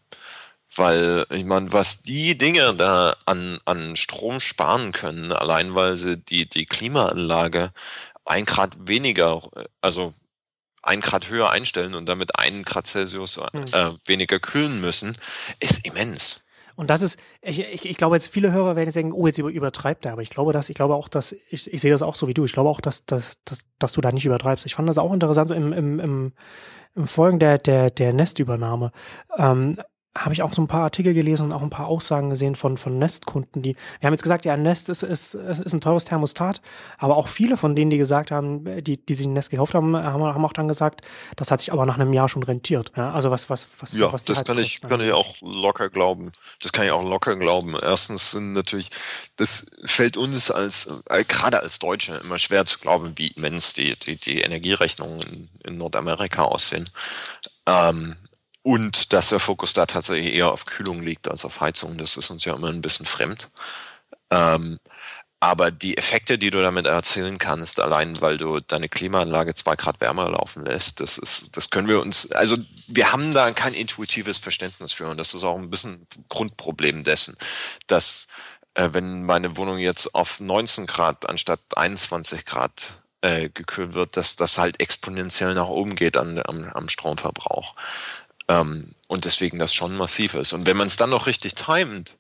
Weil, 0.77 1.27
ich 1.31 1.45
meine, 1.45 1.72
was 1.72 2.03
die 2.03 2.37
Dinge 2.37 2.74
da 2.74 3.16
an, 3.24 3.59
an 3.64 3.97
Strom 3.97 4.41
sparen 4.41 4.93
können, 4.93 5.33
allein 5.33 5.74
weil 5.74 5.97
sie 5.97 6.16
die, 6.16 6.49
die 6.49 6.66
Klimaanlage 6.66 7.72
ein 8.24 8.45
Grad 8.45 8.77
weniger, 8.79 9.43
also 9.81 10.12
ein 10.83 11.01
Grad 11.01 11.31
höher 11.31 11.51
einstellen 11.51 11.95
und 11.95 12.07
damit 12.07 12.39
einen 12.39 12.62
Grad 12.62 12.87
Celsius 12.87 13.37
hm. 13.37 13.64
äh, 13.72 13.91
weniger 14.07 14.39
kühlen 14.39 14.81
müssen, 14.81 15.18
ist 15.61 15.87
immens. 15.87 16.45
Und 16.77 16.91
das 16.91 17.01
ist, 17.01 17.18
ich, 17.41 17.61
ich, 17.61 17.87
ich 17.87 17.97
glaube 17.97 18.16
jetzt 18.16 18.33
viele 18.33 18.53
Hörer 18.53 18.77
werden 18.77 18.87
jetzt 18.87 18.97
denken, 18.97 19.12
oh, 19.12 19.27
jetzt 19.27 19.39
übertreibt 19.39 20.05
er, 20.05 20.12
aber 20.12 20.22
ich 20.22 20.29
glaube, 20.29 20.53
dass, 20.53 20.68
ich 20.68 20.77
glaube 20.77 20.95
auch, 20.95 21.09
dass, 21.09 21.33
ich, 21.33 21.72
ich 21.72 21.81
sehe 21.81 21.91
das 21.91 22.03
auch 22.03 22.14
so 22.14 22.29
wie 22.29 22.35
du, 22.35 22.45
ich 22.45 22.53
glaube 22.53 22.68
auch, 22.68 22.83
dass, 22.83 23.07
dass, 23.07 23.43
dass, 23.45 23.61
dass 23.79 23.93
du 23.95 24.03
da 24.03 24.12
nicht 24.12 24.27
übertreibst. 24.27 24.66
Ich 24.66 24.74
fand 24.74 24.89
das 24.89 24.99
auch 24.99 25.12
interessant, 25.12 25.49
so 25.49 25.55
im, 25.55 25.72
im, 25.72 25.99
im, 25.99 26.33
im 26.95 27.07
Folgen 27.07 27.39
der, 27.39 27.57
der, 27.57 27.91
der 27.91 28.12
Nestübernahme. 28.12 28.93
Ähm, 29.39 29.79
habe 30.17 30.33
ich 30.33 30.43
auch 30.43 30.53
so 30.53 30.62
ein 30.62 30.69
paar 30.69 30.83
Artikel 30.83 31.14
gelesen 31.14 31.45
und 31.47 31.53
auch 31.53 31.62
ein 31.62 31.71
paar 31.71 31.87
Aussagen 31.87 32.31
gesehen 32.31 32.55
von, 32.55 32.77
von 32.77 32.99
Nest-Kunden, 32.99 33.62
die, 33.62 33.77
wir 34.01 34.07
haben 34.07 34.14
jetzt 34.14 34.23
gesagt, 34.23 34.45
ja, 34.45 34.57
Nest 34.57 34.89
ist, 34.89 35.03
ist, 35.03 35.35
ist 35.35 35.73
ein 35.73 35.81
teures 35.81 36.05
Thermostat, 36.05 36.61
aber 36.99 37.17
auch 37.17 37.29
viele 37.29 37.57
von 37.57 37.77
denen, 37.77 37.91
die 37.91 37.99
gesagt 37.99 38.31
haben, 38.31 38.83
die, 38.83 38.97
die 38.97 39.14
sich 39.14 39.27
Nest 39.27 39.51
gekauft 39.51 39.75
haben, 39.75 39.97
haben, 39.97 40.23
haben 40.23 40.45
auch 40.45 40.53
dann 40.53 40.69
gesagt, 40.69 41.03
das 41.37 41.51
hat 41.51 41.61
sich 41.61 41.73
aber 41.73 41.87
nach 41.87 41.99
einem 41.99 42.12
Jahr 42.12 42.29
schon 42.29 42.43
rentiert. 42.43 42.93
Ja, 42.97 43.12
also 43.12 43.31
was, 43.31 43.51
was, 43.51 43.69
was, 43.81 43.93
ja, 43.93 44.12
was 44.12 44.25
das 44.25 44.45
kann 44.45 44.59
ich, 44.59 44.81
kann 44.81 45.01
ich 45.01 45.12
auch 45.12 45.37
locker 45.41 45.91
glauben. 45.91 46.33
Das 46.62 46.73
kann 46.73 46.87
ich 46.87 46.93
auch 46.93 47.03
locker 47.03 47.37
glauben. 47.37 47.77
Erstens 47.83 48.33
sind 48.33 48.53
natürlich, 48.53 48.91
das 49.37 49.67
fällt 49.85 50.17
uns 50.17 50.51
als, 50.51 50.89
äh, 51.09 51.25
gerade 51.25 51.61
als 51.61 51.79
Deutsche 51.79 52.21
immer 52.25 52.39
schwer 52.39 52.67
zu 52.67 52.79
glauben, 52.79 53.12
wie 53.17 53.29
immens 53.29 53.75
die, 53.75 53.97
die, 53.97 54.17
die 54.17 54.41
Energierechnungen 54.41 55.21
in, 55.23 55.49
in 55.64 55.79
Nordamerika 55.79 56.43
aussehen. 56.43 56.89
Ähm, 57.67 58.17
und 58.67 59.12
dass 59.12 59.29
der 59.29 59.39
Fokus 59.39 59.75
da 59.75 59.87
tatsächlich 59.87 60.35
eher 60.35 60.51
auf 60.51 60.64
Kühlung 60.64 61.01
liegt 61.01 61.29
als 61.29 61.45
auf 61.45 61.61
Heizung. 61.61 61.99
Das 61.99 62.17
ist 62.17 62.31
uns 62.31 62.45
ja 62.45 62.53
immer 62.53 62.69
ein 62.69 62.83
bisschen 62.83 63.07
fremd. 63.07 63.49
Ähm, 64.33 64.81
aber 65.39 65.71
die 65.71 65.97
Effekte, 65.97 66.37
die 66.37 66.51
du 66.51 66.61
damit 66.61 66.89
erzielen 66.89 67.39
kannst, 67.39 67.79
allein 67.79 68.21
weil 68.21 68.39
du 68.39 68.59
deine 68.59 68.89
Klimaanlage 68.89 69.55
zwei 69.55 69.77
Grad 69.77 70.01
wärmer 70.01 70.29
laufen 70.31 70.64
lässt, 70.64 70.99
das 70.99 71.17
ist, 71.17 71.57
das 71.57 71.71
können 71.71 71.87
wir 71.87 72.01
uns, 72.01 72.33
also 72.33 72.57
wir 72.89 73.12
haben 73.12 73.33
da 73.33 73.53
kein 73.53 73.73
intuitives 73.73 74.39
Verständnis 74.39 74.93
für 74.93 75.07
und 75.07 75.19
das 75.19 75.33
ist 75.33 75.45
auch 75.45 75.59
ein 75.59 75.71
bisschen 75.71 76.05
Grundproblem 76.29 77.05
dessen, 77.05 77.37
dass 77.87 78.27
äh, 78.75 78.89
wenn 78.91 79.23
meine 79.23 79.57
Wohnung 79.57 79.79
jetzt 79.79 80.12
auf 80.12 80.41
19 80.41 80.87
Grad 80.89 81.29
anstatt 81.29 81.61
21 81.77 82.45
Grad 82.45 82.95
äh, 83.21 83.49
gekühlt 83.49 83.95
wird, 83.95 84.17
dass 84.17 84.35
das 84.35 84.59
halt 84.59 84.81
exponentiell 84.81 85.55
nach 85.55 85.69
oben 85.69 85.95
geht 85.95 86.17
an, 86.17 86.41
am, 86.45 86.64
am 86.64 86.89
Stromverbrauch. 86.89 87.77
Ähm, 88.49 88.95
und 89.09 89.25
deswegen 89.25 89.59
das 89.59 89.75
schon 89.75 89.97
massiv 89.97 90.35
ist. 90.35 90.53
Und 90.53 90.67
wenn 90.67 90.77
man 90.77 90.87
es 90.87 90.97
dann 90.97 91.11
noch 91.11 91.27
richtig 91.27 91.55
timet, 91.55 92.19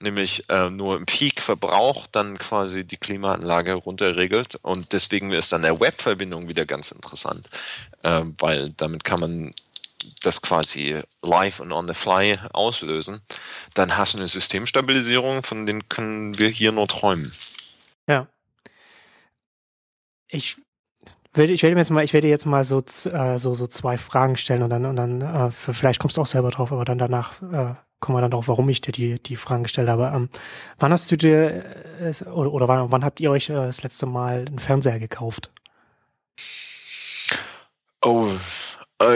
nämlich 0.00 0.48
äh, 0.48 0.70
nur 0.70 0.96
im 0.96 1.06
Peak 1.06 1.40
verbraucht, 1.40 2.10
dann 2.12 2.38
quasi 2.38 2.84
die 2.84 2.96
Klimaanlage 2.96 3.74
runterregelt. 3.74 4.56
Und 4.62 4.92
deswegen 4.92 5.30
ist 5.32 5.52
dann 5.52 5.62
der 5.62 5.78
Webverbindung 5.80 6.48
wieder 6.48 6.66
ganz 6.66 6.90
interessant, 6.90 7.48
äh, 8.02 8.22
weil 8.38 8.70
damit 8.76 9.04
kann 9.04 9.20
man 9.20 9.52
das 10.22 10.40
quasi 10.40 11.00
live 11.22 11.60
und 11.60 11.72
on 11.72 11.86
the 11.86 11.94
fly 11.94 12.38
auslösen. 12.52 13.20
Dann 13.74 13.96
hast 13.96 14.14
du 14.14 14.18
eine 14.18 14.28
Systemstabilisierung, 14.28 15.42
von 15.42 15.66
denen 15.66 15.88
können 15.88 16.38
wir 16.38 16.48
hier 16.48 16.72
nur 16.72 16.88
träumen. 16.88 17.32
Ja. 18.06 18.26
Ich 20.30 20.56
ich 21.36 21.62
werde 21.62 21.76
jetzt 21.76 21.90
mal, 21.90 22.02
ich 22.02 22.12
werde 22.12 22.28
jetzt 22.28 22.46
mal 22.46 22.64
so, 22.64 22.78
äh, 22.78 23.38
so, 23.38 23.54
so 23.54 23.66
zwei 23.66 23.96
Fragen 23.96 24.36
stellen 24.36 24.62
und 24.62 24.70
dann, 24.70 24.84
und 24.84 24.96
dann, 24.96 25.20
äh, 25.20 25.50
vielleicht 25.50 26.00
kommst 26.00 26.16
du 26.16 26.22
auch 26.22 26.26
selber 26.26 26.50
drauf, 26.50 26.72
aber 26.72 26.84
dann 26.84 26.98
danach 26.98 27.40
äh, 27.42 27.74
kommen 28.00 28.16
wir 28.16 28.22
dann 28.22 28.32
drauf, 28.32 28.48
warum 28.48 28.68
ich 28.68 28.80
dir 28.80 28.92
die, 28.92 29.22
die 29.22 29.36
Fragen 29.36 29.62
gestellt 29.62 29.88
habe. 29.88 30.10
Ähm, 30.14 30.28
wann 30.78 30.92
hast 30.92 31.10
du 31.12 31.16
dir, 31.16 31.64
äh, 32.00 32.24
oder, 32.24 32.52
oder 32.52 32.68
wann, 32.68 32.90
wann 32.90 33.04
habt 33.04 33.20
ihr 33.20 33.30
euch 33.30 33.46
das 33.46 33.82
letzte 33.82 34.06
Mal 34.06 34.46
einen 34.48 34.58
Fernseher 34.58 34.98
gekauft? 34.98 35.50
Oh, 38.02 38.28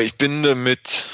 ich 0.01 0.17
bin 0.17 0.62
mit, 0.62 1.07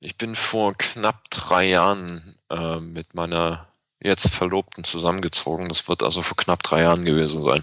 ich 0.00 0.16
bin 0.16 0.34
vor 0.34 0.72
knapp 0.76 1.30
drei 1.30 1.66
Jahren 1.66 2.36
mit 2.80 3.14
meiner 3.14 3.66
jetzt 4.02 4.30
Verlobten 4.30 4.84
zusammengezogen. 4.84 5.68
Das 5.68 5.88
wird 5.88 6.02
also 6.02 6.22
vor 6.22 6.36
knapp 6.36 6.62
drei 6.62 6.82
Jahren 6.82 7.04
gewesen 7.04 7.42
sein. 7.42 7.60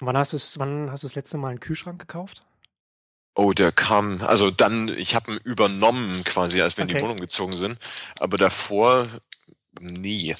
Wann 0.00 0.16
hast 0.16 0.32
du 0.32 0.60
wann 0.60 0.90
hast 0.90 1.02
du 1.02 1.06
das 1.06 1.14
letzte 1.14 1.38
Mal 1.38 1.48
einen 1.48 1.60
Kühlschrank 1.60 1.98
gekauft? 1.98 2.44
Oh, 3.34 3.52
der 3.52 3.70
kam, 3.70 4.22
also 4.22 4.50
dann, 4.50 4.88
ich 4.88 5.14
habe 5.14 5.32
ihn 5.32 5.38
übernommen 5.44 6.24
quasi, 6.24 6.62
als 6.62 6.78
wir 6.78 6.84
okay. 6.84 6.92
in 6.92 6.98
die 6.98 7.04
Wohnung 7.04 7.18
gezogen 7.18 7.54
sind. 7.54 7.78
Aber 8.18 8.38
davor 8.38 9.06
nie. 9.78 10.34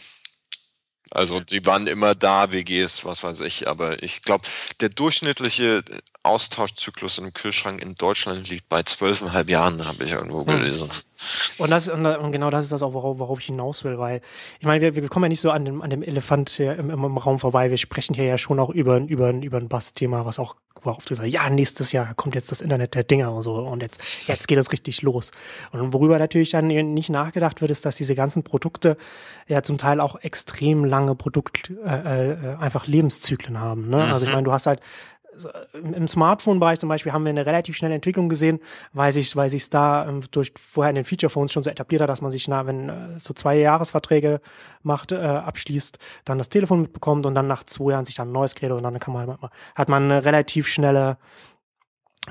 Also 1.11 1.41
die 1.41 1.65
waren 1.67 1.87
immer 1.87 2.15
da, 2.15 2.53
WGs, 2.53 3.05
was 3.05 3.23
weiß 3.23 3.41
ich, 3.41 3.69
aber 3.69 4.03
ich 4.03 4.23
glaube, 4.23 4.47
der 4.81 4.89
durchschnittliche 4.89 5.85
Austauschzyklus 6.27 7.19
im 7.19 7.33
Kühlschrank 7.33 7.83
in 7.83 7.95
Deutschland 7.95 8.49
liegt 8.49 8.69
bei 8.69 8.83
zwölfeinhalb 8.83 9.49
Jahren, 9.49 9.87
habe 9.87 10.05
ich 10.05 10.13
irgendwo 10.13 10.41
hm. 10.41 10.47
gelesen. 10.47 10.91
Und, 11.59 11.71
das, 11.71 11.89
und 11.89 12.33
genau 12.33 12.51
das 12.51 12.65
ist 12.65 12.73
das 12.73 12.83
auch, 12.83 12.93
worauf, 12.93 13.19
worauf 13.19 13.41
ich 13.41 13.47
hinaus 13.47 13.85
will, 13.85 13.99
weil 13.99 14.21
ich 14.61 14.67
meine, 14.67 14.83
wir, 14.83 14.95
wir 14.95 15.09
kommen 15.09 15.25
ja 15.25 15.29
nicht 15.31 15.41
so 15.41 15.51
an 15.51 15.65
dem, 15.65 15.81
an 15.81 15.91
dem 15.91 16.03
Elefant 16.03 16.61
im, 16.61 16.91
im 16.91 17.17
Raum 17.17 17.39
vorbei. 17.39 17.71
Wir 17.71 17.79
sprechen 17.79 18.15
hier 18.15 18.25
ja 18.25 18.39
schon 18.39 18.61
auch 18.61 18.71
über, 18.71 18.99
über, 18.99 19.31
über 19.31 19.57
ein 19.57 19.69
Bass-Thema, 19.69 20.27
was 20.27 20.39
auch 20.39 20.57
oft 20.85 21.09
gesagt 21.09 21.29
ja, 21.29 21.49
nächstes 21.51 21.93
Jahr 21.93 22.15
kommt 22.15 22.35
jetzt 22.35 22.51
das 22.51 22.61
Internet 22.61 22.95
der 22.95 23.03
Dinger 23.03 23.33
und 23.33 23.43
so 23.43 23.55
und 23.55 23.83
jetzt, 23.83 24.29
jetzt 24.29 24.47
geht 24.47 24.59
es 24.59 24.71
richtig 24.73 25.03
los. 25.03 25.31
Und 25.73 25.93
worüber 25.93 26.19
natürlich 26.19 26.51
dann 26.51 26.67
nicht 26.67 27.11
nachgedacht 27.11 27.61
wird, 27.61 27.71
ist, 27.71 27.85
dass 27.87 27.97
diese 27.97 28.15
ganzen 28.15 28.43
Produkte 28.43 28.97
ja 29.49 29.63
zum 29.63 29.79
Teil 29.79 30.01
auch 30.01 30.17
extrem 30.21 30.85
lange 30.85 31.15
Produkt, 31.15 31.73
äh, 31.85 32.33
äh, 32.33 32.57
einfach 32.57 32.87
Lebenszyklen 32.87 33.59
haben. 33.59 33.89
Ne? 33.89 34.05
Also 34.05 34.25
ich 34.25 34.31
mhm. 34.31 34.37
meine, 34.37 34.45
du 34.45 34.53
hast 34.53 34.67
halt 34.67 34.81
im 35.73 36.09
Smartphone-Bereich 36.09 36.79
zum 36.79 36.89
Beispiel 36.89 37.13
haben 37.13 37.25
wir 37.25 37.31
eine 37.31 37.47
relativ 37.47 37.77
schnelle 37.77 37.95
Entwicklung 37.95 38.29
gesehen, 38.29 38.61
weil 38.93 39.13
sich 39.13 39.35
weil 39.37 39.49
sich's 39.49 39.71
da 39.71 40.07
ähm, 40.09 40.21
durch 40.31 40.53
vorher 40.59 40.91
in 40.91 40.97
den 40.97 41.05
Feature-Phones 41.05 41.53
schon 41.53 41.63
so 41.63 41.71
etabliert 41.71 42.03
hat, 42.03 42.09
dass 42.09 42.23
man 42.23 42.33
sich, 42.33 42.49
na, 42.49 42.67
wenn 42.67 42.89
äh, 42.89 43.19
so 43.19 43.35
zwei 43.35 43.57
Jahresverträge 43.57 44.41
macht, 44.83 45.13
äh, 45.13 45.17
abschließt, 45.17 45.99
dann 46.25 46.39
das 46.39 46.49
Telefon 46.49 46.83
mitbekommt 46.83 47.27
und 47.27 47.35
dann 47.35 47.47
nach 47.47 47.65
zwei 47.65 47.93
Jahren 47.93 48.05
sich 48.05 48.15
dann 48.15 48.29
ein 48.29 48.33
neues 48.33 48.55
Gerät 48.55 48.73
und 48.73 48.83
dann 48.83 48.99
kann 48.99 49.15
man 49.15 49.29
halt, 49.29 49.39
hat 49.75 49.89
man 49.89 50.05
eine 50.05 50.25
relativ 50.25 50.69
schnelle 50.69 51.19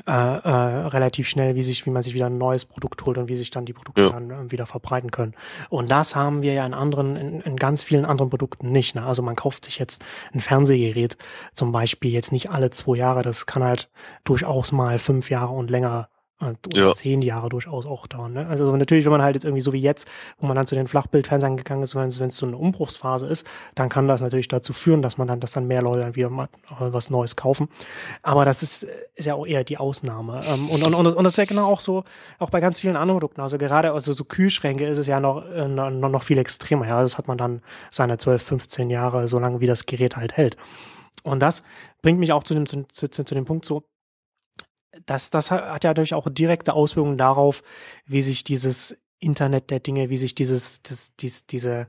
äh, 0.07 0.11
äh, 0.11 0.49
relativ 0.87 1.27
schnell, 1.27 1.55
wie 1.55 1.63
sich, 1.63 1.85
wie 1.85 1.89
man 1.89 2.03
sich 2.03 2.13
wieder 2.13 2.25
ein 2.25 2.37
neues 2.37 2.65
Produkt 2.65 3.05
holt 3.05 3.17
und 3.17 3.29
wie 3.29 3.35
sich 3.35 3.51
dann 3.51 3.65
die 3.65 3.73
Produkte 3.73 4.03
ja. 4.03 4.09
dann 4.09 4.29
äh, 4.29 4.51
wieder 4.51 4.65
verbreiten 4.65 5.11
können. 5.11 5.33
Und 5.69 5.89
das 5.89 6.15
haben 6.15 6.43
wir 6.43 6.53
ja 6.53 6.65
in 6.65 6.73
anderen, 6.73 7.15
in, 7.15 7.41
in 7.41 7.55
ganz 7.55 7.83
vielen 7.83 8.05
anderen 8.05 8.29
Produkten 8.29 8.71
nicht. 8.71 8.95
Ne? 8.95 9.05
Also 9.05 9.21
man 9.21 9.35
kauft 9.35 9.65
sich 9.65 9.79
jetzt 9.79 10.03
ein 10.33 10.41
Fernsehgerät 10.41 11.17
zum 11.53 11.71
Beispiel 11.71 12.11
jetzt 12.11 12.31
nicht 12.31 12.49
alle 12.49 12.69
zwei 12.69 12.97
Jahre. 12.97 13.21
Das 13.21 13.45
kann 13.45 13.63
halt 13.63 13.89
durchaus 14.23 14.71
mal 14.71 14.99
fünf 14.99 15.29
Jahre 15.29 15.53
und 15.53 15.69
länger 15.69 16.09
ja. 16.73 16.93
zehn 16.93 17.21
Jahre 17.21 17.49
durchaus 17.49 17.85
auch 17.85 18.07
dauern. 18.07 18.33
Ne? 18.33 18.47
Also 18.47 18.75
natürlich, 18.75 19.05
wenn 19.05 19.11
man 19.11 19.21
halt 19.21 19.35
jetzt 19.35 19.45
irgendwie 19.45 19.61
so 19.61 19.71
wie 19.71 19.79
jetzt, 19.79 20.07
wo 20.37 20.47
man 20.47 20.55
dann 20.55 20.67
zu 20.67 20.75
den 20.75 20.87
Flachbildfernsehern 20.87 21.55
gegangen 21.55 21.81
ist, 21.81 21.95
wenn 21.95 22.09
es 22.09 22.37
so 22.37 22.45
eine 22.45 22.57
Umbruchsphase 22.57 23.25
ist, 23.25 23.47
dann 23.73 23.87
kann 23.87 24.07
das 24.07 24.21
natürlich 24.21 24.49
dazu 24.49 24.73
führen, 24.73 25.01
dass 25.01 25.17
man 25.17 25.27
dann, 25.27 25.39
dass 25.39 25.53
dann 25.53 25.65
mehr 25.65 25.81
Leute 25.81 25.99
dann 25.99 26.15
wieder 26.15 26.29
mal 26.29 26.49
was 26.79 27.09
Neues 27.09 27.35
kaufen. 27.37 27.69
Aber 28.21 28.43
das 28.43 28.63
ist, 28.63 28.85
ist 29.15 29.25
ja 29.25 29.35
auch 29.35 29.47
eher 29.47 29.63
die 29.63 29.77
Ausnahme. 29.77 30.41
Ähm, 30.45 30.69
und, 30.69 30.83
und, 30.83 30.93
und, 30.93 31.07
und 31.07 31.23
das 31.23 31.33
ist 31.33 31.37
ja 31.37 31.45
genau 31.45 31.71
auch 31.71 31.79
so, 31.79 32.03
auch 32.37 32.49
bei 32.49 32.59
ganz 32.59 32.81
vielen 32.81 32.97
anderen 32.97 33.19
Produkten. 33.19 33.41
Also 33.41 33.57
gerade 33.57 33.93
also 33.93 34.11
so 34.11 34.25
Kühlschränke 34.25 34.85
ist 34.85 34.97
es 34.97 35.07
ja 35.07 35.21
noch, 35.21 35.49
äh, 35.49 35.67
noch, 35.67 35.89
noch 35.89 36.23
viel 36.23 36.37
extremer. 36.37 36.87
Ja, 36.87 37.01
das 37.01 37.17
hat 37.17 37.27
man 37.27 37.37
dann 37.37 37.61
seine 37.91 38.17
12, 38.17 38.43
15 38.43 38.89
Jahre, 38.89 39.27
so 39.29 39.39
lange 39.39 39.61
wie 39.61 39.67
das 39.67 39.85
Gerät 39.85 40.17
halt 40.17 40.35
hält. 40.35 40.57
Und 41.23 41.39
das 41.39 41.63
bringt 42.01 42.19
mich 42.19 42.33
auch 42.33 42.43
zu 42.43 42.53
dem, 42.53 42.67
zu, 42.67 42.83
zu, 42.91 43.09
zu 43.09 43.33
dem 43.35 43.45
Punkt 43.45 43.65
so, 43.65 43.83
das, 45.05 45.29
das 45.29 45.51
hat 45.51 45.83
ja 45.83 45.89
natürlich 45.91 46.13
auch 46.13 46.27
direkte 46.29 46.73
Auswirkungen 46.73 47.17
darauf, 47.17 47.63
wie 48.05 48.21
sich 48.21 48.43
dieses 48.43 48.97
Internet 49.19 49.69
der 49.69 49.79
Dinge, 49.79 50.09
wie 50.09 50.17
sich 50.17 50.35
dieses, 50.35 50.81
das, 50.83 51.11
dies, 51.19 51.45
diese 51.45 51.87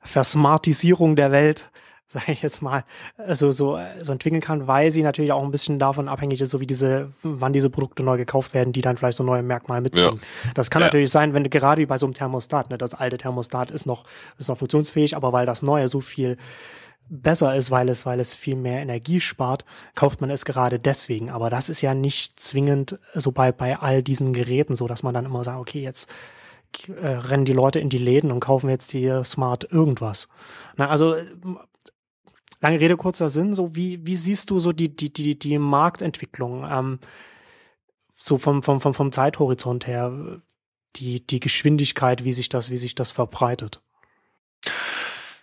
Versmartisierung 0.00 1.16
der 1.16 1.32
Welt 1.32 1.70
sage 2.10 2.32
ich 2.32 2.40
jetzt 2.40 2.62
mal, 2.62 2.84
also 3.18 3.50
so, 3.50 3.78
so 4.00 4.12
entwickeln 4.12 4.40
kann, 4.40 4.66
weil 4.66 4.90
sie 4.90 5.02
natürlich 5.02 5.30
auch 5.30 5.44
ein 5.44 5.50
bisschen 5.50 5.78
davon 5.78 6.08
abhängig 6.08 6.40
ist, 6.40 6.48
so 6.48 6.58
wie 6.58 6.66
diese, 6.66 7.12
wann 7.22 7.52
diese 7.52 7.68
Produkte 7.68 8.02
neu 8.02 8.16
gekauft 8.16 8.54
werden, 8.54 8.72
die 8.72 8.80
dann 8.80 8.96
vielleicht 8.96 9.18
so 9.18 9.24
neue 9.24 9.42
Merkmale 9.42 9.82
mitbringen. 9.82 10.18
Ja. 10.18 10.50
Das 10.54 10.70
kann 10.70 10.80
ja. 10.80 10.86
natürlich 10.86 11.10
sein, 11.10 11.34
wenn 11.34 11.44
gerade 11.50 11.82
wie 11.82 11.86
bei 11.86 11.98
so 11.98 12.06
einem 12.06 12.14
Thermostat, 12.14 12.70
ne, 12.70 12.78
das 12.78 12.94
alte 12.94 13.18
Thermostat 13.18 13.70
ist 13.70 13.84
noch, 13.84 14.04
ist 14.38 14.48
noch 14.48 14.56
funktionsfähig, 14.56 15.16
aber 15.16 15.34
weil 15.34 15.44
das 15.44 15.60
neue 15.60 15.88
so 15.88 16.00
viel 16.00 16.38
besser 17.08 17.54
ist, 17.56 17.70
weil 17.70 17.88
es, 17.88 18.06
weil 18.06 18.20
es 18.20 18.34
viel 18.34 18.56
mehr 18.56 18.80
Energie 18.80 19.20
spart, 19.20 19.64
kauft 19.94 20.20
man 20.20 20.30
es 20.30 20.44
gerade 20.44 20.78
deswegen. 20.78 21.30
Aber 21.30 21.50
das 21.50 21.68
ist 21.68 21.80
ja 21.80 21.94
nicht 21.94 22.38
zwingend 22.40 22.98
so 23.14 23.32
bei, 23.32 23.52
bei 23.52 23.78
all 23.78 24.02
diesen 24.02 24.32
Geräten 24.32 24.76
so, 24.76 24.86
dass 24.86 25.02
man 25.02 25.14
dann 25.14 25.24
immer 25.24 25.44
sagt, 25.44 25.58
okay, 25.58 25.82
jetzt 25.82 26.08
äh, 26.88 27.06
rennen 27.06 27.44
die 27.44 27.52
Leute 27.52 27.80
in 27.80 27.88
die 27.88 27.98
Läden 27.98 28.30
und 28.30 28.40
kaufen 28.40 28.68
jetzt 28.70 28.92
die 28.92 29.20
Smart 29.24 29.64
irgendwas. 29.70 30.28
Na, 30.76 30.88
also 30.88 31.16
lange 32.60 32.80
Rede, 32.80 32.96
kurzer 32.96 33.30
Sinn, 33.30 33.54
so 33.54 33.74
wie, 33.74 34.06
wie 34.06 34.16
siehst 34.16 34.50
du 34.50 34.58
so 34.58 34.72
die, 34.72 34.94
die, 34.94 35.12
die, 35.12 35.38
die 35.38 35.58
Marktentwicklung, 35.58 36.66
ähm, 36.70 36.98
so 38.14 38.36
vom, 38.38 38.62
vom, 38.62 38.80
vom, 38.80 38.94
vom 38.94 39.12
Zeithorizont 39.12 39.86
her, 39.86 40.40
die, 40.96 41.24
die 41.26 41.40
Geschwindigkeit, 41.40 42.24
wie 42.24 42.32
sich 42.32 42.48
das, 42.48 42.70
wie 42.70 42.76
sich 42.76 42.94
das 42.94 43.12
verbreitet? 43.12 43.80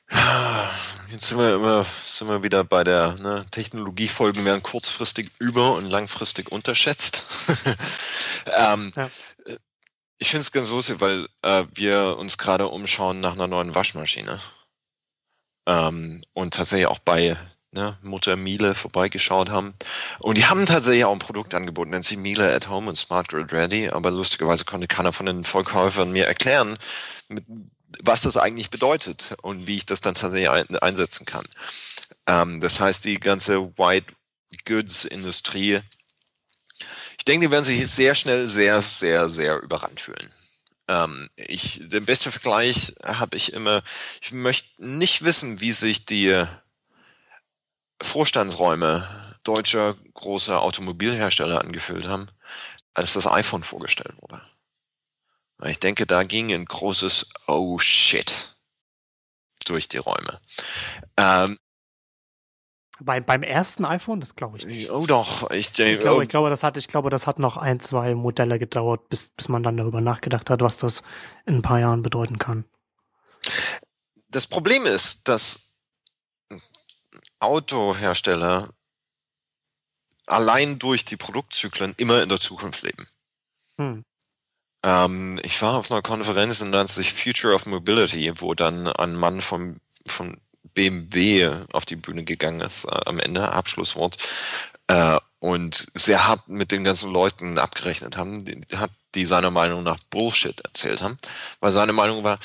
Jetzt 1.16 1.30
sind 1.30 1.38
wir 1.38 1.56
immer, 1.56 1.86
sind 2.06 2.28
wir 2.28 2.44
wieder 2.44 2.66
bei 2.66 2.84
der 2.84 3.14
ne, 3.14 3.46
Technologiefolgen 3.50 4.44
werden 4.44 4.62
kurzfristig 4.62 5.32
über- 5.40 5.76
und 5.76 5.86
langfristig 5.86 6.52
unterschätzt. 6.52 7.24
ähm, 8.58 8.92
ja. 8.98 9.10
Ich 10.18 10.30
finde 10.30 10.42
es 10.42 10.52
ganz 10.52 10.72
lustig, 10.72 11.00
weil 11.00 11.30
äh, 11.42 11.64
wir 11.74 12.18
uns 12.18 12.38
gerade 12.38 12.68
umschauen 12.68 13.22
nach 13.22 13.36
einer 13.36 13.48
neuen 13.48 13.74
Waschmaschine. 13.74 14.42
Ähm, 15.66 16.22
und 16.34 16.54
tatsächlich 16.54 16.88
auch 16.88 17.00
bei 17.00 17.38
ne, 17.72 17.98
Mutter 18.02 18.36
Miele 18.36 18.76
vorbeigeschaut 18.76 19.50
haben. 19.50 19.74
Und 20.20 20.38
die 20.38 20.48
haben 20.48 20.66
tatsächlich 20.66 21.06
auch 21.06 21.14
ein 21.14 21.20
Produkt 21.20 21.54
angeboten, 21.54 21.92
nennt 21.92 22.04
sich 22.04 22.18
Miele 22.18 22.54
at 22.54 22.68
Home 22.68 22.90
und 22.90 22.98
Smart 22.98 23.30
Grid 23.30 23.54
Ready. 23.54 23.88
Aber 23.88 24.12
lustigerweise 24.12 24.66
konnte 24.66 24.88
keiner 24.88 25.14
von 25.14 25.28
den 25.28 25.46
Verkäufern 25.46 26.12
mir 26.12 26.28
erklären, 26.28 26.78
mit, 27.30 27.46
was 28.04 28.22
das 28.22 28.38
eigentlich 28.38 28.70
bedeutet 28.70 29.36
und 29.42 29.68
wie 29.68 29.78
ich 29.78 29.86
das 29.86 30.02
dann 30.02 30.16
tatsächlich 30.16 30.50
ein, 30.50 30.78
einsetzen 30.78 31.26
kann. 31.26 31.46
Ähm, 32.28 32.62
das 32.62 32.80
heißt, 32.80 33.06
die 33.06 33.20
ganze 33.20 33.78
White 33.78 34.14
Goods 34.66 35.06
Industrie, 35.06 35.82
ich 37.18 37.26
denke, 37.26 37.48
die 37.48 37.52
werden 37.52 37.66
sich 37.66 37.88
sehr 37.88 38.16
schnell 38.16 38.48
sehr, 38.48 38.82
sehr, 38.82 39.30
sehr 39.30 39.62
überrannt 39.62 40.00
fühlen. 40.00 40.32
Ähm, 40.88 41.30
ich, 41.36 41.82
den 41.84 42.06
besten 42.06 42.32
Vergleich 42.32 42.94
habe 43.04 43.38
ich 43.38 43.54
immer, 43.54 43.82
ich 44.22 44.32
möchte 44.32 44.70
nicht 44.78 45.24
wissen, 45.24 45.60
wie 45.60 45.72
sich 45.72 46.06
die 46.06 46.46
Vorstandsräume 48.02 49.08
deutscher 49.44 49.96
großer 50.14 50.62
Automobilhersteller 50.62 51.62
angefühlt 51.62 52.08
haben, 52.08 52.28
als 52.94 53.14
das 53.14 53.28
iPhone 53.28 53.64
vorgestellt 53.64 54.16
wurde. 54.20 54.42
Ich 55.66 55.80
denke, 55.80 56.06
da 56.06 56.24
ging 56.24 56.52
ein 56.52 56.66
großes 56.66 57.30
Oh 57.48 57.80
shit 57.80 58.56
durch 59.66 59.88
die 59.88 59.98
Räume. 59.98 60.38
Ähm, 61.18 61.58
bei, 63.00 63.20
beim 63.20 63.44
ersten 63.44 63.84
iPhone, 63.84 64.22
das 64.22 64.36
glaube 64.36 64.58
ich 64.58 64.66
nicht. 64.66 64.90
Oh 64.90 65.06
doch, 65.06 65.50
ich, 65.52 65.78
ich, 65.78 66.00
glaube, 66.00 66.24
ich 66.24 66.30
glaube, 66.30 66.50
das 66.50 66.64
hat, 66.64 66.78
ich 66.78 66.88
glaube, 66.88 67.10
das 67.10 67.28
hat 67.28 67.40
noch 67.40 67.58
ein, 67.58 67.80
zwei 67.80 68.16
Modelle 68.16 68.58
gedauert, 68.58 69.10
bis, 69.10 69.30
bis 69.30 69.50
man 69.50 69.64
dann 69.64 69.76
darüber 69.76 70.00
nachgedacht 70.02 70.50
hat, 70.50 70.62
was 70.62 70.78
das 70.78 71.04
in 71.46 71.56
ein 71.56 71.62
paar 71.62 71.80
Jahren 71.80 72.04
bedeuten 72.04 72.40
kann. 72.40 72.64
Das 74.30 74.48
Problem 74.48 74.86
ist, 74.86 75.28
dass 75.28 75.72
Autohersteller 77.40 78.70
allein 80.26 80.80
durch 80.80 81.06
die 81.06 81.18
Produktzyklen 81.18 81.94
immer 81.98 82.24
in 82.24 82.30
der 82.30 82.40
Zukunft 82.40 82.82
leben. 82.82 83.06
Hm. 83.78 84.04
Ähm, 84.86 85.40
ich 85.44 85.62
war 85.64 85.74
auf 85.74 85.92
einer 85.92 86.04
Konferenz 86.04 86.62
und 86.62 86.70
nannte 86.70 86.94
sich 86.94 87.14
Future 87.14 87.56
of 87.56 87.66
Mobility, 87.66 88.32
wo 88.40 88.54
dann 88.54 88.88
ein 88.88 89.16
Mann 89.16 89.42
vom, 89.42 89.78
von 90.08 90.38
BMW 90.76 91.50
auf 91.74 91.86
die 91.86 91.96
Bühne 91.96 92.24
gegangen 92.24 92.62
ist, 92.62 92.86
äh, 92.86 93.00
am 93.06 93.20
Ende, 93.20 93.52
Abschlusswort, 93.52 94.18
äh, 94.88 95.18
und 95.40 95.88
sehr 95.96 96.28
hart 96.28 96.48
mit 96.48 96.72
den 96.72 96.84
ganzen 96.84 97.12
Leuten 97.12 97.58
abgerechnet 97.58 98.16
haben, 98.16 98.46
die, 98.46 98.62
die 99.16 99.26
seiner 99.26 99.52
Meinung 99.52 99.84
nach 99.84 100.00
Bullshit 100.12 100.62
erzählt 100.62 101.02
haben, 101.02 101.18
weil 101.60 101.72
seine 101.72 101.94
Meinung 101.94 102.24
war, 102.24 102.40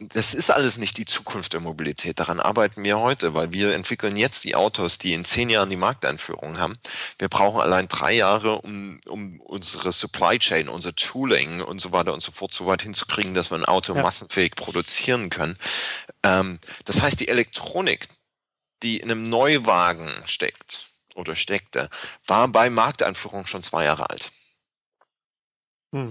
das 0.00 0.32
ist 0.32 0.50
alles 0.50 0.78
nicht 0.78 0.96
die 0.96 1.04
Zukunft 1.04 1.52
der 1.52 1.60
Mobilität. 1.60 2.18
Daran 2.18 2.40
arbeiten 2.40 2.82
wir 2.84 2.98
heute, 2.98 3.34
weil 3.34 3.52
wir 3.52 3.74
entwickeln 3.74 4.16
jetzt 4.16 4.44
die 4.44 4.54
Autos, 4.54 4.96
die 4.96 5.12
in 5.12 5.26
zehn 5.26 5.50
Jahren 5.50 5.68
die 5.68 5.76
Markteinführung 5.76 6.58
haben. 6.58 6.78
Wir 7.18 7.28
brauchen 7.28 7.60
allein 7.60 7.86
drei 7.86 8.12
Jahre, 8.12 8.62
um, 8.62 8.98
um 9.06 9.40
unsere 9.42 9.92
Supply 9.92 10.38
Chain, 10.38 10.70
unser 10.70 10.94
Tooling 10.94 11.60
und 11.60 11.80
so 11.80 11.92
weiter 11.92 12.14
und 12.14 12.22
so 12.22 12.32
fort 12.32 12.54
so 12.54 12.66
weit 12.66 12.80
hinzukriegen, 12.80 13.34
dass 13.34 13.50
wir 13.50 13.58
ein 13.58 13.66
Auto 13.66 13.94
ja. 13.94 14.02
massenfähig 14.02 14.54
produzieren 14.54 15.28
können. 15.28 15.58
Ähm, 16.22 16.60
das 16.86 17.02
heißt, 17.02 17.20
die 17.20 17.28
Elektronik, 17.28 18.08
die 18.82 19.00
in 19.00 19.10
einem 19.10 19.24
Neuwagen 19.24 20.10
steckt 20.24 20.86
oder 21.14 21.36
steckte, 21.36 21.90
war 22.26 22.48
bei 22.48 22.70
Markteinführung 22.70 23.46
schon 23.46 23.62
zwei 23.62 23.84
Jahre 23.84 24.08
alt. 24.08 24.30
Hm. 25.94 26.10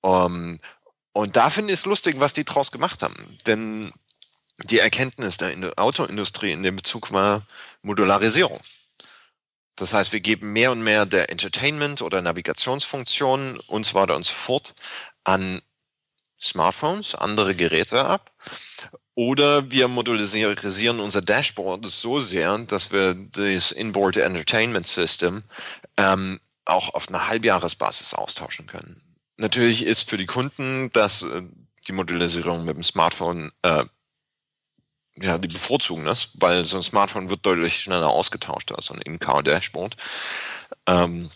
Um, 0.00 0.58
und 1.18 1.34
da 1.34 1.50
finde 1.50 1.72
ich 1.72 1.80
es 1.80 1.84
lustig, 1.84 2.20
was 2.20 2.32
die 2.32 2.44
draus 2.44 2.70
gemacht 2.70 3.02
haben. 3.02 3.36
Denn 3.44 3.92
die 4.62 4.78
Erkenntnis 4.78 5.36
der 5.36 5.52
Autoindustrie 5.76 6.52
in 6.52 6.62
dem 6.62 6.76
Bezug 6.76 7.12
war 7.12 7.44
Modularisierung. 7.82 8.60
Das 9.74 9.92
heißt, 9.92 10.12
wir 10.12 10.20
geben 10.20 10.52
mehr 10.52 10.70
und 10.70 10.80
mehr 10.80 11.06
der 11.06 11.28
Entertainment- 11.28 12.02
oder 12.02 12.22
Navigationsfunktionen 12.22 13.58
und 13.66 13.84
so 13.84 13.94
weiter 13.94 14.14
und 14.14 14.26
so 14.26 14.32
fort 14.32 14.76
an 15.24 15.60
Smartphones, 16.40 17.16
andere 17.16 17.56
Geräte 17.56 18.04
ab. 18.04 18.30
Oder 19.16 19.72
wir 19.72 19.88
modulisieren 19.88 21.00
unser 21.00 21.20
Dashboard 21.20 21.84
so 21.84 22.20
sehr, 22.20 22.58
dass 22.58 22.92
wir 22.92 23.14
das 23.14 23.72
Inboard 23.72 24.18
Entertainment 24.18 24.86
System 24.86 25.42
ähm, 25.96 26.38
auch 26.64 26.94
auf 26.94 27.08
einer 27.08 27.26
Halbjahresbasis 27.26 28.14
austauschen 28.14 28.68
können. 28.68 29.07
Natürlich 29.38 29.84
ist 29.84 30.10
für 30.10 30.18
die 30.18 30.26
Kunden, 30.26 30.90
dass 30.92 31.22
äh, 31.22 31.42
die 31.86 31.92
Modellisierung 31.92 32.64
mit 32.64 32.76
dem 32.76 32.82
Smartphone 32.82 33.52
äh, 33.62 33.84
ja, 35.20 35.38
die 35.38 35.48
bevorzugen 35.48 36.04
das, 36.04 36.30
weil 36.34 36.64
so 36.64 36.76
ein 36.76 36.82
Smartphone 36.82 37.30
wird 37.30 37.44
deutlich 37.44 37.80
schneller 37.80 38.08
ausgetauscht 38.08 38.72
als 38.72 38.86
so 38.86 38.94
ein 38.94 39.02
In-Car-Dashboard. 39.02 39.96
Ähm, 40.86 41.30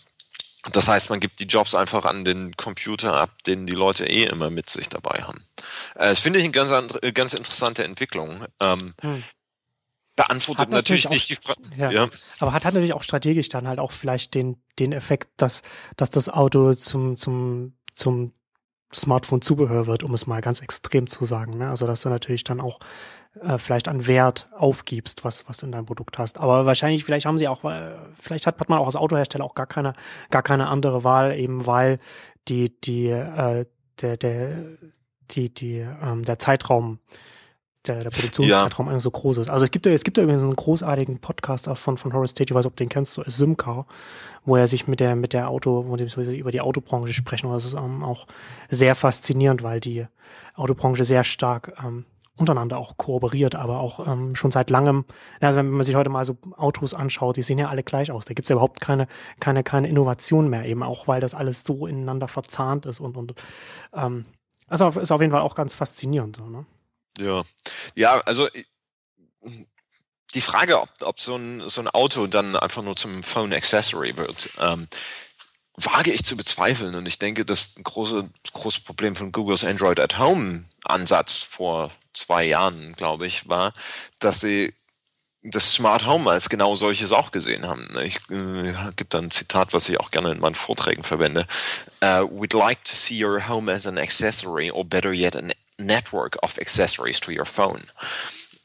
das 0.71 0.87
heißt, 0.87 1.09
man 1.09 1.19
gibt 1.19 1.39
die 1.39 1.45
Jobs 1.45 1.75
einfach 1.75 2.05
an 2.05 2.23
den 2.23 2.55
Computer 2.55 3.15
ab, 3.15 3.43
den 3.43 3.67
die 3.67 3.73
Leute 3.73 4.05
eh 4.05 4.23
immer 4.23 4.49
mit 4.49 4.69
sich 4.69 4.87
dabei 4.87 5.23
haben. 5.23 5.39
Äh, 5.95 6.09
das 6.09 6.19
finde 6.19 6.39
ich 6.39 6.45
eine 6.45 6.53
ganz, 6.53 6.71
andere, 6.71 7.11
ganz 7.11 7.33
interessante 7.33 7.83
Entwicklung. 7.83 8.45
Ähm, 8.61 8.93
hm. 9.01 9.23
Beantwortet 10.15 10.69
natürlich, 10.69 11.05
natürlich, 11.05 11.29
nicht 11.29 11.49
auch, 11.49 11.55
die 11.55 11.63
Frage. 11.65 11.81
Ja, 11.81 11.91
ja. 11.91 12.09
Aber 12.39 12.53
hat, 12.53 12.65
hat 12.65 12.75
natürlich 12.75 12.93
auch 12.93 13.01
strategisch 13.01 13.49
dann 13.49 13.67
halt 13.67 13.79
auch 13.79 13.91
vielleicht 13.91 14.35
den, 14.35 14.63
den 14.77 14.91
Effekt, 14.91 15.29
dass, 15.37 15.63
dass 15.97 16.11
das 16.11 16.29
Auto 16.29 16.75
zum, 16.75 17.15
zum 17.15 17.75
zum 17.95 18.33
Smartphone-Zubehör 18.93 19.87
wird, 19.87 20.03
um 20.03 20.13
es 20.13 20.27
mal 20.27 20.41
ganz 20.41 20.61
extrem 20.61 21.07
zu 21.07 21.25
sagen. 21.25 21.57
Ne? 21.57 21.69
Also 21.69 21.87
dass 21.87 22.01
du 22.01 22.09
natürlich 22.09 22.43
dann 22.43 22.61
auch 22.61 22.79
äh, 23.41 23.57
vielleicht 23.57 23.87
an 23.87 24.07
Wert 24.07 24.47
aufgibst, 24.55 25.23
was, 25.23 25.47
was 25.49 25.57
du 25.57 25.65
in 25.65 25.71
deinem 25.71 25.85
Produkt 25.85 26.17
hast. 26.17 26.39
Aber 26.39 26.65
wahrscheinlich, 26.65 27.03
vielleicht 27.03 27.25
haben 27.25 27.37
sie 27.37 27.47
auch, 27.47 27.63
äh, 27.63 27.95
vielleicht 28.15 28.47
hat, 28.47 28.59
hat 28.59 28.69
man 28.69 28.79
auch 28.79 28.85
als 28.85 28.95
Autohersteller 28.95 29.43
auch 29.43 29.55
gar 29.55 29.67
keine, 29.67 29.93
gar 30.29 30.43
keine 30.43 30.67
andere 30.67 31.03
Wahl, 31.03 31.37
eben 31.37 31.65
weil 31.65 31.99
die, 32.47 32.79
die, 32.81 33.07
äh, 33.07 33.65
der, 34.01 34.17
der, 34.17 34.55
die, 35.31 35.53
die, 35.53 35.77
ähm, 35.77 36.23
der 36.23 36.39
Zeitraum 36.39 36.99
der, 37.87 37.99
der 37.99 38.09
Produktionszeitraum 38.09 38.87
ja. 38.87 38.99
so 38.99 39.11
groß 39.11 39.37
ist. 39.37 39.49
Also 39.49 39.65
es 39.65 39.71
gibt 39.71 39.85
ja, 39.85 39.91
es 39.91 40.03
gibt 40.03 40.17
ja 40.17 40.23
übrigens 40.23 40.43
einen 40.43 40.55
großartigen 40.55 41.19
Podcast 41.19 41.69
von, 41.75 41.97
von 41.97 42.13
Horace 42.13 42.33
Tate, 42.33 42.51
ich 42.51 42.55
weiß, 42.55 42.65
ob 42.65 42.75
du 42.75 42.83
den 42.83 42.89
kennst, 42.89 43.13
so 43.13 43.23
Simcar, 43.25 43.85
wo 44.45 44.55
er 44.55 44.67
sich 44.67 44.87
mit 44.87 44.99
der, 44.99 45.15
mit 45.15 45.33
der 45.33 45.49
Auto, 45.49 45.85
wo 45.87 45.95
die 45.95 46.37
über 46.37 46.51
die 46.51 46.61
Autobranche 46.61 47.13
sprechen. 47.13 47.47
Und 47.47 47.53
das 47.53 47.65
ist 47.65 47.73
ähm, 47.73 48.03
auch 48.03 48.27
sehr 48.69 48.95
faszinierend, 48.95 49.63
weil 49.63 49.79
die 49.79 50.05
Autobranche 50.55 51.03
sehr 51.03 51.23
stark 51.23 51.73
ähm, 51.83 52.05
untereinander 52.35 52.77
auch 52.77 52.97
kooperiert, 52.97 53.53
aber 53.55 53.79
auch 53.79 54.07
ähm, 54.07 54.35
schon 54.35 54.49
seit 54.49 54.69
langem, 54.69 55.05
also 55.39 55.59
wenn 55.59 55.69
man 55.69 55.85
sich 55.85 55.95
heute 55.95 56.09
mal 56.09 56.25
so 56.25 56.37
Autos 56.57 56.93
anschaut, 56.93 57.37
die 57.37 57.43
sehen 57.43 57.59
ja 57.59 57.69
alle 57.69 57.83
gleich 57.83 58.11
aus. 58.11 58.25
Da 58.25 58.33
gibt's 58.33 58.49
ja 58.49 58.55
überhaupt 58.55 58.81
keine, 58.81 59.07
keine, 59.39 59.63
keine 59.63 59.87
Innovation 59.87 60.49
mehr, 60.49 60.65
eben 60.65 60.81
auch 60.81 61.07
weil 61.07 61.21
das 61.21 61.35
alles 61.35 61.63
so 61.63 61.85
ineinander 61.85 62.27
verzahnt 62.27 62.85
ist 62.85 62.99
und, 62.99 63.17
und 63.17 63.35
ähm, 63.93 64.23
also 64.67 64.87
ist 64.87 65.11
auf 65.11 65.21
jeden 65.21 65.31
Fall 65.31 65.41
auch 65.41 65.55
ganz 65.55 65.75
faszinierend 65.75 66.37
so, 66.37 66.45
ne? 66.45 66.65
Ja, 67.17 67.43
ja, 67.95 68.19
also 68.21 68.49
die 70.33 70.41
Frage, 70.41 70.81
ob, 70.81 70.89
ob 71.01 71.19
so, 71.19 71.35
ein, 71.35 71.69
so 71.69 71.81
ein 71.81 71.87
Auto 71.87 72.27
dann 72.27 72.55
einfach 72.55 72.81
nur 72.81 72.95
zum 72.95 73.23
Phone 73.23 73.53
Accessory 73.53 74.17
wird. 74.17 74.49
Ähm, 74.59 74.87
wage 75.75 76.11
ich 76.11 76.23
zu 76.23 76.37
bezweifeln. 76.37 76.95
Und 76.95 77.07
ich 77.07 77.19
denke, 77.19 77.45
das 77.45 77.75
große, 77.83 78.29
große 78.53 78.81
Problem 78.81 79.15
von 79.15 79.31
Googles 79.31 79.63
Android 79.63 79.99
at 79.99 80.17
Home 80.17 80.65
Ansatz 80.85 81.41
vor 81.41 81.91
zwei 82.13 82.45
Jahren, 82.45 82.93
glaube 82.93 83.25
ich, 83.25 83.49
war, 83.49 83.73
dass 84.19 84.41
sie 84.41 84.73
das 85.45 85.73
Smart 85.73 86.05
Home 86.05 86.29
als 86.29 86.47
genau 86.47 86.75
solches 86.75 87.11
auch 87.11 87.31
gesehen 87.31 87.67
haben. 87.67 87.89
Ich 88.01 88.17
äh, 88.29 88.73
gibt 88.95 89.13
da 89.13 89.19
ein 89.19 89.31
Zitat, 89.31 89.73
was 89.73 89.89
ich 89.89 89.99
auch 89.99 90.09
gerne 90.09 90.31
in 90.31 90.39
meinen 90.39 90.55
Vorträgen 90.55 91.03
verwende. 91.03 91.45
Uh, 92.01 92.23
we'd 92.31 92.57
like 92.57 92.83
to 92.85 92.95
see 92.95 93.21
your 93.21 93.45
home 93.47 93.69
as 93.69 93.85
an 93.85 93.97
accessory 93.97 94.71
or 94.71 94.85
better 94.85 95.11
yet 95.11 95.35
a 95.35 95.41
network 95.83 96.37
of 96.43 96.57
accessories 96.59 97.19
to 97.19 97.31
your 97.31 97.45
phone. 97.45 97.81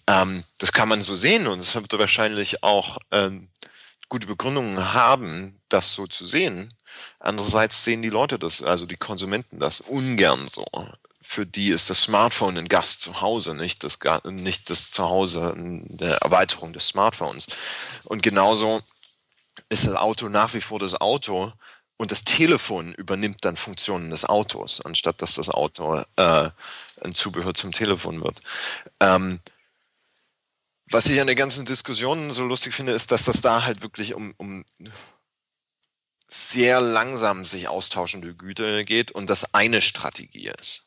Ähm, 0.06 0.42
das 0.58 0.72
kann 0.72 0.88
man 0.88 1.02
so 1.02 1.16
sehen 1.16 1.46
und 1.46 1.60
es 1.60 1.74
wird 1.74 1.92
wahrscheinlich 1.98 2.62
auch 2.62 2.98
ähm, 3.10 3.48
gute 4.08 4.26
Begründungen 4.26 4.94
haben, 4.94 5.60
das 5.68 5.94
so 5.94 6.06
zu 6.06 6.24
sehen. 6.24 6.74
Andererseits 7.20 7.84
sehen 7.84 8.02
die 8.02 8.08
Leute 8.08 8.38
das, 8.38 8.62
also 8.62 8.86
die 8.86 8.96
Konsumenten 8.96 9.58
das 9.58 9.80
ungern 9.80 10.48
so 10.48 10.64
für 11.28 11.44
die 11.44 11.68
ist 11.68 11.90
das 11.90 12.04
Smartphone 12.04 12.56
ein 12.56 12.68
Gast 12.68 13.02
zu 13.02 13.20
Hause, 13.20 13.54
nicht 13.54 13.84
das, 13.84 13.98
nicht 14.24 14.70
das 14.70 14.90
Zuhause 14.90 15.52
eine 15.52 16.18
Erweiterung 16.22 16.72
des 16.72 16.86
Smartphones. 16.86 17.46
Und 18.04 18.22
genauso 18.22 18.80
ist 19.68 19.86
das 19.86 19.94
Auto 19.94 20.30
nach 20.30 20.54
wie 20.54 20.62
vor 20.62 20.78
das 20.78 20.98
Auto 20.98 21.52
und 21.98 22.10
das 22.10 22.24
Telefon 22.24 22.94
übernimmt 22.94 23.44
dann 23.44 23.56
Funktionen 23.56 24.08
des 24.08 24.24
Autos, 24.24 24.80
anstatt 24.80 25.20
dass 25.20 25.34
das 25.34 25.50
Auto 25.50 26.02
äh, 26.16 26.50
ein 27.02 27.14
Zubehör 27.14 27.52
zum 27.54 27.72
Telefon 27.72 28.22
wird. 28.22 28.40
Ähm, 29.00 29.40
was 30.90 31.06
ich 31.06 31.20
an 31.20 31.26
der 31.26 31.36
ganzen 31.36 31.66
Diskussion 31.66 32.32
so 32.32 32.44
lustig 32.44 32.72
finde, 32.72 32.92
ist, 32.92 33.10
dass 33.10 33.24
das 33.24 33.42
da 33.42 33.64
halt 33.64 33.82
wirklich 33.82 34.14
um, 34.14 34.32
um 34.38 34.64
sehr 36.28 36.80
langsam 36.80 37.44
sich 37.44 37.68
austauschende 37.68 38.34
Güter 38.34 38.84
geht 38.84 39.12
und 39.12 39.28
das 39.28 39.52
eine 39.52 39.82
Strategie 39.82 40.50
ist 40.58 40.84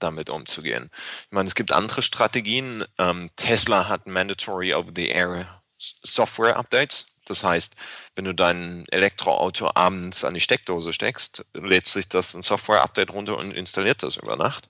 damit 0.00 0.28
umzugehen. 0.28 0.90
Ich 1.26 1.32
meine, 1.32 1.46
es 1.46 1.54
gibt 1.54 1.72
andere 1.72 2.02
Strategien. 2.02 2.84
Ähm, 2.98 3.30
Tesla 3.36 3.88
hat 3.88 4.06
Mandatory 4.06 4.74
Over-the-Air 4.74 5.62
Software 5.78 6.56
Updates. 6.56 7.06
Das 7.24 7.44
heißt, 7.44 7.76
wenn 8.16 8.24
du 8.24 8.34
dein 8.34 8.84
Elektroauto 8.90 9.70
abends 9.74 10.24
an 10.24 10.34
die 10.34 10.40
Steckdose 10.40 10.92
steckst, 10.92 11.44
lädt 11.54 11.86
sich 11.86 12.08
das 12.08 12.34
ein 12.34 12.42
Software-Update 12.42 13.10
runter 13.10 13.36
und 13.36 13.52
installiert 13.52 14.02
das 14.02 14.16
über 14.16 14.36
Nacht. 14.36 14.68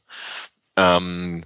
Ähm, 0.76 1.44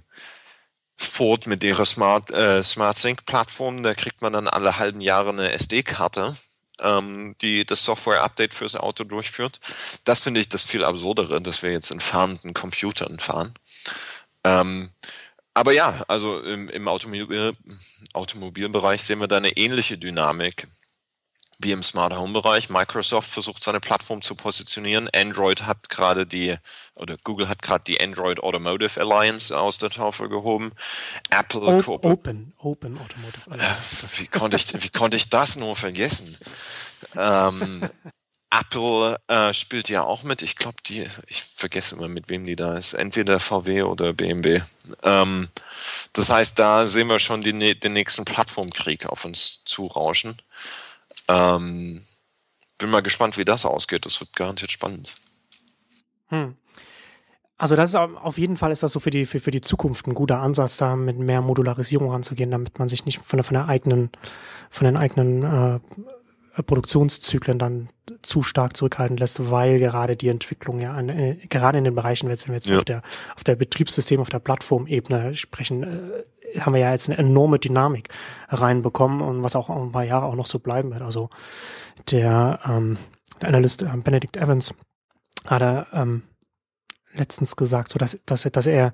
Ford 0.97 1.47
mit 1.47 1.63
ihrer 1.63 1.85
Smart, 1.85 2.31
äh, 2.31 2.63
Smart 2.63 2.97
Sync 2.97 3.25
Plattform, 3.25 3.83
da 3.83 3.93
kriegt 3.93 4.21
man 4.21 4.33
dann 4.33 4.47
alle 4.47 4.79
halben 4.79 5.01
Jahre 5.01 5.29
eine 5.29 5.51
SD-Karte 5.53 6.35
ähm, 6.81 7.35
die 7.41 7.65
das 7.65 7.83
Software-Update 7.83 8.53
fürs 8.53 8.75
Auto 8.75 9.03
durchführt. 9.03 9.59
Das 10.03 10.21
finde 10.21 10.39
ich 10.39 10.49
das 10.49 10.63
viel 10.63 10.83
absurdere, 10.83 11.41
dass 11.41 11.61
wir 11.61 11.71
jetzt 11.71 11.91
in 11.91 11.99
fahrenden 11.99 12.53
Computern 12.53 13.19
fahren. 13.19 13.53
Ähm, 14.43 14.89
aber 15.53 15.71
ja, 15.73 16.03
also 16.07 16.39
im, 16.41 16.69
im 16.69 16.87
Automobil, 16.87 17.51
Automobilbereich 18.13 19.01
sehen 19.01 19.19
wir 19.19 19.27
da 19.27 19.37
eine 19.37 19.57
ähnliche 19.57 19.97
Dynamik 19.97 20.67
wie 21.59 21.71
im 21.71 21.83
Smart 21.83 22.15
Home 22.15 22.33
Bereich. 22.33 22.69
Microsoft 22.69 23.29
versucht 23.29 23.63
seine 23.63 23.79
Plattform 23.79 24.21
zu 24.21 24.35
positionieren. 24.35 25.09
Android 25.13 25.65
hat 25.65 25.89
gerade 25.89 26.25
die, 26.25 26.57
oder 26.95 27.17
Google 27.23 27.49
hat 27.49 27.61
gerade 27.61 27.83
die 27.85 28.01
Android 28.01 28.39
Automotive 28.39 28.99
Alliance 28.99 29.57
aus 29.57 29.77
der 29.77 29.89
Taufe 29.89 30.29
gehoben. 30.29 30.71
Apple 31.29 31.61
o 31.61 31.99
Open, 32.01 32.53
Open 32.57 32.97
Automotive 32.97 33.51
Alliance. 33.51 34.07
Wie 34.15 34.27
konnte 34.27 34.57
ich, 34.57 34.83
wie 34.83 34.89
konnte 34.89 35.17
ich 35.17 35.29
das 35.29 35.57
nur 35.57 35.75
vergessen? 35.75 36.37
ähm, 37.15 37.89
Apple 38.51 39.19
äh, 39.27 39.53
spielt 39.53 39.89
ja 39.89 40.03
auch 40.03 40.23
mit. 40.23 40.41
Ich 40.41 40.55
glaube, 40.55 40.77
die, 40.87 41.05
ich 41.27 41.43
vergesse 41.43 41.95
immer, 41.95 42.07
mit 42.07 42.29
wem 42.29 42.45
die 42.45 42.55
da 42.55 42.77
ist. 42.77 42.93
Entweder 42.93 43.39
VW 43.39 43.83
oder 43.83 44.13
BMW. 44.13 44.61
Ähm, 45.03 45.49
das 46.13 46.29
heißt, 46.29 46.57
da 46.57 46.87
sehen 46.87 47.07
wir 47.07 47.19
schon 47.19 47.41
die, 47.41 47.79
den 47.79 47.93
nächsten 47.93 48.25
Plattformkrieg 48.25 49.05
auf 49.05 49.25
uns 49.25 49.63
zurauschen. 49.65 50.41
Ähm, 51.29 52.03
bin 52.79 52.89
mal 52.89 53.01
gespannt, 53.01 53.37
wie 53.37 53.45
das 53.45 53.65
ausgeht. 53.65 54.05
Das 54.05 54.19
wird 54.19 54.35
garantiert 54.35 54.71
spannend. 54.71 55.15
Hm. 56.27 56.55
Also 57.57 57.75
das 57.75 57.89
ist 57.89 57.95
auf 57.97 58.37
jeden 58.37 58.55
Fall 58.55 58.71
ist 58.71 58.83
das 58.83 58.93
so 58.93 59.01
für 59.01 59.09
die 59.09 59.25
für, 59.25 59.41
für 59.41 59.51
die 59.51 59.59
Zukunft 59.59 60.07
ein 60.07 60.13
guter 60.13 60.39
Ansatz, 60.39 60.77
da 60.77 60.95
mit 60.95 61.19
mehr 61.19 61.41
Modularisierung 61.41 62.09
ranzugehen, 62.09 62.51
damit 62.51 62.79
man 62.79 62.87
sich 62.87 63.05
nicht 63.05 63.19
von 63.19 63.43
von 63.43 63.53
der 63.53 63.67
eigenen 63.67 64.09
von 64.69 64.85
den 64.85 64.95
eigenen 64.95 65.43
äh, 65.43 65.79
Produktionszyklen 66.63 67.59
dann 67.59 67.89
zu 68.21 68.43
stark 68.43 68.75
zurückhalten 68.75 69.17
lässt, 69.17 69.51
weil 69.51 69.79
gerade 69.79 70.15
die 70.15 70.29
Entwicklung 70.29 70.79
ja 70.79 70.93
an, 70.93 71.09
äh, 71.09 71.35
gerade 71.49 71.77
in 71.77 71.83
den 71.83 71.95
Bereichen, 71.95 72.27
wenn 72.29 72.37
wir 72.37 72.53
jetzt 72.53 72.67
ja. 72.67 72.77
auf 72.77 72.85
der 72.85 73.01
auf 73.35 73.43
der 73.43 73.55
Betriebssystem, 73.55 74.19
auf 74.19 74.29
der 74.29 74.39
Plattformebene 74.39 75.35
sprechen, 75.35 75.83
äh, 75.83 76.59
haben 76.59 76.73
wir 76.73 76.81
ja 76.81 76.91
jetzt 76.91 77.09
eine 77.09 77.17
enorme 77.17 77.59
Dynamik 77.59 78.09
reinbekommen 78.49 79.21
und 79.21 79.43
was 79.43 79.55
auch 79.55 79.69
ein 79.69 79.91
paar 79.91 80.03
Jahre 80.03 80.25
auch 80.25 80.35
noch 80.35 80.47
so 80.47 80.59
bleiben 80.59 80.91
wird. 80.91 81.01
Also 81.01 81.29
der, 82.11 82.59
ähm, 82.65 82.97
der 83.41 83.49
Analyst 83.49 83.83
äh, 83.83 83.87
Benedict 84.03 84.37
Evans 84.37 84.73
hat 85.45 85.61
er 85.61 85.87
ähm, 85.93 86.23
letztens 87.13 87.55
gesagt, 87.55 87.89
so 87.89 87.99
dass, 87.99 88.19
dass, 88.25 88.43
dass 88.43 88.67
er 88.67 88.93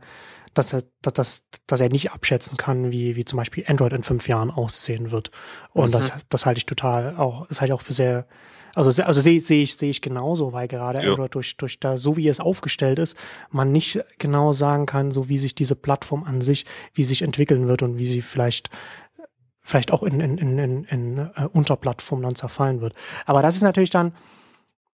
dass 0.55 0.73
er, 0.73 0.83
dass, 1.01 1.43
dass 1.67 1.81
er 1.81 1.89
nicht 1.89 2.11
abschätzen 2.11 2.57
kann, 2.57 2.91
wie, 2.91 3.15
wie 3.15 3.25
zum 3.25 3.37
Beispiel 3.37 3.63
Android 3.67 3.93
in 3.93 4.03
fünf 4.03 4.27
Jahren 4.27 4.49
aussehen 4.49 5.11
wird. 5.11 5.29
Und 5.71 5.89
mhm. 5.89 5.91
das, 5.91 6.13
das 6.29 6.45
halte 6.45 6.57
ich 6.57 6.65
total 6.65 7.15
auch, 7.17 7.47
das 7.47 7.61
halte 7.61 7.73
ich 7.73 7.79
auch 7.79 7.83
für 7.83 7.93
sehr, 7.93 8.25
also, 8.73 9.03
also 9.03 9.21
sehe 9.21 9.39
seh 9.39 9.63
ich, 9.63 9.75
sehe 9.75 9.89
ich 9.89 10.01
genauso, 10.01 10.51
weil 10.53 10.67
gerade 10.67 11.03
ja. 11.03 11.09
Android 11.11 11.35
durch, 11.35 11.57
durch 11.57 11.79
da, 11.79 11.97
so 11.97 12.17
wie 12.17 12.27
es 12.27 12.39
aufgestellt 12.39 12.99
ist, 12.99 13.15
man 13.51 13.71
nicht 13.71 13.99
genau 14.17 14.53
sagen 14.53 14.85
kann, 14.85 15.11
so 15.11 15.29
wie 15.29 15.37
sich 15.37 15.55
diese 15.55 15.75
Plattform 15.75 16.23
an 16.23 16.41
sich, 16.41 16.65
wie 16.93 17.03
sich 17.03 17.21
entwickeln 17.21 17.67
wird 17.67 17.83
und 17.83 17.97
wie 17.97 18.07
sie 18.07 18.21
vielleicht 18.21 18.69
vielleicht 19.61 19.91
auch 19.91 20.03
in, 20.03 20.19
in, 20.19 20.37
in, 20.37 20.59
in, 20.59 20.83
in 20.83 21.19
uh, 21.19 21.49
Unterplattformen 21.51 22.23
dann 22.23 22.35
zerfallen 22.35 22.81
wird. 22.81 22.93
Aber 23.25 23.41
das 23.41 23.55
ist 23.55 23.63
natürlich 23.63 23.89
dann, 23.89 24.13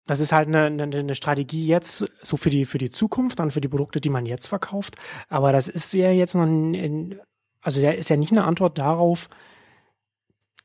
das 0.07 0.19
ist 0.19 0.31
halt 0.31 0.47
eine, 0.47 0.65
eine, 0.65 0.83
eine 0.83 1.15
Strategie 1.15 1.67
jetzt 1.67 2.05
so 2.21 2.37
für 2.37 2.49
die, 2.49 2.65
für 2.65 2.77
die 2.77 2.89
Zukunft, 2.89 3.39
dann 3.39 3.51
für 3.51 3.61
die 3.61 3.67
Produkte, 3.67 4.01
die 4.01 4.09
man 4.09 4.25
jetzt 4.25 4.47
verkauft. 4.47 4.95
Aber 5.29 5.51
das 5.51 5.67
ist 5.67 5.93
ja 5.93 6.11
jetzt 6.11 6.33
noch, 6.33 6.43
ein, 6.43 7.19
also 7.61 7.81
der 7.81 7.97
ist 7.97 8.09
ja 8.09 8.15
nicht 8.15 8.31
eine 8.31 8.45
Antwort 8.45 8.77
darauf, 8.77 9.29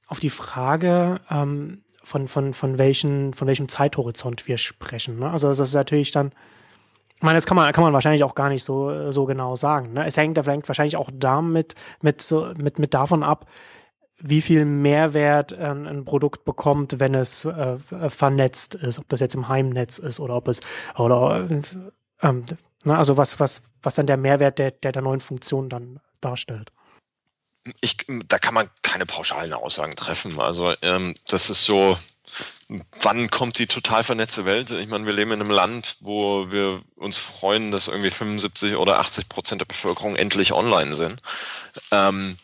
auf 0.06 0.20
die 0.20 0.30
Frage, 0.30 1.20
ähm, 1.30 1.82
von, 2.02 2.28
von, 2.28 2.52
von, 2.52 2.78
welchen, 2.78 3.32
von 3.32 3.46
welchem 3.46 3.68
Zeithorizont 3.68 4.48
wir 4.48 4.58
sprechen. 4.58 5.18
Ne? 5.18 5.30
Also 5.30 5.48
das 5.48 5.60
ist 5.60 5.74
natürlich 5.74 6.10
dann, 6.10 6.32
ich 7.16 7.22
meine, 7.22 7.36
das 7.36 7.46
kann 7.46 7.56
man, 7.56 7.72
kann 7.72 7.84
man 7.84 7.92
wahrscheinlich 7.92 8.24
auch 8.24 8.34
gar 8.34 8.48
nicht 8.48 8.64
so, 8.64 9.10
so 9.12 9.24
genau 9.24 9.54
sagen. 9.54 9.92
Ne? 9.92 10.06
Es 10.06 10.16
hängt, 10.16 10.36
hängt 10.44 10.68
wahrscheinlich 10.68 10.96
auch 10.96 11.10
damit 11.12 11.74
mit, 12.00 12.20
so, 12.20 12.52
mit, 12.56 12.78
mit 12.78 12.94
davon 12.94 13.22
ab, 13.22 13.46
wie 14.22 14.40
viel 14.40 14.64
Mehrwert 14.64 15.52
ein, 15.52 15.86
ein 15.86 16.04
Produkt 16.04 16.44
bekommt, 16.44 17.00
wenn 17.00 17.14
es 17.14 17.44
äh, 17.44 17.78
vernetzt 18.08 18.74
ist, 18.74 18.98
ob 18.98 19.08
das 19.08 19.20
jetzt 19.20 19.34
im 19.34 19.48
Heimnetz 19.48 19.98
ist 19.98 20.20
oder 20.20 20.36
ob 20.36 20.48
es 20.48 20.60
oder 20.96 21.48
ähm, 22.20 22.44
ne? 22.84 22.96
also 22.96 23.16
was, 23.16 23.40
was, 23.40 23.62
was 23.82 23.94
dann 23.94 24.06
der 24.06 24.16
Mehrwert 24.16 24.58
der, 24.58 24.70
der, 24.70 24.92
der 24.92 25.02
neuen 25.02 25.20
Funktion 25.20 25.68
dann 25.68 26.00
darstellt 26.20 26.72
ich, 27.80 27.96
da 28.26 28.38
kann 28.38 28.54
man 28.54 28.70
keine 28.82 29.06
pauschalen 29.06 29.52
Aussagen 29.52 29.96
treffen. 29.96 30.38
Also 30.40 30.74
ähm, 30.82 31.14
das 31.28 31.50
ist 31.50 31.64
so, 31.64 31.96
wann 33.02 33.30
kommt 33.30 33.58
die 33.58 33.66
total 33.66 34.04
vernetzte 34.04 34.44
Welt? 34.44 34.70
Ich 34.70 34.88
meine, 34.88 35.06
wir 35.06 35.12
leben 35.12 35.32
in 35.32 35.40
einem 35.40 35.50
Land, 35.50 35.96
wo 36.00 36.50
wir 36.50 36.82
uns 36.96 37.18
freuen, 37.18 37.70
dass 37.70 37.88
irgendwie 37.88 38.10
75 38.10 38.76
oder 38.76 38.98
80 38.98 39.28
Prozent 39.28 39.60
der 39.60 39.66
Bevölkerung 39.66 40.16
endlich 40.16 40.52
online 40.52 40.94
sind. 40.94 41.20
Ähm, 41.90 42.36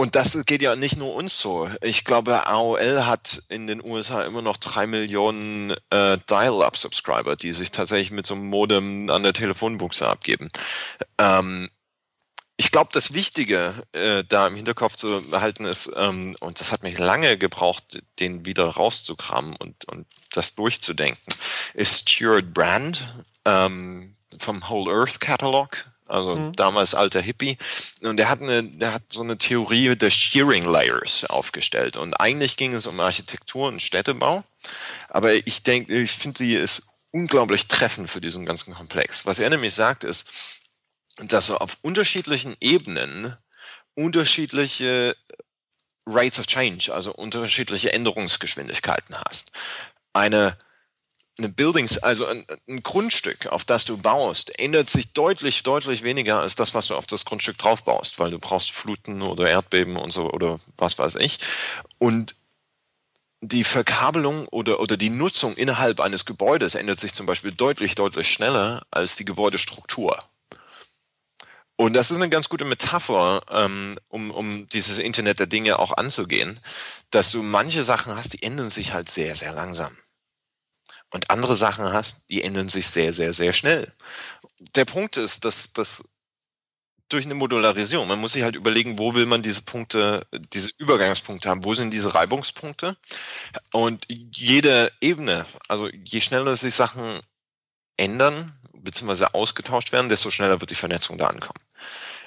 und 0.00 0.14
das 0.14 0.46
geht 0.46 0.62
ja 0.62 0.76
nicht 0.76 0.96
nur 0.96 1.14
uns 1.14 1.38
so. 1.38 1.68
Ich 1.82 2.06
glaube, 2.06 2.46
AOL 2.46 3.04
hat 3.04 3.42
in 3.50 3.66
den 3.66 3.84
USA 3.84 4.22
immer 4.22 4.40
noch 4.40 4.56
drei 4.56 4.86
Millionen 4.86 5.72
äh, 5.90 6.16
Dial-Up-Subscriber, 6.28 7.36
die 7.36 7.52
sich 7.52 7.70
tatsächlich 7.70 8.10
mit 8.10 8.26
so 8.26 8.32
einem 8.32 8.48
Modem 8.48 9.10
an 9.10 9.22
der 9.22 9.34
Telefonbuchse 9.34 10.08
abgeben. 10.08 10.48
Ähm, 11.18 11.68
ich 12.56 12.70
glaube, 12.70 12.88
das 12.94 13.12
Wichtige 13.12 13.74
äh, 13.92 14.24
da 14.26 14.46
im 14.46 14.56
Hinterkopf 14.56 14.96
zu 14.96 15.20
behalten 15.28 15.66
ist, 15.66 15.90
ähm, 15.94 16.34
und 16.40 16.60
das 16.60 16.72
hat 16.72 16.82
mich 16.82 16.96
lange 16.96 17.36
gebraucht, 17.36 18.02
den 18.20 18.46
wieder 18.46 18.64
rauszukramen 18.68 19.54
und, 19.56 19.84
und 19.86 20.06
das 20.32 20.54
durchzudenken, 20.54 21.34
ist 21.74 22.08
Stuart 22.08 22.54
Brand 22.54 23.14
ähm, 23.44 24.16
vom 24.38 24.66
Whole 24.66 24.90
Earth 24.94 25.20
Catalog, 25.20 25.89
also 26.10 26.36
mhm. 26.36 26.52
damals 26.52 26.94
alter 26.94 27.20
Hippie. 27.20 27.56
Und 28.02 28.16
der 28.16 28.28
hat 28.28 28.42
eine, 28.42 28.64
der 28.64 28.92
hat 28.92 29.02
so 29.10 29.22
eine 29.22 29.38
Theorie 29.38 29.96
der 29.96 30.10
Shearing 30.10 30.64
Layers 30.64 31.24
aufgestellt. 31.24 31.96
Und 31.96 32.14
eigentlich 32.14 32.56
ging 32.56 32.74
es 32.74 32.86
um 32.86 32.98
Architektur 33.00 33.68
und 33.68 33.80
Städtebau. 33.80 34.44
Aber 35.08 35.34
ich 35.34 35.62
denke, 35.62 35.94
ich 35.94 36.12
finde, 36.12 36.38
sie 36.38 36.54
ist 36.54 36.88
unglaublich 37.12 37.68
treffend 37.68 38.10
für 38.10 38.20
diesen 38.20 38.44
ganzen 38.44 38.74
Komplex. 38.74 39.26
Was 39.26 39.38
er 39.38 39.50
nämlich 39.50 39.74
sagt, 39.74 40.04
ist, 40.04 40.28
dass 41.18 41.48
du 41.48 41.56
auf 41.56 41.78
unterschiedlichen 41.82 42.56
Ebenen 42.60 43.36
unterschiedliche 43.94 45.16
Rates 46.06 46.38
of 46.38 46.46
Change, 46.46 46.92
also 46.92 47.12
unterschiedliche 47.12 47.92
Änderungsgeschwindigkeiten 47.92 49.16
hast. 49.26 49.52
Eine 50.12 50.56
eine 51.38 51.48
Buildings, 51.48 51.98
also 51.98 52.26
ein, 52.26 52.44
ein, 52.68 52.82
Grundstück, 52.82 53.46
auf 53.46 53.64
das 53.64 53.84
du 53.84 53.96
baust, 53.96 54.58
ändert 54.58 54.90
sich 54.90 55.12
deutlich, 55.12 55.62
deutlich 55.62 56.02
weniger 56.02 56.40
als 56.40 56.54
das, 56.54 56.74
was 56.74 56.88
du 56.88 56.96
auf 56.96 57.06
das 57.06 57.24
Grundstück 57.24 57.58
drauf 57.58 57.84
baust, 57.84 58.18
weil 58.18 58.30
du 58.30 58.38
brauchst 58.38 58.72
Fluten 58.72 59.22
oder 59.22 59.48
Erdbeben 59.48 59.96
und 59.96 60.12
so 60.12 60.30
oder 60.30 60.60
was 60.76 60.98
weiß 60.98 61.16
ich. 61.16 61.38
Und 61.98 62.34
die 63.42 63.64
Verkabelung 63.64 64.46
oder, 64.48 64.80
oder 64.80 64.96
die 64.96 65.10
Nutzung 65.10 65.56
innerhalb 65.56 66.00
eines 66.00 66.26
Gebäudes 66.26 66.74
ändert 66.74 67.00
sich 67.00 67.14
zum 67.14 67.26
Beispiel 67.26 67.52
deutlich, 67.52 67.94
deutlich 67.94 68.28
schneller 68.28 68.82
als 68.90 69.16
die 69.16 69.24
Gebäudestruktur. 69.24 70.18
Und 71.76 71.94
das 71.94 72.10
ist 72.10 72.18
eine 72.18 72.28
ganz 72.28 72.50
gute 72.50 72.66
Metapher, 72.66 73.40
ähm, 73.50 73.98
um, 74.08 74.30
um 74.30 74.68
dieses 74.68 74.98
Internet 74.98 75.38
der 75.38 75.46
Dinge 75.46 75.78
auch 75.78 75.96
anzugehen, 75.96 76.60
dass 77.10 77.32
du 77.32 77.42
manche 77.42 77.84
Sachen 77.84 78.14
hast, 78.14 78.34
die 78.34 78.42
ändern 78.42 78.68
sich 78.68 78.92
halt 78.92 79.10
sehr, 79.10 79.34
sehr 79.34 79.54
langsam. 79.54 79.96
Und 81.10 81.30
andere 81.30 81.56
Sachen 81.56 81.92
hast, 81.92 82.18
die 82.30 82.42
ändern 82.42 82.68
sich 82.68 82.86
sehr, 82.88 83.12
sehr, 83.12 83.32
sehr 83.32 83.52
schnell. 83.52 83.92
Der 84.76 84.84
Punkt 84.84 85.16
ist, 85.16 85.44
dass, 85.44 85.72
dass 85.72 86.04
durch 87.08 87.24
eine 87.24 87.34
Modularisierung, 87.34 88.06
man 88.06 88.20
muss 88.20 88.32
sich 88.32 88.44
halt 88.44 88.54
überlegen, 88.54 88.98
wo 88.98 89.14
will 89.14 89.26
man 89.26 89.42
diese 89.42 89.62
Punkte, 89.62 90.26
diese 90.52 90.70
Übergangspunkte 90.78 91.48
haben, 91.48 91.64
wo 91.64 91.74
sind 91.74 91.90
diese 91.90 92.14
Reibungspunkte? 92.14 92.96
Und 93.72 94.06
jede 94.08 94.92
Ebene, 95.00 95.44
also 95.66 95.88
je 95.88 96.20
schneller 96.20 96.54
sich 96.56 96.74
Sachen 96.74 97.20
ändern, 97.96 98.52
beziehungsweise 98.72 99.34
ausgetauscht 99.34 99.92
werden, 99.92 100.08
desto 100.08 100.30
schneller 100.30 100.60
wird 100.60 100.70
die 100.70 100.76
Vernetzung 100.76 101.18
da 101.18 101.26
ankommen. 101.26 101.60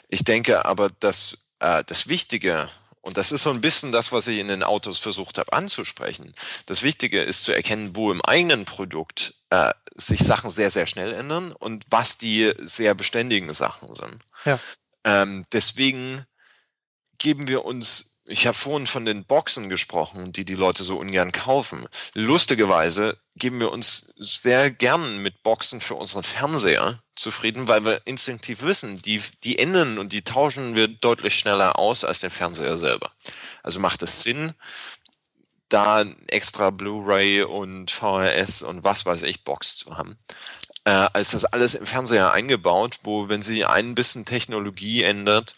Ich 0.10 0.24
denke 0.24 0.66
aber, 0.66 0.90
dass 0.90 1.38
äh, 1.60 1.84
das 1.86 2.08
Wichtige, 2.08 2.70
und 3.04 3.18
das 3.18 3.34
ist 3.34 3.44
so 3.44 3.50
ein 3.50 3.60
bisschen 3.60 3.92
das, 3.92 4.14
was 4.14 4.28
ich 4.28 4.40
in 4.40 4.48
den 4.48 4.64
Autos 4.64 4.98
versucht 4.98 5.38
habe 5.38 5.52
anzusprechen, 5.52 6.34
das 6.68 6.84
Wichtige 6.84 7.22
ist 7.22 7.44
zu 7.44 7.52
erkennen, 7.52 7.98
wo 7.98 8.12
im 8.14 8.22
eigenen 8.22 8.64
Produkt 8.64 9.36
äh, 9.50 9.74
sich 9.94 10.22
Sachen 10.24 10.50
sehr, 10.50 10.72
sehr 10.72 10.88
schnell 10.88 11.14
ändern 11.14 11.52
und 11.52 11.86
was 11.90 12.18
die 12.18 12.54
sehr 12.60 12.96
beständigen 12.96 13.54
Sachen 13.54 13.94
sind. 13.94 14.24
Ja. 14.46 14.58
Ähm, 15.04 15.46
deswegen 15.52 16.26
geben 17.20 17.50
wir 17.50 17.66
uns 17.66 18.13
ich 18.26 18.48
habe 18.48 18.58
vorhin 18.58 18.88
von 18.88 19.06
den 19.06 19.26
Boxen 19.26 19.70
gesprochen, 19.70 20.32
die 20.32 20.46
die 20.46 20.56
Leute 20.56 20.84
so 20.84 20.98
ungern 20.98 21.32
kaufen. 21.32 21.88
Lustigerweise 22.14 23.18
geben 23.36 23.60
wir 23.60 23.72
uns 23.72 24.14
sehr 24.18 24.72
gern 24.72 25.22
mit 25.22 25.44
Boxen 25.44 25.82
für 25.82 25.96
unseren 25.96 26.24
Fernseher 26.24 27.04
zufrieden, 27.16 27.68
weil 27.68 27.84
wir 27.84 28.02
instinktiv 28.06 28.62
wissen, 28.62 29.02
die, 29.02 29.22
die 29.44 29.60
ändern 29.60 29.98
und 29.98 30.14
die 30.14 30.22
tauschen 30.22 30.76
wir 30.76 30.88
deutlich 30.88 31.36
schneller 31.38 31.78
aus 31.78 32.06
als 32.06 32.20
den 32.20 32.30
Fernseher 32.30 32.78
selber. 32.78 33.12
Also 33.62 33.80
macht 33.80 34.02
es 34.04 34.24
Sinn, 34.24 34.54
da 35.68 36.06
extra 36.28 36.70
Blu-ray 36.70 37.44
und 37.44 37.92
VHS 37.92 38.62
und 38.62 38.84
was 38.84 39.06
weiß 39.06 39.24
ich 39.24 39.44
Box 39.44 39.76
zu 39.76 39.98
haben. 39.98 40.18
Äh, 40.86 40.92
als 40.92 41.32
das 41.32 41.46
alles 41.46 41.76
im 41.76 41.86
Fernseher 41.86 42.32
eingebaut, 42.32 43.00
wo 43.04 43.28
wenn 43.28 43.42
sie 43.42 43.66
ein 43.66 43.96
bisschen 43.96 44.24
Technologie 44.26 45.04
ändert, 45.04 45.56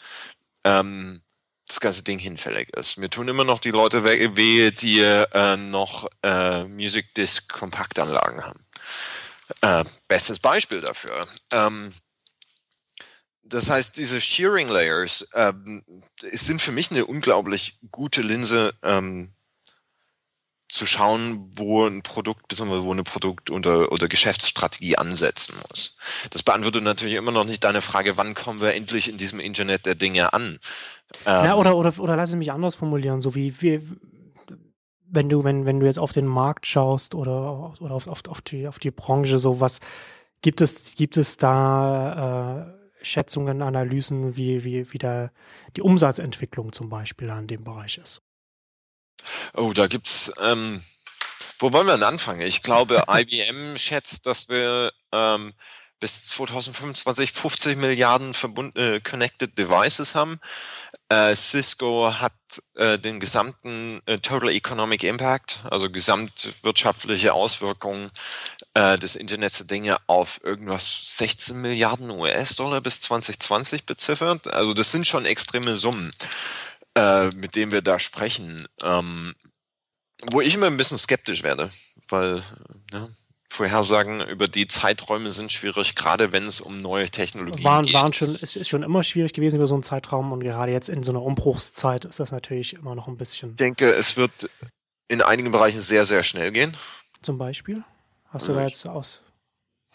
ähm, 0.63 1.21
das 1.67 1.79
ganze 1.79 2.03
Ding 2.03 2.19
hinfällig 2.19 2.69
ist. 2.75 2.97
Mir 2.97 3.09
tun 3.09 3.27
immer 3.27 3.43
noch 3.43 3.59
die 3.59 3.71
Leute 3.71 4.03
weh, 4.03 4.71
die 4.71 4.99
äh, 4.99 5.57
noch 5.57 6.07
äh, 6.21 6.63
Music 6.65 7.13
Disc 7.15 7.51
Kompaktanlagen 7.51 8.45
haben. 8.45 8.65
Äh, 9.61 9.83
bestes 10.07 10.39
Beispiel 10.39 10.81
dafür. 10.81 11.27
Ähm, 11.51 11.93
das 13.43 13.69
heißt, 13.69 13.97
diese 13.97 14.19
Shearing 14.21 14.67
Layers 14.67 15.27
ähm, 15.33 15.83
sind 16.31 16.61
für 16.61 16.71
mich 16.71 16.91
eine 16.91 17.05
unglaublich 17.05 17.77
gute 17.91 18.21
Linse, 18.21 18.73
ähm, 18.81 19.35
zu 20.67 20.85
schauen, 20.85 21.51
wo 21.55 21.85
ein 21.85 22.01
Produkt, 22.01 22.47
beziehungsweise 22.47 22.83
wo 22.83 22.91
eine 22.91 23.03
Produkt- 23.03 23.51
oder, 23.51 23.91
oder 23.91 24.07
Geschäftsstrategie 24.07 24.97
ansetzen 24.97 25.55
muss. 25.69 25.95
Das 26.31 26.43
beantwortet 26.43 26.83
natürlich 26.83 27.15
immer 27.15 27.31
noch 27.31 27.45
nicht 27.45 27.63
deine 27.63 27.81
Frage, 27.81 28.17
wann 28.17 28.33
kommen 28.33 28.61
wir 28.61 28.73
endlich 28.73 29.07
in 29.07 29.17
diesem 29.17 29.39
Internet 29.39 29.85
der 29.85 29.95
Dinge 29.95 30.33
an? 30.33 30.59
Ähm, 31.25 31.45
ja, 31.45 31.55
oder, 31.55 31.75
oder, 31.77 31.93
oder 31.99 32.15
lass 32.15 32.29
es 32.29 32.35
mich 32.35 32.51
anders 32.51 32.75
formulieren, 32.75 33.21
so 33.21 33.35
wie, 33.35 33.61
wie 33.61 33.81
wenn 35.07 35.29
du, 35.29 35.43
wenn, 35.43 35.65
wenn 35.65 35.79
du 35.79 35.85
jetzt 35.85 35.99
auf 35.99 36.11
den 36.11 36.25
Markt 36.25 36.67
schaust 36.67 37.15
oder, 37.15 37.73
oder 37.79 37.93
auf, 37.93 38.07
auf, 38.07 38.21
auf, 38.27 38.41
die, 38.41 38.67
auf 38.67 38.79
die 38.79 38.91
Branche, 38.91 39.39
so 39.39 39.61
was 39.61 39.79
gibt 40.41 40.61
es, 40.61 40.95
gibt 40.95 41.17
es 41.17 41.37
da 41.37 42.67
äh, 42.67 43.05
Schätzungen, 43.05 43.61
Analysen, 43.61 44.35
wie, 44.35 44.63
wie, 44.63 44.91
wie 44.91 44.97
da 44.97 45.31
die 45.75 45.81
Umsatzentwicklung 45.81 46.73
zum 46.73 46.89
Beispiel 46.89 47.29
an 47.29 47.47
dem 47.47 47.63
Bereich 47.63 47.97
ist? 47.97 48.21
Oh, 49.53 49.71
da 49.73 49.87
gibt's, 49.87 50.31
ähm, 50.41 50.81
wo 51.59 51.71
wollen 51.71 51.87
wir 51.87 51.93
denn 51.93 52.03
anfangen? 52.03 52.41
Ich 52.41 52.61
glaube, 52.61 53.03
IBM 53.09 53.77
schätzt, 53.77 54.25
dass 54.25 54.49
wir 54.49 54.91
ähm, 55.11 55.53
bis 55.99 56.25
2025 56.25 57.31
50 57.31 57.77
Milliarden 57.77 58.33
verbund, 58.33 58.75
äh, 58.77 58.99
Connected 58.99 59.57
Devices 59.57 60.15
haben. 60.15 60.39
Äh, 61.09 61.35
Cisco 61.35 62.13
hat 62.19 62.33
äh, 62.75 62.97
den 62.97 63.19
gesamten 63.19 64.01
äh, 64.05 64.17
Total 64.19 64.49
Economic 64.49 65.03
Impact, 65.03 65.59
also 65.69 65.89
gesamtwirtschaftliche 65.89 67.33
Auswirkungen 67.33 68.09
äh, 68.73 68.97
des 68.97 69.15
Internets 69.15 69.57
der 69.57 69.67
Dinge 69.67 69.97
auf 70.07 70.41
irgendwas 70.43 71.17
16 71.17 71.61
Milliarden 71.61 72.09
US-Dollar 72.09 72.81
bis 72.81 73.01
2020 73.01 73.85
beziffert. 73.85 74.53
Also 74.53 74.73
das 74.73 74.91
sind 74.91 75.05
schon 75.05 75.25
extreme 75.25 75.73
Summen 75.73 76.11
äh, 76.95 77.29
mit 77.35 77.55
dem 77.55 77.71
wir 77.71 77.81
da 77.81 77.99
sprechen, 77.99 78.67
ähm, 78.83 79.35
wo 80.31 80.41
ich 80.41 80.55
immer 80.55 80.67
ein 80.67 80.77
bisschen 80.77 80.97
skeptisch 80.97 81.43
werde, 81.43 81.69
weil 82.07 82.41
ne, 82.91 83.13
Vorhersagen 83.55 84.21
über 84.21 84.47
die 84.47 84.67
Zeiträume 84.67 85.31
sind 85.31 85.51
schwierig, 85.51 85.95
gerade 85.95 86.31
wenn 86.31 86.45
es 86.45 86.61
um 86.61 86.77
neue 86.77 87.09
Technologien 87.09 87.63
waren, 87.63 87.85
geht. 87.85 87.93
Waren 87.93 88.13
schon, 88.13 88.29
es 88.29 88.55
ist 88.55 88.67
schon 88.67 88.83
immer 88.83 89.03
schwierig 89.03 89.33
gewesen 89.33 89.55
über 89.55 89.67
so 89.67 89.73
einen 89.73 89.83
Zeitraum 89.83 90.31
und 90.31 90.41
gerade 90.41 90.71
jetzt 90.71 90.89
in 90.89 91.03
so 91.03 91.11
einer 91.11 91.21
Umbruchszeit 91.21 92.05
ist 92.05 92.19
das 92.19 92.31
natürlich 92.31 92.73
immer 92.73 92.95
noch 92.95 93.07
ein 93.07 93.17
bisschen. 93.17 93.51
Ich 93.51 93.55
denke, 93.55 93.91
es 93.93 94.17
wird 94.17 94.49
in 95.07 95.21
einigen 95.21 95.51
Bereichen 95.51 95.81
sehr, 95.81 96.05
sehr 96.05 96.23
schnell 96.23 96.51
gehen. 96.51 96.75
Zum 97.21 97.37
Beispiel? 97.37 97.83
Hast 98.29 98.47
du 98.47 98.53
da 98.53 98.63
jetzt 98.63 98.87
aus 98.87 99.21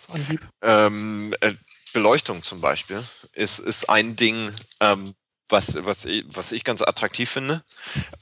Anhieb? 0.09 0.41
Ähm, 0.63 1.35
äh, 1.41 1.53
Beleuchtung 1.93 2.43
zum 2.43 2.61
Beispiel 2.61 3.03
ist, 3.35 3.59
ist 3.59 3.91
ein 3.91 4.17
Ding, 4.17 4.53
ähm, 4.81 5.15
was, 5.49 5.75
was, 5.85 6.07
was 6.07 6.53
ich 6.53 6.65
ganz 6.65 6.81
attraktiv 6.81 7.29
finde 7.29 7.63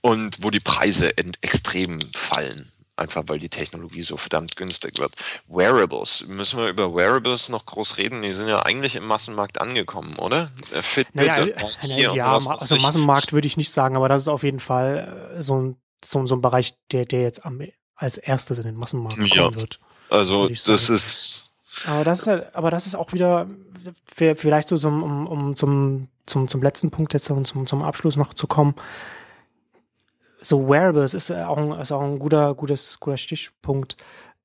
und 0.01 0.43
wo 0.43 0.51
die 0.51 0.61
Preise 0.61 1.17
extrem 1.43 2.01
fallen. 2.13 2.73
Einfach 2.99 3.25
weil 3.27 3.39
die 3.39 3.49
Technologie 3.49 4.03
so 4.03 4.17
verdammt 4.17 4.57
günstig 4.57 4.99
wird. 4.99 5.15
Wearables. 5.47 6.25
Müssen 6.27 6.59
wir 6.59 6.69
über 6.69 6.95
Wearables 6.95 7.49
noch 7.49 7.65
groß 7.65 7.97
reden? 7.97 8.23
Die 8.23 8.35
sind 8.35 8.49
ja 8.49 8.65
eigentlich 8.65 8.97
im 8.97 9.07
Massenmarkt 9.07 9.61
angekommen, 9.61 10.17
oder? 10.17 10.51
Äh, 10.73 10.83
Fitbit, 10.83 11.15
naja, 11.15 11.47
naja, 11.89 12.15
ja, 12.15 12.33
also 12.35 12.77
Massenmarkt 12.77 13.33
würde 13.33 13.47
ich 13.47 13.57
nicht 13.57 13.71
sagen, 13.71 13.97
aber 13.97 14.09
das 14.09 14.23
ist 14.23 14.29
auf 14.29 14.43
jeden 14.43 14.61
Fall 14.61 15.33
äh, 15.37 15.43
so 15.43 15.61
ein, 15.61 15.77
so, 16.05 16.27
so 16.27 16.37
ein 16.37 16.41
Bereich, 16.41 16.75
der, 16.93 17.05
der 17.05 17.23
jetzt 17.23 17.45
am, 17.45 17.63
als 17.95 18.19
erstes 18.19 18.59
in 18.59 18.65
den 18.65 18.77
Massenmarkt 18.77 19.17
kommen 19.17 19.31
ja. 19.33 19.55
wird. 19.55 19.79
Also 20.11 20.49
das 20.49 20.89
ist. 20.89 21.45
Aber 21.87 22.03
das 22.03 22.27
ist, 22.27 22.55
aber 22.55 22.71
das 22.71 22.87
ist 22.87 22.97
auch 22.97 23.13
wieder 23.13 23.47
vielleicht 24.13 24.69
so 24.69 24.77
zum, 24.77 25.03
um, 25.03 25.27
um 25.27 25.55
zum 25.55 26.09
zum, 26.29 26.49
zum 26.49 26.63
letzten 26.63 26.91
Punkt 26.91 27.15
jetzt 27.15 27.31
und 27.31 27.47
zum, 27.47 27.67
zum 27.67 27.83
Abschluss 27.83 28.17
noch 28.17 28.35
zu 28.35 28.47
kommen. 28.47 28.75
So 30.49 30.67
Wearables 30.67 31.13
ist 31.13 31.31
auch 31.31 31.59
ein, 31.59 31.73
ist 31.73 31.93
auch 31.93 32.01
ein 32.01 32.19
guter, 32.19 32.55
gutes, 32.55 32.99
guter 33.01 33.19
Stichpunkt, 33.19 33.99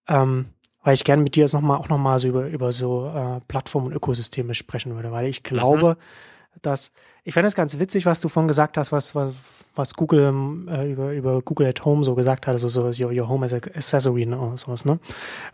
ähm, 0.09 0.47
weil 0.83 0.95
ich 0.95 1.05
gerne 1.05 1.23
mit 1.23 1.37
dir 1.37 1.45
jetzt 1.45 1.53
noch 1.53 1.61
mal, 1.61 1.77
auch 1.77 1.87
nochmal 1.87 2.19
so 2.19 2.27
über, 2.27 2.47
über 2.47 2.73
so 2.73 3.07
äh, 3.07 3.39
Plattformen 3.47 3.87
und 3.87 3.93
Ökosysteme 3.93 4.53
sprechen 4.53 4.93
würde, 4.95 5.13
weil 5.13 5.27
ich 5.27 5.43
glaube, 5.43 5.95
mhm. 5.97 6.59
dass 6.61 6.91
ich 7.23 7.33
fände 7.33 7.47
es 7.47 7.55
ganz 7.55 7.79
witzig, 7.79 8.05
was 8.05 8.19
du 8.19 8.27
vorhin 8.27 8.49
gesagt 8.49 8.75
hast, 8.75 8.91
was, 8.91 9.15
was, 9.15 9.63
was 9.75 9.93
Google 9.93 10.67
äh, 10.67 10.91
über, 10.91 11.13
über 11.13 11.41
Google 11.41 11.67
at 11.67 11.85
Home 11.85 12.03
so 12.03 12.15
gesagt 12.15 12.47
hat, 12.47 12.51
also 12.51 12.67
so 12.67 12.83
your, 13.01 13.13
your 13.13 13.29
Home 13.29 13.45
as 13.45 13.53
Accessory 13.53 14.23
und 14.25 14.31
ne, 14.31 14.57
sowas, 14.57 14.83
ne? 14.83 14.99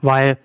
Weil 0.01 0.39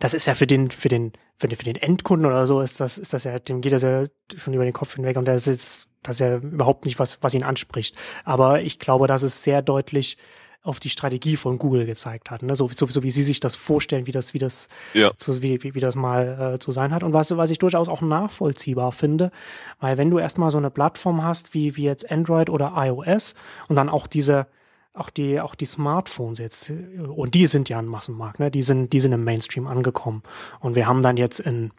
das 0.00 0.14
ist 0.14 0.26
ja 0.26 0.34
für 0.34 0.48
den, 0.48 0.72
für 0.72 0.88
den, 0.88 1.12
für 1.38 1.46
den, 1.46 1.56
für 1.56 1.64
den 1.64 1.76
Endkunden 1.76 2.26
oder 2.26 2.44
so, 2.48 2.60
ist 2.60 2.80
das, 2.80 2.98
ist 2.98 3.12
das 3.12 3.22
ja, 3.22 3.38
dem 3.38 3.60
geht 3.60 3.72
das 3.72 3.82
ja 3.82 4.04
schon 4.34 4.54
über 4.54 4.64
den 4.64 4.72
Kopf 4.72 4.96
hinweg 4.96 5.16
und 5.16 5.26
das 5.26 5.46
ist, 5.46 5.86
das 6.02 6.16
ist 6.16 6.20
ja 6.20 6.36
überhaupt 6.36 6.84
nicht 6.84 6.98
was, 6.98 7.18
was 7.22 7.34
ihn 7.34 7.42
anspricht. 7.42 7.96
Aber 8.24 8.62
ich 8.62 8.78
glaube, 8.78 9.06
dass 9.06 9.22
es 9.22 9.42
sehr 9.42 9.62
deutlich 9.62 10.16
auf 10.64 10.78
die 10.78 10.90
Strategie 10.90 11.36
von 11.36 11.58
Google 11.58 11.86
gezeigt 11.86 12.30
hat, 12.30 12.42
ne? 12.42 12.54
so, 12.54 12.68
so, 12.68 12.86
so 12.86 13.02
wie 13.02 13.10
sie 13.10 13.24
sich 13.24 13.40
das 13.40 13.56
vorstellen, 13.56 14.06
wie 14.06 14.12
das, 14.12 14.32
wie 14.32 14.38
das, 14.38 14.68
ja. 14.94 15.10
so, 15.16 15.42
wie, 15.42 15.60
wie, 15.64 15.74
wie 15.74 15.80
das 15.80 15.96
mal 15.96 16.54
äh, 16.54 16.58
zu 16.60 16.70
sein 16.70 16.94
hat 16.94 17.02
und 17.02 17.12
was, 17.12 17.36
was 17.36 17.50
ich 17.50 17.58
durchaus 17.58 17.88
auch 17.88 18.00
nachvollziehbar 18.00 18.92
finde, 18.92 19.32
weil 19.80 19.98
wenn 19.98 20.08
du 20.08 20.20
erstmal 20.20 20.52
so 20.52 20.58
eine 20.58 20.70
Plattform 20.70 21.24
hast 21.24 21.52
wie, 21.52 21.76
wie 21.76 21.82
jetzt 21.82 22.08
Android 22.12 22.48
oder 22.48 22.74
iOS 22.76 23.34
und 23.66 23.74
dann 23.74 23.88
auch 23.88 24.06
diese, 24.06 24.46
auch 24.94 25.10
die, 25.10 25.40
auch 25.40 25.56
die 25.56 25.64
Smartphones 25.64 26.38
jetzt, 26.38 26.70
und 26.70 27.34
die 27.34 27.46
sind 27.46 27.68
ja 27.68 27.78
ein 27.78 27.86
Massenmarkt, 27.86 28.38
ne? 28.38 28.50
Die 28.50 28.62
sind, 28.62 28.92
die 28.92 29.00
sind 29.00 29.12
im 29.12 29.24
Mainstream 29.24 29.66
angekommen. 29.66 30.22
Und 30.60 30.74
wir 30.74 30.86
haben 30.86 31.02
dann 31.02 31.16
jetzt 31.16 31.40
in, 31.40 31.72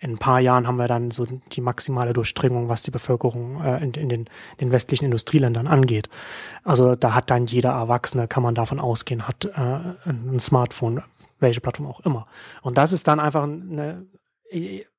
in 0.00 0.12
ein 0.12 0.18
paar 0.18 0.40
Jahren 0.40 0.66
haben 0.66 0.76
wir 0.76 0.88
dann 0.88 1.10
so 1.10 1.26
die 1.26 1.60
maximale 1.60 2.12
Durchdringung, 2.12 2.68
was 2.68 2.82
die 2.82 2.90
Bevölkerung 2.90 3.62
äh, 3.62 3.82
in, 3.82 3.92
in 3.92 4.08
den, 4.08 4.30
den 4.60 4.70
westlichen 4.70 5.06
Industrieländern 5.06 5.66
angeht. 5.66 6.08
Also 6.64 6.94
da 6.94 7.14
hat 7.14 7.30
dann 7.30 7.46
jeder 7.46 7.70
Erwachsene, 7.70 8.28
kann 8.28 8.42
man 8.42 8.54
davon 8.54 8.80
ausgehen, 8.80 9.26
hat 9.26 9.44
äh, 9.44 9.50
ein 10.08 10.38
Smartphone, 10.40 11.02
welche 11.40 11.60
Plattform 11.60 11.88
auch 11.88 12.00
immer. 12.00 12.26
Und 12.62 12.78
das 12.78 12.92
ist 12.92 13.08
dann 13.08 13.18
einfach 13.20 13.42
eine, 13.42 14.06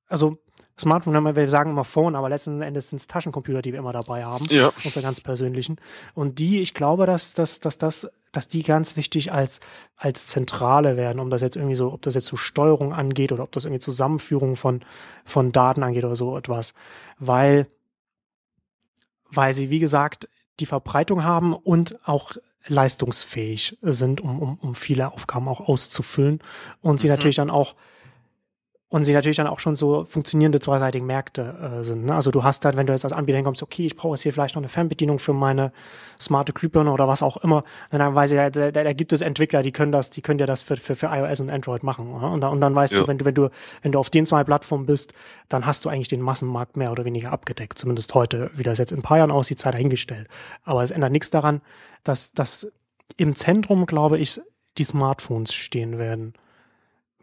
also 0.08 0.38
Smartphone, 0.80 1.36
wir 1.36 1.50
sagen 1.50 1.72
immer 1.72 1.84
Phone, 1.84 2.16
aber 2.16 2.30
letzten 2.30 2.62
Endes 2.62 2.90
sind 2.90 2.98
es 2.98 3.08
Taschencomputer, 3.08 3.62
die 3.62 3.74
wir 3.74 3.80
immer 3.80 3.92
dabei 3.92 4.24
haben. 4.24 4.46
Ja. 4.50 4.72
Unsere 4.84 5.02
ganz 5.02 5.20
persönlichen. 5.22 5.78
Und 6.14 6.40
die, 6.40 6.62
ich 6.62 6.74
glaube, 6.74 7.06
dass, 7.06 7.34
dass, 7.34 7.60
dass, 7.60 7.78
dass, 7.78 8.10
dass 8.32 8.48
die 8.48 8.64
ganz 8.64 8.96
wichtig 8.96 9.32
als, 9.32 9.60
als 9.98 10.28
Zentrale 10.28 10.98
werden, 10.98 11.20
um 11.20 11.30
das 11.30 11.42
jetzt 11.42 11.56
irgendwie 11.56 11.76
so, 11.76 11.92
ob 11.92 12.02
das 12.02 12.16
jetzt 12.16 12.28
so 12.28 12.36
Steuerung 12.36 12.94
angeht 12.94 13.32
oder 13.32 13.44
ob 13.44 13.52
das 13.52 13.66
irgendwie 13.66 13.82
Zusammenführung 13.82 14.56
von, 14.56 14.82
von 15.26 15.52
Daten 15.52 15.84
angeht 15.84 16.06
oder 16.06 16.16
so 16.16 16.38
etwas. 16.38 16.74
Weil, 17.18 17.68
weil 19.32 19.54
sie, 19.54 19.70
wie 19.70 19.80
gesagt, 19.80 20.30
die 20.60 20.66
Verbreitung 20.66 21.24
haben 21.24 21.54
und 21.54 22.00
auch 22.08 22.34
leistungsfähig 22.68 23.78
sind, 23.82 24.22
um, 24.22 24.40
um, 24.40 24.60
um 24.62 24.76
viele 24.76 25.12
Aufgaben 25.12 25.48
auch 25.48 25.62
auszufüllen 25.62 26.40
und 26.82 27.00
sie 27.00 27.08
mhm. 27.08 27.14
natürlich 27.14 27.38
dann 27.38 27.50
auch 27.50 27.76
und 28.92 29.06
sie 29.06 29.14
natürlich 29.14 29.38
dann 29.38 29.46
auch 29.46 29.60
schon 29.60 29.76
so 29.76 30.04
funktionierende 30.04 30.60
zweiseitigen 30.60 31.06
Märkte 31.06 31.80
äh, 31.80 31.84
sind. 31.84 32.06
Ne? 32.06 32.16
Also 32.16 32.32
du 32.32 32.44
hast 32.44 32.66
dann, 32.66 32.76
wenn 32.76 32.88
du 32.88 32.94
jetzt 32.94 33.04
als 33.04 33.14
Anbieter 33.14 33.38
hinkommst, 33.38 33.62
okay, 33.62 33.86
ich 33.86 33.96
brauche 33.96 34.16
jetzt 34.16 34.24
hier 34.24 34.34
vielleicht 34.34 34.56
noch 34.56 34.62
eine 34.62 34.70
Fernbedienung 34.70 35.20
für 35.20 35.32
meine 35.32 35.72
smarte 36.20 36.54
Glühbirne 36.54 36.92
oder 36.92 37.08
was 37.08 37.22
auch 37.22 37.38
immer, 37.38 37.64
dann 37.92 38.16
weiß 38.16 38.32
ich, 38.32 38.38
da, 38.38 38.50
da, 38.50 38.72
da 38.72 38.94
gibt 38.94 39.14
es 39.14 39.22
Entwickler, 39.22 39.62
die 39.62 39.72
können 39.72 39.92
das, 39.92 40.10
die 40.10 40.24
können 40.24 40.40
dir 40.40 40.48
das 40.48 40.64
für, 40.64 40.76
für, 40.76 40.96
für 40.96 41.06
iOS 41.06 41.40
und 41.40 41.52
Android 41.52 41.84
machen. 41.84 42.12
Oder? 42.12 42.32
Und, 42.32 42.42
dann, 42.42 42.52
und 42.52 42.62
dann 42.62 42.74
weißt 42.74 42.94
ja. 42.94 43.02
du, 43.02 43.08
wenn 43.08 43.20
du, 43.20 43.26
wenn 43.26 43.36
du, 43.36 43.50
wenn 43.84 43.92
du 43.92 44.00
auf 44.00 44.10
den 44.10 44.26
zwei 44.26 44.44
Plattformen 44.44 44.88
bist, 44.88 45.14
dann 45.50 45.68
hast 45.68 45.86
du 45.86 45.90
eigentlich 45.90 46.08
den 46.08 46.22
Massenmarkt 46.22 46.76
mehr 46.76 46.92
oder 46.92 47.06
weniger 47.06 47.32
abgedeckt. 47.32 47.78
Zumindest 47.78 48.16
heute, 48.16 48.50
wie 48.56 48.64
das 48.64 48.80
jetzt 48.80 48.92
in 48.92 49.00
ein 49.00 49.04
paar 49.04 49.20
Jahren 49.20 49.32
aussieht, 49.32 49.62
sei 49.62 49.70
dahingestellt. 49.70 50.28
Aber 50.64 50.82
es 50.82 50.90
ändert 50.90 51.12
nichts 51.12 51.30
daran, 51.30 51.62
dass, 52.04 52.34
dass 52.34 52.72
im 53.18 53.36
Zentrum, 53.36 53.86
glaube 53.86 54.18
ich, 54.18 54.42
die 54.80 54.84
Smartphones 54.84 55.54
stehen 55.54 56.00
werden. 56.00 56.34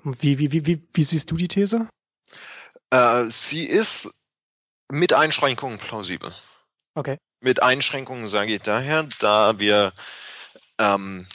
Wie, 0.07 0.39
wie, 0.39 0.53
wie, 0.53 0.67
wie, 0.67 0.89
wie 0.93 1.05
siehst 1.05 1.31
du 1.31 1.37
die 1.37 1.49
These? 1.49 1.89
Äh, 2.91 3.25
sie 3.25 3.65
ist 3.65 4.13
mit 4.91 5.13
Einschränkungen 5.13 5.79
plausibel. 5.79 6.33
Okay. 6.95 7.19
Mit 7.41 7.63
Einschränkungen 7.63 8.29
sage 8.29 8.55
ich 8.55 8.63
daher, 8.63 9.09
da 9.19 9.59
wir 9.59 9.93
ähm, 10.79 11.27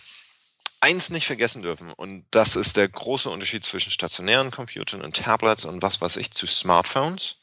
eins 0.79 1.09
nicht 1.09 1.27
vergessen 1.27 1.61
dürfen, 1.61 1.91
und 1.91 2.25
das 2.31 2.55
ist 2.55 2.77
der 2.77 2.87
große 2.87 3.29
Unterschied 3.29 3.65
zwischen 3.65 3.91
stationären 3.91 4.51
Computern 4.51 5.01
und 5.01 5.17
Tablets 5.17 5.65
und 5.65 5.81
was 5.81 5.99
weiß 5.99 6.15
ich 6.15 6.31
zu 6.31 6.47
Smartphones. 6.47 7.37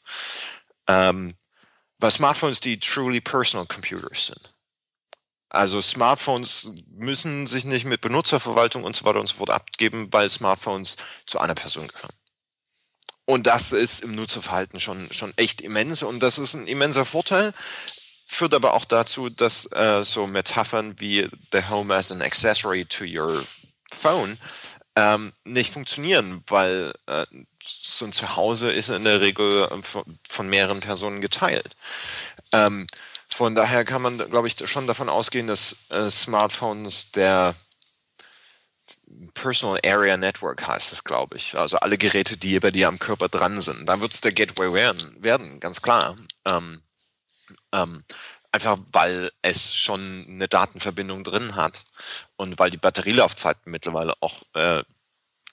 Ähm, 0.87 1.35
bei 1.99 2.09
Smartphones, 2.09 2.59
die 2.59 2.79
truly 2.79 3.21
personal 3.21 3.67
computers 3.67 4.27
sind. 4.27 4.53
Also 5.49 5.81
Smartphones 5.81 6.73
müssen 6.91 7.47
sich 7.47 7.65
nicht 7.65 7.85
mit 7.85 8.01
Benutzerverwaltung 8.01 8.83
und 8.83 8.95
so 8.95 9.05
weiter 9.05 9.19
und 9.19 9.27
so 9.27 9.37
fort 9.37 9.49
abgeben, 9.49 10.07
weil 10.11 10.29
Smartphones 10.29 10.95
zu 11.25 11.39
einer 11.39 11.55
Person 11.55 11.87
gehören. 11.87 12.13
Und 13.25 13.47
das 13.47 13.71
ist 13.71 14.01
im 14.01 14.15
Nutzerverhalten 14.15 14.79
schon, 14.79 15.11
schon 15.11 15.33
echt 15.37 15.61
immens 15.61 16.03
und 16.03 16.19
das 16.19 16.39
ist 16.39 16.53
ein 16.53 16.67
immenser 16.67 17.05
Vorteil. 17.05 17.53
Führt 18.27 18.53
aber 18.53 18.73
auch 18.73 18.85
dazu, 18.85 19.29
dass 19.29 19.71
äh, 19.71 20.03
so 20.03 20.27
Metaphern 20.27 20.99
wie 20.99 21.27
the 21.51 21.63
home 21.67 21.93
as 21.93 22.11
an 22.11 22.21
accessory 22.21 22.85
to 22.85 23.03
your 23.03 23.43
phone 23.91 24.37
ähm, 24.95 25.33
nicht 25.45 25.73
funktionieren, 25.73 26.43
weil 26.47 26.93
äh, 27.07 27.25
so 27.65 28.05
ein 28.05 28.13
Zuhause 28.13 28.71
ist 28.71 28.89
in 28.89 29.03
der 29.03 29.21
Regel 29.21 29.67
von, 29.83 30.03
von 30.27 30.49
mehreren 30.49 30.79
Personen 30.79 31.21
geteilt. 31.21 31.75
Ähm, 32.51 32.87
von 33.31 33.55
daher 33.55 33.85
kann 33.85 34.01
man, 34.01 34.17
glaube 34.17 34.47
ich, 34.47 34.55
schon 34.69 34.87
davon 34.87 35.09
ausgehen, 35.09 35.47
dass 35.47 35.85
äh, 35.91 36.09
Smartphones 36.09 37.11
der 37.11 37.55
Personal 39.33 39.79
Area 39.85 40.17
Network 40.17 40.67
heißt 40.67 40.93
es, 40.93 41.03
glaube 41.03 41.37
ich. 41.37 41.57
Also 41.57 41.77
alle 41.77 41.97
Geräte, 41.97 42.37
die 42.37 42.59
bei 42.59 42.71
dir 42.71 42.87
am 42.87 42.99
Körper 42.99 43.29
dran 43.29 43.59
sind. 43.61 43.85
Da 43.87 44.01
wird 44.01 44.13
es 44.13 44.21
der 44.21 44.33
Gateway 44.33 44.73
werden, 44.73 45.15
werden 45.19 45.59
ganz 45.59 45.81
klar. 45.81 46.17
Ähm, 46.49 46.81
ähm, 47.71 48.03
einfach 48.51 48.79
weil 48.91 49.31
es 49.41 49.75
schon 49.75 50.25
eine 50.27 50.47
Datenverbindung 50.47 51.23
drin 51.23 51.55
hat 51.55 51.83
und 52.35 52.59
weil 52.59 52.71
die 52.71 52.77
Batterielaufzeiten 52.77 53.71
mittlerweile 53.71 54.13
auch 54.21 54.41
äh, 54.53 54.83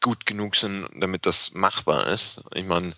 gut 0.01 0.27
genug 0.27 0.57
sind, 0.57 0.89
damit 0.95 1.27
das 1.27 1.53
machbar 1.53 2.07
ist. 2.07 2.43
Ich 2.55 2.65
meine, 2.65 2.93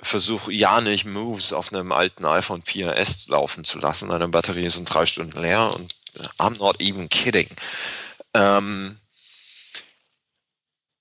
versuche 0.00 0.52
ja 0.52 0.80
nicht 0.80 1.06
Moves 1.06 1.52
auf 1.52 1.72
einem 1.72 1.92
alten 1.92 2.24
iPhone 2.24 2.62
4S 2.62 3.30
laufen 3.30 3.64
zu 3.64 3.78
lassen. 3.78 4.10
Eine 4.10 4.28
Batterie 4.28 4.66
ist 4.66 4.76
in 4.76 4.84
drei 4.84 5.06
Stunden 5.06 5.40
leer 5.40 5.74
und 5.74 5.94
äh, 6.14 6.22
I'm 6.38 6.58
not 6.58 6.80
even 6.80 7.08
kidding. 7.08 7.48
Ähm, 8.34 8.98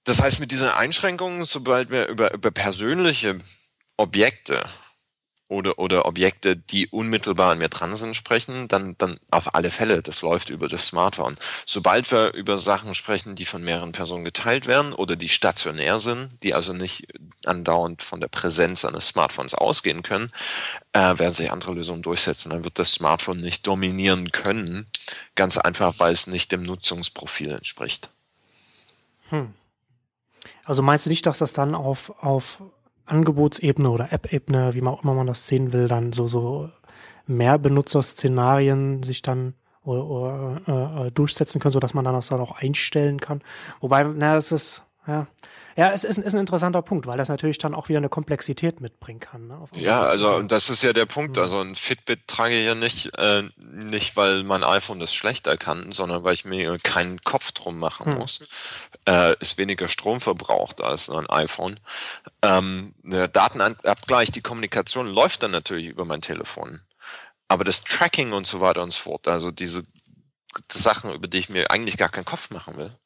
das 0.05 0.21
heißt, 0.21 0.39
mit 0.39 0.51
diesen 0.51 0.69
Einschränkungen, 0.69 1.45
sobald 1.45 1.89
wir 1.89 2.07
über, 2.07 2.33
über 2.33 2.51
persönliche 2.51 3.39
Objekte 3.97 4.63
oder, 5.47 5.77
oder 5.77 6.05
Objekte, 6.05 6.55
die 6.55 6.87
unmittelbar 6.87 7.51
an 7.51 7.59
mir 7.59 7.69
dran 7.69 7.95
sind, 7.95 8.15
sprechen, 8.15 8.67
dann, 8.67 8.95
dann 8.97 9.19
auf 9.29 9.53
alle 9.53 9.69
Fälle, 9.69 10.01
das 10.01 10.21
läuft 10.21 10.49
über 10.49 10.67
das 10.67 10.87
Smartphone. 10.87 11.37
Sobald 11.65 12.11
wir 12.11 12.33
über 12.33 12.57
Sachen 12.57 12.95
sprechen, 12.95 13.35
die 13.35 13.45
von 13.45 13.63
mehreren 13.63 13.91
Personen 13.91 14.23
geteilt 14.23 14.65
werden 14.65 14.93
oder 14.93 15.15
die 15.15 15.29
stationär 15.29 15.99
sind, 15.99 16.31
die 16.41 16.55
also 16.55 16.73
nicht 16.73 17.07
andauernd 17.45 18.01
von 18.01 18.21
der 18.21 18.27
Präsenz 18.27 18.85
eines 18.85 19.07
Smartphones 19.07 19.53
ausgehen 19.53 20.01
können, 20.01 20.31
äh, 20.93 21.17
werden 21.19 21.33
sich 21.33 21.51
andere 21.51 21.73
Lösungen 21.73 22.01
durchsetzen. 22.01 22.49
Dann 22.49 22.63
wird 22.63 22.79
das 22.79 22.93
Smartphone 22.93 23.39
nicht 23.39 23.67
dominieren 23.67 24.31
können, 24.31 24.87
ganz 25.35 25.57
einfach, 25.57 25.93
weil 25.99 26.13
es 26.13 26.25
nicht 26.25 26.51
dem 26.51 26.63
Nutzungsprofil 26.63 27.51
entspricht. 27.51 28.09
Hm. 29.29 29.53
Also 30.63 30.81
meinst 30.81 31.05
du 31.05 31.11
nicht, 31.11 31.27
dass 31.27 31.37
das 31.37 31.53
dann 31.53 31.75
auf, 31.75 32.09
auf 32.23 32.61
Angebotsebene 33.05 33.89
oder 33.89 34.11
App-Ebene, 34.11 34.73
wie 34.73 34.81
man 34.81 34.93
auch 34.93 35.03
immer 35.03 35.13
man 35.13 35.27
das 35.27 35.47
sehen 35.47 35.73
will, 35.73 35.87
dann 35.87 36.11
so, 36.11 36.27
so 36.27 36.69
mehr 37.27 37.57
Benutzerszenarien 37.57 39.03
sich 39.03 39.21
dann 39.21 39.53
oder, 39.83 40.05
oder 40.05 40.61
äh, 40.67 41.07
äh, 41.07 41.11
durchsetzen 41.11 41.59
können, 41.61 41.73
sodass 41.73 41.93
man 41.93 42.05
dann 42.05 42.15
das 42.15 42.29
dann 42.29 42.39
auch 42.41 42.59
einstellen 42.59 43.19
kann. 43.19 43.41
Wobei, 43.79 44.03
na, 44.03 44.35
es 44.35 44.51
ist, 44.51 44.83
ja, 45.07 45.27
ja, 45.77 45.91
es 45.91 46.03
ist, 46.05 46.17
ist, 46.17 46.33
ein 46.33 46.39
interessanter 46.39 46.81
Punkt, 46.81 47.05
weil 47.05 47.17
das 47.17 47.27
natürlich 47.27 47.57
dann 47.57 47.75
auch 47.75 47.89
wieder 47.89 47.97
eine 47.97 48.07
Komplexität 48.07 48.79
mitbringen 48.79 49.19
kann. 49.19 49.47
Ne, 49.47 49.65
ja, 49.73 50.01
also 50.01 50.41
das 50.41 50.69
ist 50.69 50.83
ja 50.83 50.93
der 50.93 51.05
Punkt. 51.05 51.35
Mhm. 51.35 51.43
Also 51.43 51.59
ein 51.59 51.75
Fitbit 51.75 52.27
trage 52.27 52.57
ich 52.57 52.65
ja 52.65 52.75
nicht, 52.75 53.17
äh, 53.17 53.43
nicht 53.57 54.15
weil 54.15 54.43
mein 54.43 54.63
iPhone 54.63 54.99
das 54.99 55.13
schlechter 55.13 55.57
kann, 55.57 55.91
sondern 55.91 56.23
weil 56.23 56.33
ich 56.33 56.45
mir 56.45 56.77
keinen 56.81 57.21
Kopf 57.21 57.51
drum 57.51 57.77
machen 57.77 58.13
mhm. 58.13 58.19
muss. 58.19 58.39
Äh, 59.05 59.35
ist 59.39 59.57
weniger 59.57 59.89
Strom 59.89 60.21
verbraucht 60.21 60.81
als 60.81 61.09
ein 61.09 61.29
iPhone. 61.29 61.79
Ähm, 62.41 62.95
der 63.03 63.27
Datenabgleich, 63.27 64.31
die 64.31 64.41
Kommunikation 64.41 65.07
läuft 65.07 65.43
dann 65.43 65.51
natürlich 65.51 65.87
über 65.87 66.05
mein 66.05 66.21
Telefon. 66.21 66.81
Aber 67.47 67.63
das 67.63 67.83
Tracking 67.83 68.31
und 68.31 68.47
so 68.47 68.61
weiter 68.61 68.81
und 68.81 68.93
so 68.93 69.01
fort, 69.01 69.27
also 69.27 69.51
diese 69.51 69.85
Sachen, 70.71 71.13
über 71.13 71.27
die 71.27 71.37
ich 71.37 71.49
mir 71.49 71.69
eigentlich 71.69 71.97
gar 71.97 72.09
keinen 72.09 72.25
Kopf 72.25 72.49
machen 72.49 72.77
will, 72.77 72.97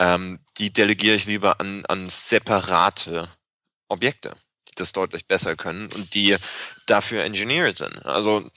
ähm, 0.00 0.40
die 0.58 0.72
delegiere 0.72 1.14
ich 1.14 1.26
lieber 1.26 1.60
an, 1.60 1.84
an 1.86 2.08
separate 2.08 3.28
Objekte, 3.88 4.34
die 4.66 4.72
das 4.74 4.92
deutlich 4.92 5.28
besser 5.28 5.54
können 5.54 5.92
und 5.92 6.14
die 6.14 6.36
dafür 6.86 7.22
engineert 7.22 7.76
sind. 7.76 8.04
Also 8.06 8.50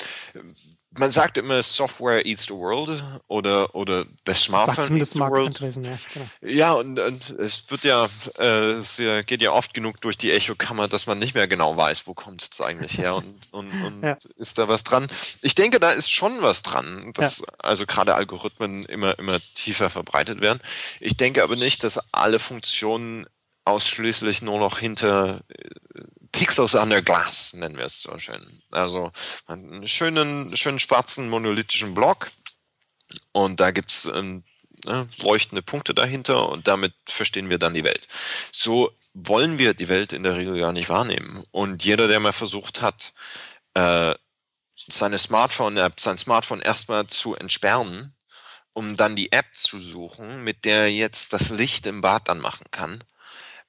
man 0.98 1.10
sagt 1.10 1.38
immer 1.38 1.62
Software 1.64 2.26
eats 2.26 2.44
the 2.44 2.54
world 2.54 3.04
oder 3.28 3.74
oder 3.76 4.06
the 4.26 4.34
smartphone 4.34 4.98
eats 4.98 5.12
the 5.12 5.20
world. 5.20 5.60
Ja, 5.60 5.70
genau. 5.70 5.98
ja 6.42 6.72
und, 6.74 7.00
und, 7.00 7.30
es 7.32 7.70
wird 7.72 7.84
ja 7.84 8.08
äh, 8.38 8.72
es 8.74 8.98
geht 8.98 9.42
ja 9.42 9.52
oft 9.52 9.74
genug 9.74 10.02
durch 10.02 10.18
die 10.18 10.32
Echokammer, 10.32 10.88
dass 10.88 11.08
man 11.08 11.20
nicht 11.20 11.36
mehr 11.36 11.48
genau 11.48 11.76
weiß, 11.76 12.08
wo 12.08 12.14
kommt 12.14 12.48
es 12.52 12.62
eigentlich 12.62 12.98
her 12.98 13.16
und, 13.16 13.36
und, 13.52 13.72
und 13.84 14.04
ja. 14.04 14.18
ist 14.36 14.58
da 14.58 14.68
was 14.68 14.84
dran. 14.84 15.08
Ich 15.42 15.56
denke, 15.56 15.80
da 15.80 15.92
ist 15.92 16.12
schon 16.12 16.42
was 16.42 16.64
dran, 16.64 17.12
dass 17.14 17.40
ja. 17.40 17.46
also 17.60 17.86
gerade 17.86 18.16
Algorithmen 18.16 18.84
immer 18.84 19.18
immer 19.20 19.40
tiefer 19.56 19.90
verbreitet 19.90 20.42
werden. 20.42 20.60
Ich 21.00 21.18
denke 21.18 21.44
aber 21.44 21.56
nicht, 21.56 21.84
dass 21.84 22.00
alle 22.12 22.40
Funktionen 22.40 23.28
ausschließlich 23.66 24.42
nur 24.42 24.60
noch 24.60 24.80
hinter 24.80 25.42
äh, 25.48 26.02
Pixels 26.34 26.76
under 26.76 27.02
Glass, 27.02 27.54
nennen 27.54 27.78
wir 27.78 27.86
es 27.86 28.02
so 28.02 28.18
schön. 28.20 28.62
Also 28.72 29.12
einen 29.46 29.88
schönen, 29.88 30.58
schönen 30.58 30.80
schwarzen 30.80 31.30
monolithischen 31.30 31.94
Block 31.94 32.32
und 33.32 33.60
da 33.60 33.72
gibt's 33.72 34.06
ähm, 34.14 34.44
ne, 34.84 35.08
leuchtende 35.22 35.62
Punkte 35.62 35.94
dahinter 35.94 36.50
und 36.50 36.68
damit 36.68 36.94
verstehen 37.06 37.50
wir 37.50 37.60
dann 37.60 37.74
die 37.74 37.84
Welt. 37.86 38.08
So 38.52 38.92
wollen 39.14 39.60
wir 39.60 39.74
die 39.74 39.88
Welt 39.88 40.12
in 40.12 40.24
der 40.24 40.36
Regel 40.36 40.60
gar 40.60 40.74
nicht 40.74 40.90
wahrnehmen. 40.90 41.44
Und 41.52 41.86
jeder, 41.86 42.08
der 42.08 42.20
mal 42.20 42.34
versucht 42.34 42.82
hat, 42.82 43.14
äh, 43.76 44.16
seine 44.76 45.20
Smartphone-App, 45.20 46.00
sein 46.00 46.18
Smartphone 46.18 46.62
erstmal 46.62 47.08
zu 47.08 47.36
entsperren, 47.36 48.16
um 48.74 48.98
dann 48.98 49.16
die 49.16 49.32
App 49.32 49.46
zu 49.54 49.80
suchen, 49.80 50.44
mit 50.44 50.66
der 50.66 50.84
er 50.84 50.92
jetzt 50.92 51.32
das 51.32 51.52
Licht 51.52 51.86
im 51.86 52.02
Bad 52.02 52.28
anmachen 52.28 52.66
kann, 52.72 53.04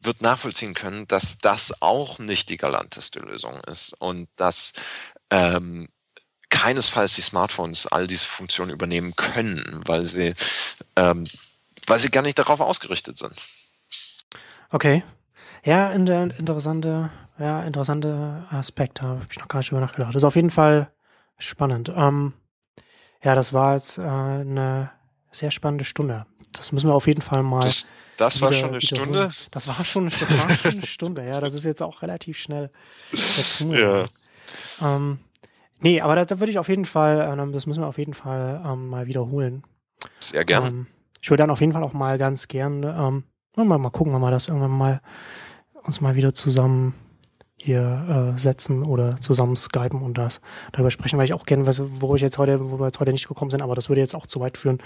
wird 0.05 0.23
nachvollziehen 0.23 0.75
können, 0.75 1.07
dass 1.09 1.39
das 1.39 1.83
auch 1.83 2.19
nicht 2.19 2.49
die 2.49 2.57
galanteste 2.57 3.21
Lösung 3.21 3.61
ist 3.67 3.93
und 4.01 4.29
dass 4.37 4.73
ähm, 5.31 5.89
keinesfalls 6.51 7.15
die 7.15 7.23
Smartphones 7.23 7.87
all 7.87 8.07
diese 8.07 8.27
Funktionen 8.27 8.71
übernehmen 8.71 9.17
können, 9.17 9.83
weil 9.87 10.05
sie, 10.07 10.35
ähm, 10.97 11.25
weil 11.87 11.99
sie 11.99 12.11
gar 12.11 12.23
nicht 12.23 12.39
darauf 12.39 12.61
ausgerichtet 12.61 13.19
sind. 13.19 13.35
Okay. 14.71 15.05
Ja, 15.65 15.91
in 15.93 16.07
der 16.07 16.39
interessante, 16.39 17.11
ja, 17.39 17.63
interessante 17.63 18.47
Aspekt, 18.51 19.01
da 19.01 19.05
habe 19.05 19.27
ich 19.31 19.39
noch 19.39 19.49
gar 19.49 19.59
nicht 19.59 19.71
drüber 19.71 19.81
nachgedacht. 19.81 20.15
Das 20.15 20.21
ist 20.23 20.27
auf 20.27 20.37
jeden 20.37 20.51
Fall 20.51 20.91
spannend. 21.39 21.91
Ähm, 21.95 22.35
ja, 23.23 23.35
das 23.35 23.53
war 23.53 23.75
jetzt 23.75 23.99
äh, 23.99 24.03
eine 24.03 24.91
sehr 25.35 25.51
spannende 25.51 25.85
Stunde. 25.85 26.27
Das 26.53 26.73
müssen 26.73 26.89
wir 26.89 26.95
auf 26.95 27.07
jeden 27.07 27.23
Fall 27.23 27.43
mal. 27.43 27.61
Das, 27.61 27.91
das 28.17 28.41
war 28.41 28.53
schon 28.53 28.71
eine 28.71 28.81
Stunde? 28.81 29.31
Das 29.51 29.69
war 29.69 29.85
schon, 29.85 30.09
das 30.09 30.39
war 30.39 30.51
schon 30.51 30.73
eine 30.73 30.87
Stunde, 30.87 31.27
ja. 31.27 31.41
Das 31.41 31.55
ist 31.55 31.65
jetzt 31.65 31.83
auch 31.83 32.03
relativ 32.03 32.39
schnell. 32.39 32.71
Jetzt 33.11 33.61
ja. 33.61 34.07
Ähm, 34.81 35.19
nee, 35.81 36.01
aber 36.01 36.15
da, 36.15 36.25
da 36.25 36.41
würde 36.41 36.53
ich 36.53 36.59
auf 36.59 36.69
jeden 36.69 36.85
Fall, 36.85 37.21
äh, 37.21 37.53
das 37.53 37.67
müssen 37.67 37.83
wir 37.83 37.89
auf 37.89 37.99
jeden 37.99 38.15
Fall 38.15 38.63
ähm, 38.65 38.89
mal 38.89 39.07
wiederholen. 39.07 39.65
Sehr 40.21 40.45
gerne. 40.45 40.69
Ähm, 40.69 40.87
ich 41.21 41.31
würde 41.31 41.43
dann 41.43 41.51
auf 41.51 41.61
jeden 41.61 41.73
Fall 41.73 41.83
auch 41.83 41.95
mal 41.95 42.19
ganz 42.19 42.49
gern, 42.49 42.83
ähm, 42.85 43.25
mal, 43.57 43.79
mal 43.79 43.91
gucken, 43.91 44.13
wenn 44.13 44.21
wir 44.21 44.31
das 44.31 44.49
irgendwann 44.49 44.71
mal 44.71 45.01
uns 45.83 46.01
mal 46.01 46.15
wieder 46.15 46.35
zusammen 46.35 46.95
hier 47.57 48.35
äh, 48.35 48.39
setzen 48.39 48.83
oder 48.83 49.17
zusammen 49.21 49.57
skypen 49.57 50.03
und 50.03 50.19
das 50.19 50.41
darüber 50.73 50.91
sprechen, 50.91 51.19
weil 51.19 51.25
ich 51.25 51.35
auch 51.35 51.47
gerne, 51.47 51.67
wo 51.67 52.15
ich 52.17 52.23
jetzt 52.23 52.39
heute, 52.39 52.71
wo 52.71 52.79
wir 52.79 52.87
jetzt 52.87 53.01
heute 53.01 53.13
nicht 53.13 53.29
gekommen 53.29 53.51
sind, 53.51 53.63
aber 53.63 53.75
das 53.75 53.89
würde 53.89 54.01
jetzt 54.01 54.15
auch 54.15 54.27
zu 54.27 54.41
weit 54.41 54.59
führen. 54.59 54.79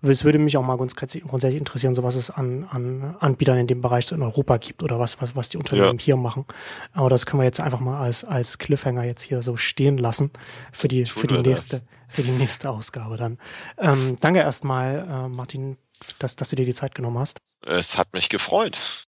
Es 0.00 0.24
würde 0.24 0.38
mich 0.38 0.56
auch 0.56 0.62
mal 0.62 0.76
grundsätzlich, 0.76 1.24
grundsätzlich 1.24 1.60
interessieren, 1.60 1.94
so 1.94 2.02
was 2.02 2.14
es 2.14 2.30
an, 2.30 2.64
an 2.70 3.16
Anbietern 3.18 3.58
in 3.58 3.66
dem 3.66 3.82
Bereich 3.82 4.10
in 4.12 4.22
Europa 4.22 4.56
gibt 4.56 4.82
oder 4.82 4.98
was, 4.98 5.20
was, 5.20 5.36
was 5.36 5.48
die 5.48 5.58
Unternehmen 5.58 5.98
ja. 5.98 6.04
hier 6.04 6.16
machen. 6.16 6.44
Aber 6.92 7.10
das 7.10 7.26
können 7.26 7.40
wir 7.40 7.44
jetzt 7.44 7.60
einfach 7.60 7.80
mal 7.80 8.00
als, 8.00 8.24
als 8.24 8.58
Cliffhanger 8.58 9.04
jetzt 9.04 9.22
hier 9.22 9.42
so 9.42 9.56
stehen 9.56 9.98
lassen 9.98 10.30
für 10.72 10.88
die, 10.88 11.04
für 11.04 11.26
die 11.26 11.38
nächste, 11.38 11.82
für 12.08 12.22
die 12.22 12.30
nächste 12.30 12.70
Ausgabe 12.70 13.16
dann. 13.16 13.38
Ähm, 13.76 14.16
danke 14.20 14.40
erstmal, 14.40 14.98
äh, 14.98 15.28
Martin, 15.28 15.76
dass, 16.20 16.36
dass 16.36 16.50
du 16.50 16.56
dir 16.56 16.64
die 16.64 16.74
Zeit 16.74 16.94
genommen 16.94 17.18
hast. 17.18 17.38
Es 17.66 17.98
hat 17.98 18.12
mich 18.12 18.28
gefreut. 18.28 19.04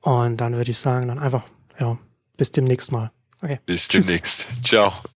Und 0.00 0.36
dann 0.36 0.56
würde 0.56 0.70
ich 0.70 0.78
sagen, 0.78 1.08
dann 1.08 1.18
einfach, 1.18 1.42
ja, 1.78 1.98
bis 2.42 2.50
demnächst 2.50 2.90
mal. 2.90 3.12
Okay. 3.40 3.60
Bis 3.66 3.86
Tschüss. 3.86 4.06
demnächst. 4.06 4.46
Ciao. 4.64 4.92